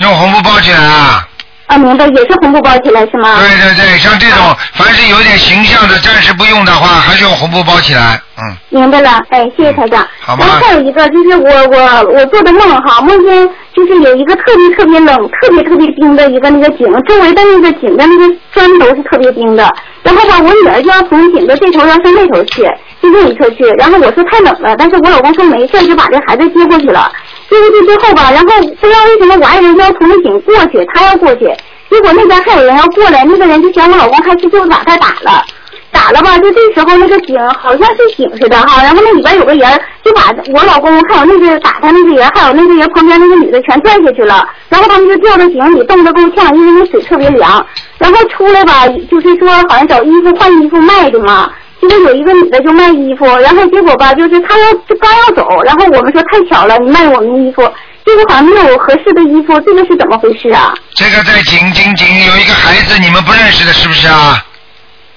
[0.00, 1.27] 用红布包起来啊。
[1.68, 3.38] 啊，明白，也是红布包起来是吗？
[3.40, 8.56] 对对对，像这种凡是有点形象的，暂时不用的话，还是用红布包起来，嗯。
[8.70, 10.06] 明白了，哎，谢谢台长。
[10.20, 19.70] 好然后还有一个就是我我我做的梦哈，梦见就是有一个特别特别冷、特别特别冰的一个那个井，周围的那个井的那个砖都是特别冰的。
[20.08, 22.62] 然后吧，我女儿就要从井的这头要上那头去，
[23.02, 23.62] 就另一侧去。
[23.78, 27.12] 然后我说太冷了，但是我老公说没事，就把这孩子接过去了。
[27.50, 28.46] 接过去之后吧，然后
[28.80, 31.44] 不知道为什么我爱人要从那井过去，他要过去，
[31.90, 35.44] 结果那边还有人要过来，那个人就嫌我老公开始就把他打了。
[35.90, 40.22] 打了吧，就这时候那个井好像是井似的哈，然后那里边有个人就把
[40.52, 47.66] 我老公还有那个打他那个人，还有那个人旁边那个女的全拽下去了，然后他们就掉到井里，冻得够呛，因为那水特别凉。
[47.98, 51.50] 然后出来吧，就是说好像找衣服换衣服卖的嘛，
[51.80, 57.62] 结果有一个女的就卖衣服，然后结果吧，就是她要就刚要走，然后我们说太巧了，你卖我们的衣服，
[58.06, 60.72] 结果好像没有合适的衣服，这个是怎么回事啊？
[60.94, 64.44] 这个在井井井有一个孩子，你们不认识的，是不是啊？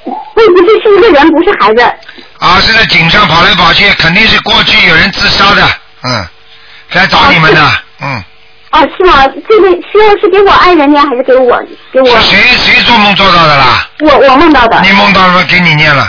[0.03, 1.84] 不不是是一个人，不是孩子。
[2.40, 5.62] 啊，是在井上跑来跑去，肯定是过去有人自杀的，
[6.03, 6.26] 嗯，
[6.94, 7.62] 来找你们的，
[8.02, 8.24] 嗯。
[8.72, 9.27] 哦，是吗？
[9.49, 11.61] 这个需要是给我爱人念，还是给我
[11.91, 12.06] 给我？
[12.07, 13.88] 是谁谁做梦做到的啦？
[13.99, 14.80] 我我梦到的。
[14.81, 16.03] 你梦到了，给你念了。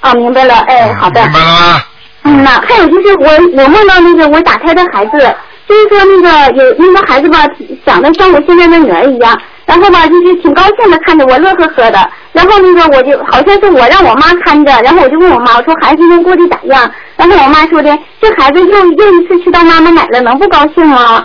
[0.00, 1.22] 啊，明白了，哎，好的。
[1.22, 1.82] 明白了吗？
[2.22, 3.28] 嗯呐，还有就是我
[3.62, 5.36] 我梦到那个我打胎的孩子，
[5.68, 7.46] 就是说那个有那个孩子吧，
[7.84, 16.90] 长得像我现在的女儿一样，然后吧就是挺高兴的看着我乐呵呵的，然后那个我就好像是我让我妈看着，然后我就问我妈，我说孩子今天过得咋样？
[17.16, 21.24] 然后我妈说的，这孩子又又一次吃到妈妈奶了，能不高兴吗？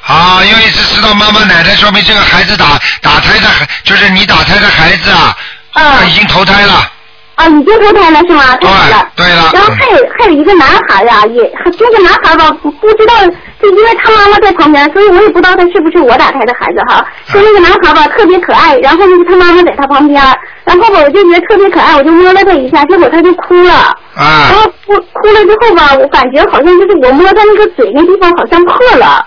[0.00, 5.36] 好，又一次吃到妈妈奶奶，说明这个孩子打打胎的孩，就是你打胎的孩子啊，
[5.72, 6.92] 啊，已经投胎了。
[7.36, 8.56] 啊，已经投胎了是吗？
[8.56, 9.08] 对了。
[9.14, 9.50] 对了。
[9.52, 13.14] 然后还有还有一个男孩呀、也这个男孩吧，不不知道，
[13.60, 17.04] 就因为他妈妈在旁边，所以我也不知道他是不是我打胎的孩子哈。
[17.28, 20.22] 说那个男孩吧，特别可爱，然后那个他妈妈在他旁边，
[20.64, 23.74] 然后吧我就觉得特别可爱，我就摸了他一下，结果他就哭了。
[24.14, 24.48] 啊。
[24.50, 29.26] 然后哭哭了之后吧，我感觉好像就是我摸他那个嘴那地方好像破了。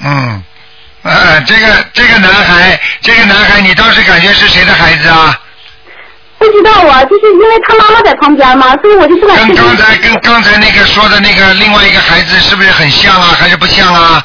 [0.00, 0.42] 嗯，
[1.02, 5.38] 呃，这个这个男孩，这个男孩，你当时感觉是谁的孩子啊？
[6.38, 9.36] 不知道啊，就是因为他妈妈在旁边嘛，所以我就不敢。
[9.48, 13.36] 跟刚才跟刚才那个说的那个另外一个孩子是不是很像啊？
[13.36, 14.24] 还是不像啊？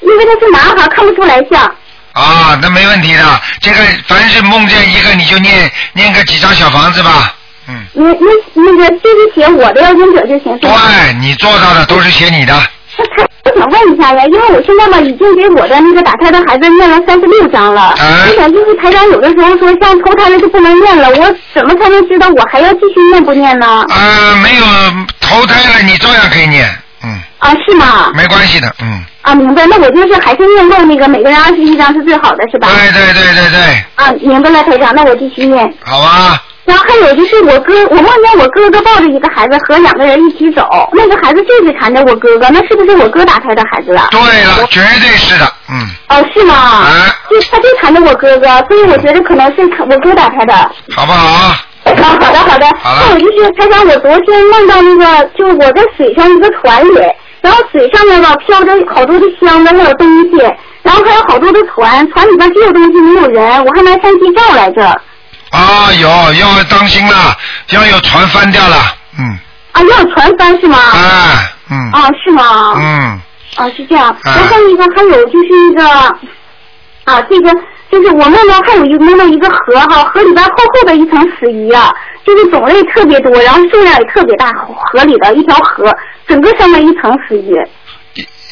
[0.00, 1.62] 因为他是男孩，看不出来像。
[2.12, 3.40] 啊，那没问题的。
[3.60, 3.76] 这个
[4.08, 7.32] 凡是梦见一个，你就念念个几张小房子吧。
[7.68, 7.86] 嗯。
[7.92, 8.22] 你你
[8.54, 12.60] 那个就是写我的要经者就行，对，你做到的都是写你的。
[12.98, 17.94] 那 他我想问一下呀，因为我现在嘛已经给我的那个打胎的孩子念了三十六章了。
[17.98, 23.86] 我想就是台长有的时候说像投胎了就不能念了，我怎么才能知道我还要继续念不念呢？
[23.88, 24.64] 呃，没有
[25.20, 26.68] 投胎了，你照样可以念。
[27.04, 27.18] 嗯。
[27.38, 28.10] 啊，是吗？
[28.14, 29.02] 没关系的，嗯。
[29.22, 29.66] 啊，明白。
[29.66, 32.68] 那我就是还是念够那个每个人二十一张是最好的，是吧？
[32.68, 33.84] 对对对对对。
[33.94, 35.72] 啊，明白了，台长，那我继续念。
[35.84, 36.42] 好吧。
[36.68, 44.06] 然后还有就是我哥，我梦见我哥哥抱着一个孩子和两个人一起走，那个孩子就是缠着我哥哥，那是不是我哥打胎的孩子啊？
[44.10, 45.74] 对了，绝对是的，嗯。
[46.10, 46.54] 哦，是吗？
[46.54, 46.86] 啊。
[47.30, 50.52] 就他就缠着我哥哥，所以我觉得可能是我哥打胎的。
[50.94, 51.26] 好不好？
[51.26, 52.66] 啊，好的好的。
[52.82, 57.00] 还有就是，台长，我昨天梦到那个，就是我在水上一个船里，
[57.40, 60.42] 然后水上面吧飘着好多的箱子还有东西，
[60.82, 65.00] 然后还有好多的船，船里边只有东西没有人，我还拿相机照来着。
[65.50, 67.36] 啊，有要当心了，
[67.70, 68.76] 要有船翻掉了，
[69.18, 69.38] 嗯。
[69.72, 70.78] 啊，要有船翻是吗？
[70.92, 71.90] 哎，嗯。
[71.92, 72.74] 啊，是吗？
[72.76, 73.20] 嗯。
[73.56, 74.14] 啊，是这样。
[74.24, 75.88] 然后一个还有就是一个，
[77.04, 77.50] 啊，这个
[77.90, 81.92] 就是我梦到还有一个梦到一个河哈，河里边厚厚的一层死鱼啊，
[82.26, 85.96] 就是种类特别多，然后数量也特别大，河里的一条河，
[86.26, 87.54] 整个上面一层死鱼。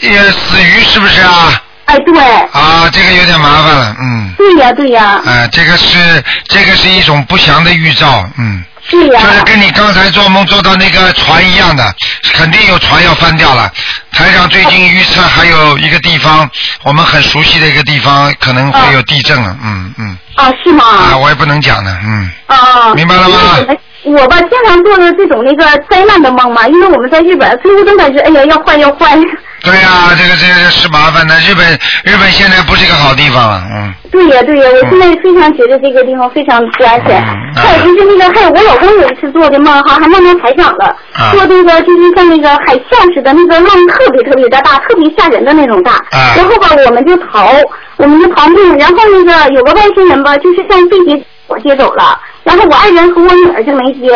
[0.02, 1.62] 也死鱼是不是啊？
[1.86, 2.18] 哎，对。
[2.52, 4.32] 啊，这个有点麻烦了，嗯。
[4.36, 5.20] 对呀，对呀。
[5.24, 8.62] 哎，这个是这个是一种不祥的预兆，嗯。
[8.90, 9.20] 对呀。
[9.20, 11.84] 就是跟你刚才做梦做到那个船一样的，
[12.34, 13.70] 肯定有船要翻掉了。
[14.12, 16.48] 台上最近预测还有一个地方，
[16.82, 20.18] 我们很熟悉的一个地方，可能会有地震了，嗯嗯。
[20.34, 20.84] 啊，是吗？
[20.84, 22.30] 啊，我也不能讲的，嗯。
[22.46, 22.94] 啊。
[22.94, 23.38] 明白了吗？
[24.04, 29.16] 我吧，经常做的这种那个灾难的梦嘛，因为我们在日本，最后都感觉哎呀要坏要坏。
[29.62, 31.34] 对呀、这个这个是麻烦的。
[31.40, 31.66] 日本
[32.04, 33.92] 日本现在不是一个好地方了，嗯。
[34.12, 37.20] 对呀对呀，我现在非常觉得这个地方非常不安全。
[37.54, 40.96] 还有就是那个，还有我老公有一次做的梦哈，还梦到台长了，
[41.32, 46.04] 说那个就是像那个海啸似的，那个浪特别特别的大，特别吓人的那种大。
[46.36, 47.50] 然后吧，我们就逃，
[47.96, 54.08] 我们就逃命，然后那个有个外星人吧，就是像飞碟我接走了，然后我爱人和我女儿就没接，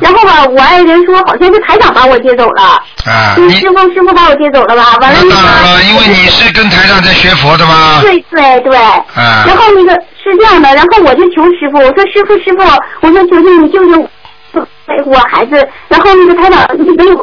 [0.00, 2.82] 然后吧，我爱人说好像是台长把我接走了。
[3.04, 4.96] 啊，你，师傅师傅把我接走了吧？
[5.00, 5.36] 完了那个。
[5.36, 8.00] 啊，因为你是跟台长在学佛的吗？
[8.02, 8.76] 对对对。
[8.76, 9.92] 啊然后那个
[10.22, 12.62] 是这样的，然后我就求师傅，我说师傅师傅，
[13.00, 14.66] 我说求求你救救我
[15.06, 15.68] 我孩子。
[15.88, 17.14] 然后那个台长就没有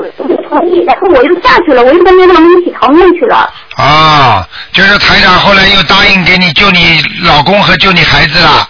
[0.47, 3.51] 同意，然后我又下去了，我又跟那他们一起逃命去了。
[3.75, 8.67] 啊，就是台长后来又答应给你救你老公和救你孩子了。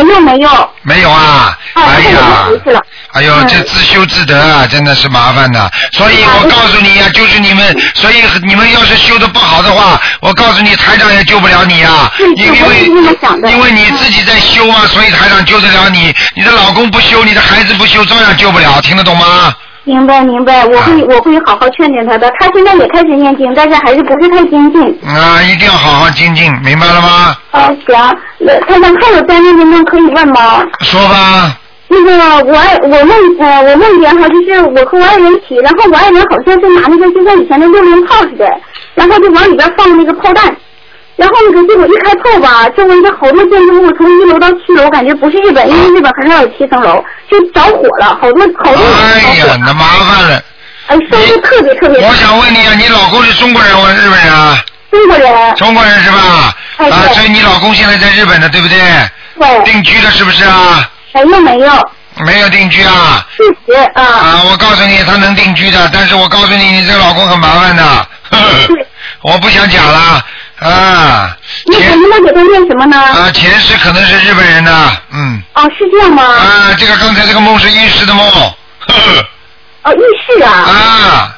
[0.00, 0.70] 没有没有。
[0.82, 2.80] 没有啊，啊，哎呀。
[3.12, 5.70] 哎呦，这自修自得啊，真的是麻烦的。
[5.92, 12.86] 所以我告诉你呀、就是你们，所以你们要是修的不好的话，我告诉你，台长也救不了你呀、因因为
[13.50, 16.14] 因为你自己在修啊，所以台长救得了你。
[16.34, 19.54] 你的老公不修，你的孩子不修，照样救不了，听得懂吗？
[19.84, 22.30] 明白明白，我会我会好好劝劝他的。
[22.38, 24.80] 他现在也开始念经，但是还是不是太精进。
[25.04, 27.36] 啊，一定要好好精进，明白了吗？
[27.50, 30.64] 啊，行，那他想还有灾难的梦可以问吗？
[30.80, 31.58] 说吧。
[31.88, 32.10] 那个
[32.50, 38.46] 我爱我梦呃我梦见哈，就是我和我爱人一起，然后我爱人好像是拿那个就像以前的六零炮似的，
[38.94, 40.56] 然后就往里边放那个炮弹，
[41.16, 50.42] 然后那个结果一开炮吧，周围的好多建筑物从一楼到七楼，感觉不是日本，因为日本很少有七层楼，就着火了，好多好多哎呀，那麻烦了。
[50.88, 52.08] 哎，烧的特别特别大。
[52.08, 54.58] 我想问你啊，你老公是中国人还是日本人啊？
[54.90, 55.54] 中国人。
[55.56, 56.54] 中国人是吧？
[56.78, 58.78] 哎啊，所以你老公现在在日本的，对不对？
[59.38, 59.64] 对。
[59.64, 60.88] 定居了是不是啊？
[61.14, 61.90] 没有没有。
[62.26, 63.24] 没有定居啊？
[63.36, 64.02] 事实啊。
[64.02, 68.06] 啊，我告诉你，他能定居的，但是我告诉你，你这个老公很麻烦的。
[69.22, 70.20] 我不想讲了
[70.62, 71.36] 啊。
[71.66, 72.96] 那我们那给他念什么呢？
[72.96, 74.72] 啊，前世可能是日本人的，
[75.12, 75.42] 嗯。
[75.54, 76.22] 哦，是这样吗？
[76.22, 78.26] 啊，这个刚才这个梦是预示的梦。
[78.30, 78.52] 呵
[78.86, 79.26] 呵
[79.84, 80.50] 哦，浴室啊。
[80.50, 81.34] 啊。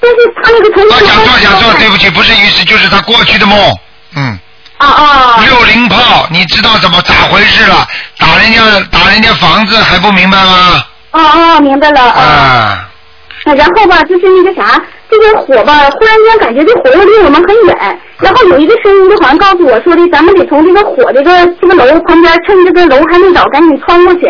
[0.00, 3.78] 但是他那个同啊，讲错讲错，对不起，不是预示，就是他过去的梦，
[4.16, 4.38] 嗯。
[4.78, 5.36] 啊啊。
[5.44, 7.86] 六零炮，你知道怎么咋回事了？
[8.18, 8.60] 打人家
[8.90, 10.84] 打人家房子还不明白吗？
[11.12, 12.02] 哦哦，明白了。
[12.02, 12.20] 啊。
[12.20, 12.88] 啊。
[13.44, 14.80] 然后吧，就是那个啥，
[15.22, 24.20] 这个火吧，忽然间感觉这火又离我们很远，然后有一个声音就好像告诉我说的，咱们得从这个火这个这个楼旁边，趁这个楼还没倒，赶紧穿过去。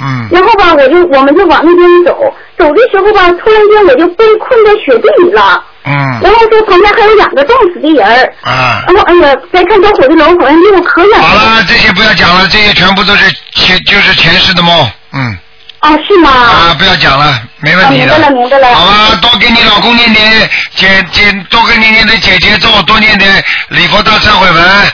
[0.00, 0.28] 嗯。
[0.30, 5.62] 然后吧，我就我们就往那边走，走的时候吧，突然间我就被困在雪地里了。
[5.84, 5.92] 嗯。
[6.22, 8.32] 然后说旁边还有两个冻死的人儿。
[8.42, 8.84] 啊。
[8.86, 11.24] 然后哎呀，再看着火的楼好像离我可远了。
[11.24, 15.38] 好了，这些不要讲了，这些全部都是前就是前世的梦，嗯。
[15.80, 16.30] 啊，是吗？
[16.30, 18.14] 啊，不要讲了，没问题的。
[18.14, 24.92] 啊明白了明白了好吧，多给你老公念点姐姐，多给你念点姐姐咒，多念点礼佛大忏悔文。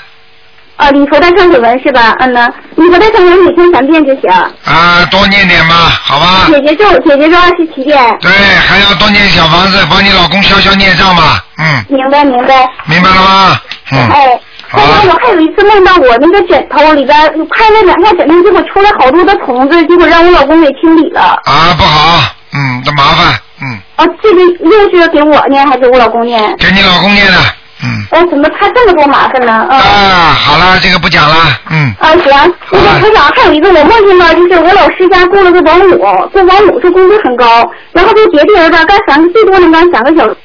[0.77, 2.15] 啊，礼佛大忏悔文是吧？
[2.21, 4.31] 嗯呢，礼佛的忏悔文每天三遍就行。
[4.65, 6.47] 啊，多念点吧，好吧。
[6.49, 7.99] 姐姐咒，姐姐咒二十七遍。
[8.21, 11.41] 对，还要多念小房子，帮你老公消消孽障嘛。
[11.59, 11.85] 嗯。
[11.89, 12.69] 明白明白。
[12.85, 13.61] 明白了吗？
[13.91, 13.99] 嗯。
[14.11, 14.41] 哎，
[14.73, 17.17] 刚刚我还有一次梦到我那个枕头里边
[17.51, 21.21] 拍了两下枕头，结果出来好多的虫子，结果让我老公给清理了。
[21.45, 22.21] 啊，不好，
[22.53, 23.79] 嗯，这麻烦，嗯。
[23.97, 26.41] 啊，这个又是给我念还是我老公念？
[26.59, 27.39] 给你老公念的。
[27.85, 28.07] 嗯。
[28.11, 29.53] 哎，怎么他这么多麻烦呢？
[29.71, 29.77] 啊。
[29.77, 31.35] 啊，好了，这个不讲了，
[31.71, 31.95] 嗯。
[32.01, 32.55] 啊，行。
[32.71, 37.47] 那个科长，还有一个我梦见了，就是我老师家雇了个保姆，这保姆这工资很高，
[37.93, 40.37] 然后这节点儿吧，干三个最多能干三个小时。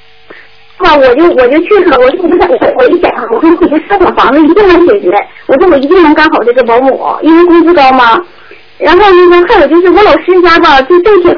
[0.95, 5.09] 我就我就去了，我就我想，我我一想，我说我这烧小房子一定能解决，
[5.47, 8.19] 我说我一定能干好这个保姆，因为工资高嘛。
[8.77, 11.37] 然后那个还有就是我老师家吧，就这些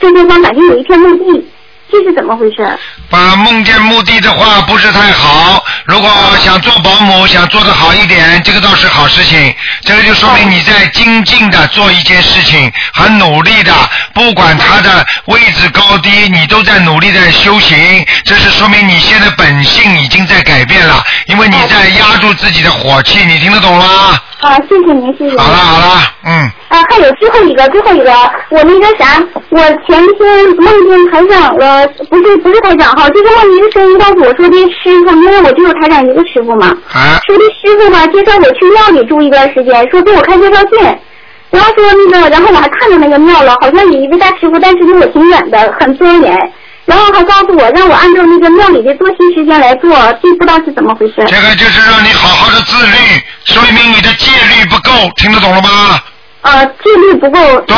[0.00, 1.48] 这地方感觉有一片墓地。
[1.90, 2.66] 这是怎么回事？
[3.10, 5.62] 把梦见墓地的话不是太好。
[5.84, 6.08] 如果
[6.38, 9.54] 想做保姆，想做的好一点，这个倒是好事情。
[9.80, 13.72] 这个就说明你在精进的做一件事情，很努力的，
[14.12, 18.06] 不管他的位置高低，你都在努力在修行。
[18.24, 23.24] 这是说明你现在本性已经在改变了，因为你在压住自己的火气。
[23.24, 24.20] 你听得懂吗？
[24.40, 25.36] 啊，谢谢您，谢谢。
[25.38, 26.52] 好了好了，嗯。
[26.92, 28.12] 啊，还有最后一个，最后一个，
[28.50, 36.66] 我那个啥，我前天梦见台长了，不是不是台长哈，就是梦见一个声音告诉我说的师傅，因为我只有台长一个师傅嘛。
[36.92, 37.18] 啊。
[37.26, 40.78] 说的师傅吧，介绍我去庙里住一段时间，说给我开介绍信，
[41.50, 46.52] 然后说那个，然后我还看到那个庙了，好像有一位大师傅，但是离我挺远的，很庄严。
[46.84, 49.90] 然后还告诉我，让我按照那个庙里的作息时间来做，
[50.20, 51.14] 这不知道是怎么回事。
[51.28, 56.00] 这个就是让你好好的自律，说明你的戒律不够，听得懂了吗？
[56.42, 57.60] 啊，戒律不够。
[57.62, 57.76] 对。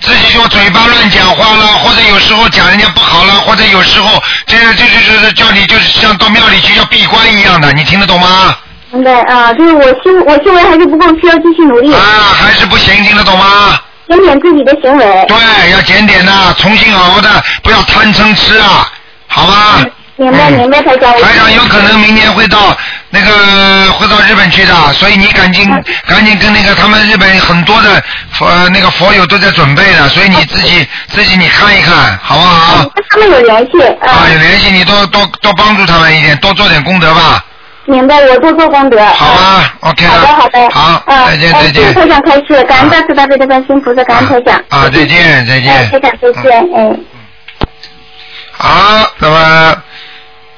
[0.00, 8.56] 自己就嘴巴乱讲话了，或者有时候讲人家不好了，或者有时候这这就是叫你就是像到庙里去要闭关一样的，你听得懂吗？
[8.92, 11.94] 明白啊，就是我修我修为还是不够，需要继续努力。
[11.94, 12.00] 啊，
[12.34, 13.78] 还是不行，听得懂吗？
[14.08, 15.24] 检点自己的行为。
[15.28, 17.28] 对，要检点的，重新好好的，
[17.62, 18.90] 不要贪嗔痴啊，
[19.28, 19.78] 好吧？
[20.20, 21.12] 明白明白，台长。
[21.18, 22.76] 台长有可能明年会到
[23.08, 25.66] 那个会到日本去的，所以你赶紧
[26.06, 28.02] 赶紧跟那个他们日本很多的
[28.32, 32.84] 佛那个佛友都在准备的，所以你自己自己你看一看，好不好？
[33.08, 33.82] 跟他们有联系。
[34.02, 37.42] 啊，有联系，你多多多帮助他们一点，多做点功德吧。
[37.86, 39.02] 明白，我多做功德。
[39.06, 40.70] 好啊，OK 好的，好的。
[40.70, 41.94] 好，再见，再见。
[41.94, 44.62] 台长开始，感恩大慈大悲的观世音菩萨，感恩台长。
[44.68, 45.90] 啊，再见，再见。
[45.90, 47.04] 台长再见，嗯。
[48.52, 49.76] 好，那么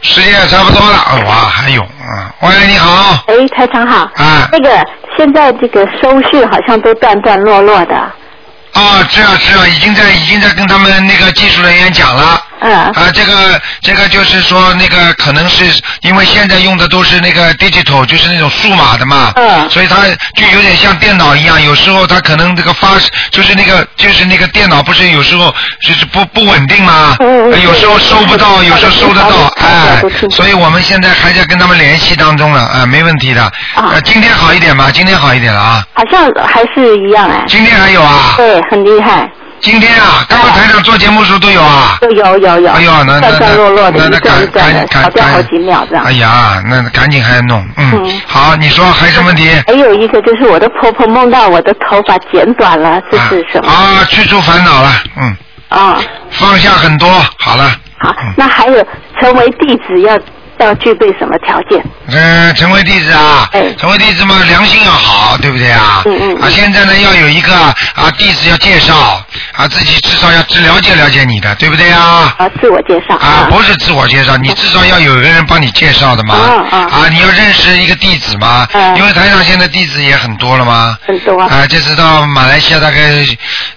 [0.02, 3.24] 时间也差不多了，哇，还有啊，喂，你好。
[3.28, 4.10] 哎，台长好。
[4.16, 4.48] 啊。
[4.50, 4.84] 那个，
[5.16, 7.94] 现在这个收视好像都断断落落的。
[7.94, 12.42] 啊，是啊，是啊，已经在已经在跟他们那个技术人员讲了。
[12.62, 12.72] 嗯。
[12.72, 15.64] 啊，这个这个就是说，那个可能是
[16.02, 19.32] 因为现在用的都是那个 digital，就是那种数码的嘛。
[19.36, 19.68] 嗯。
[19.70, 19.96] 所以它
[20.34, 22.88] 就有点像电脑一样，有时候它可能这个发
[23.30, 25.54] 就是那个就是那个电脑不是有时候
[25.86, 27.16] 就是不不稳定嘛。
[27.20, 27.62] 嗯嗯。
[27.62, 30.02] 有时候收不到，有时候收得到，哎。
[30.30, 33.42] 所以我们现在还在跟他们联系当中了，啊，没问题的。
[33.74, 33.94] 啊。
[34.04, 34.90] 今天好一点吧？
[34.92, 35.84] 今天好一点了啊。
[35.94, 37.42] 好像还是一样哎。
[37.46, 38.34] 今天还有啊？
[38.36, 39.28] 对，很厉害。
[39.62, 41.96] 今天啊，刚刚台长做节目时候都有啊。
[42.00, 42.70] 都有有有。
[42.72, 46.04] 哎呦，那那那那那那赶赶赶赶好几秒这样。
[46.04, 48.20] 哎呀，那赶紧还要弄，嗯。
[48.26, 49.48] 好，你说还有什么问题？
[49.68, 53.70] 还有一个就是我的婆婆梦到我的头发剪短了，这是什么？
[53.70, 55.36] 啊，去除烦恼了，嗯。
[55.68, 55.96] 啊。
[56.30, 57.08] 放下很多，
[57.38, 57.70] 好了。
[58.00, 58.84] 好，那还有
[59.20, 60.18] 成为弟子要。
[60.62, 61.82] 要具备什么条件？
[62.08, 63.48] 嗯，成为弟子啊，
[63.78, 66.02] 成为弟子嘛，良心要好，对不对啊？
[66.04, 66.42] 嗯嗯。
[66.42, 69.24] 啊，现在呢，要有一个啊，弟子要介绍
[69.54, 72.34] 啊，自己至少要了解了解你的，对不对啊？
[72.38, 73.14] 啊，自我介绍。
[73.16, 76.34] 啊，不是自我介绍，你至少要有一个人帮你介绍的嘛。
[76.34, 76.78] 啊啊。
[76.90, 78.66] 啊，你要认识一个弟子嘛。
[78.72, 78.96] 嗯。
[78.96, 80.98] 因为台上现在弟子也很多了嘛。
[81.06, 81.40] 很多。
[81.40, 82.98] 啊，这次到马来西亚大概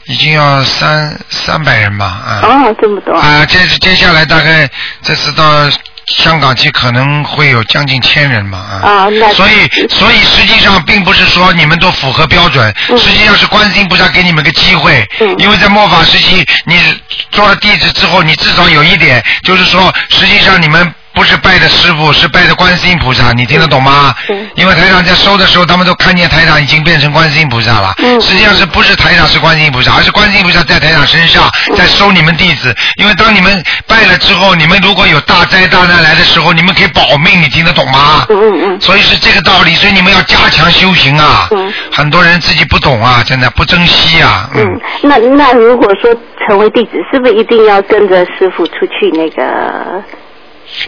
[0.06, 2.40] 已经要三三百人吧，啊。
[2.44, 3.14] 哦，这么多。
[3.14, 4.70] 啊，接接下来大概
[5.02, 5.44] 这次到。
[6.08, 15.08] 香港去可能会有将近千人嘛啊，所以所以实际上并不是说你们都符合标准，实际上是观世音菩萨给你们个机会，
[15.38, 16.80] 因为在末法时期，你
[17.32, 20.94] 做了弟子之后，你至少有一点，就是说实际上你们。
[21.16, 24.14] 不是拜的师傅，是拜的观世音菩萨，你听得懂吗？
[24.56, 27.96] 因为台长在收的时候，他们都看见台长已经变成观世音菩萨了。
[28.20, 32.76] 实际上是不是台长是观世音菩萨，而是观世音菩萨在台长身上在收你们弟子。
[32.98, 38.26] 因为当你们拜了之后，你们如果有大灾大难来的时候，你们可以保命，你听得懂吗？
[38.30, 38.82] 嗯嗯嗯。
[38.82, 41.48] 所以是这个道理，所以你们要加强修行啊。
[41.52, 41.72] 嗯。
[41.94, 44.50] 很多人自己不懂啊，真的不珍惜啊。
[44.54, 44.82] 嗯。
[45.02, 46.14] 那那如果说
[46.46, 50.04] 成为弟子，是不是一定要跟着师傅出去那个？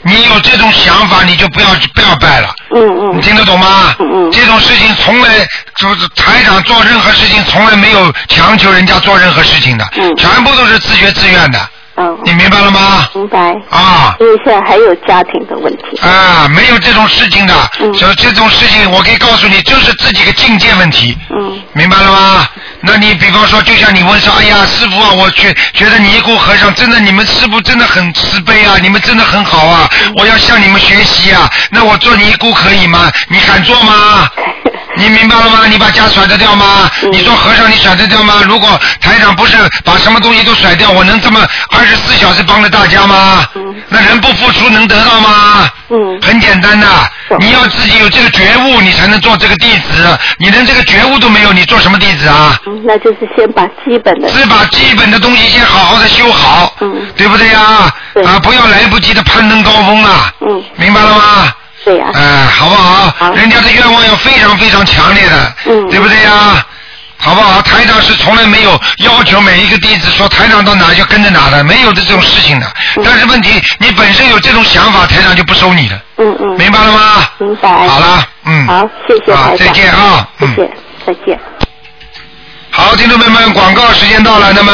[0.04, 2.54] 你有这种想法，你就不要不要拜了。
[2.76, 3.18] 嗯嗯。
[3.18, 3.95] 你听得懂吗？
[3.99, 4.32] 嗯嗯。
[4.32, 5.48] 这种事情从来
[5.78, 11.70] 就是台长做任何事情从来没有强求人家做任何事情的，嗯全部都是自觉自愿的。
[11.98, 12.18] 嗯。
[12.24, 13.07] 你明白了吗？
[13.14, 13.53] 明白。
[13.69, 14.15] 啊。
[14.19, 15.98] 因为现在还有家庭的问题。
[16.02, 17.53] 啊，没有这种事情的，
[17.94, 21.18] 就这种事情，我可以告诉你，就是自己的境界问题。
[21.32, 21.60] 嗯。
[21.74, 22.48] 明白了吗？
[22.82, 31.49] 那你比方说，就像你问说，哎呀，师傅啊，我觉觉得尼姑和尚真的，你们师傅真的很慈悲啊，你们真的很好啊，我要向你们学习啊。
[31.72, 33.11] 那我做尼姑可以吗？
[33.30, 34.30] 你敢做吗？
[34.98, 35.68] 你明白了吗？
[35.69, 36.90] 你把家甩得掉吗？
[37.11, 38.41] 你做和尚你甩得掉吗？
[38.48, 41.40] 如果台长不是把什么东西都甩掉，我能这么
[41.72, 43.45] 二十四小时帮着大家吗？
[43.90, 45.69] 那人不付出能得到吗？
[45.90, 46.88] 嗯，很简单的，
[47.40, 50.18] 你要自己有这个觉悟，你才能做这个弟子。
[50.38, 52.60] 你连这个觉悟都没有，你做什么弟子啊？
[52.65, 54.28] 嗯那就是先把基本的。
[54.30, 57.61] 是把基本的东西先好好的修好，嗯，对不对呀？
[58.26, 61.53] 啊，不要来不及的攀登高峰了，嗯，明白了吗？
[62.14, 63.34] 哎，好不好？
[63.34, 66.65] 人家的愿望要非常非常强烈的，嗯，对不对呀？
[67.19, 67.61] 好不好？
[67.61, 72.68] 台长是从来没有要求每一个弟子说台长到哪就跟着哪的，没有的这种事情的。
[73.03, 75.99] 但是问题，你本身有这种想法，台长就不收你的。
[76.18, 76.57] 嗯嗯。
[76.57, 77.30] 明白了吗？
[77.39, 77.88] 明白。
[77.88, 78.68] 好了，嗯。
[78.68, 79.68] 好，谢谢啊台长。
[79.68, 80.72] 再见啊谢谢，
[81.07, 81.39] 再见。
[82.80, 84.72] 好，听众朋友们，广告时间到了，那么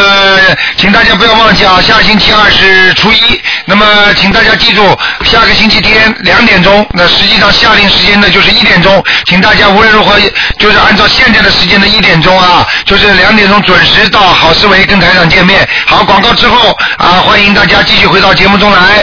[0.76, 3.86] 请大家不要忘记啊，下星期二是初一，那么
[4.18, 4.86] 请大家记住，
[5.24, 10.20] 下个星期天两点钟，那实际上下令时间呢就是一点钟，请大家无论如何
[10.60, 15.66] 就是按照现在的时间的一点钟啊，就是两点钟准时到好思维跟台长见面。
[15.88, 19.02] 好，广告之后啊，欢迎大家继续回到节目中来。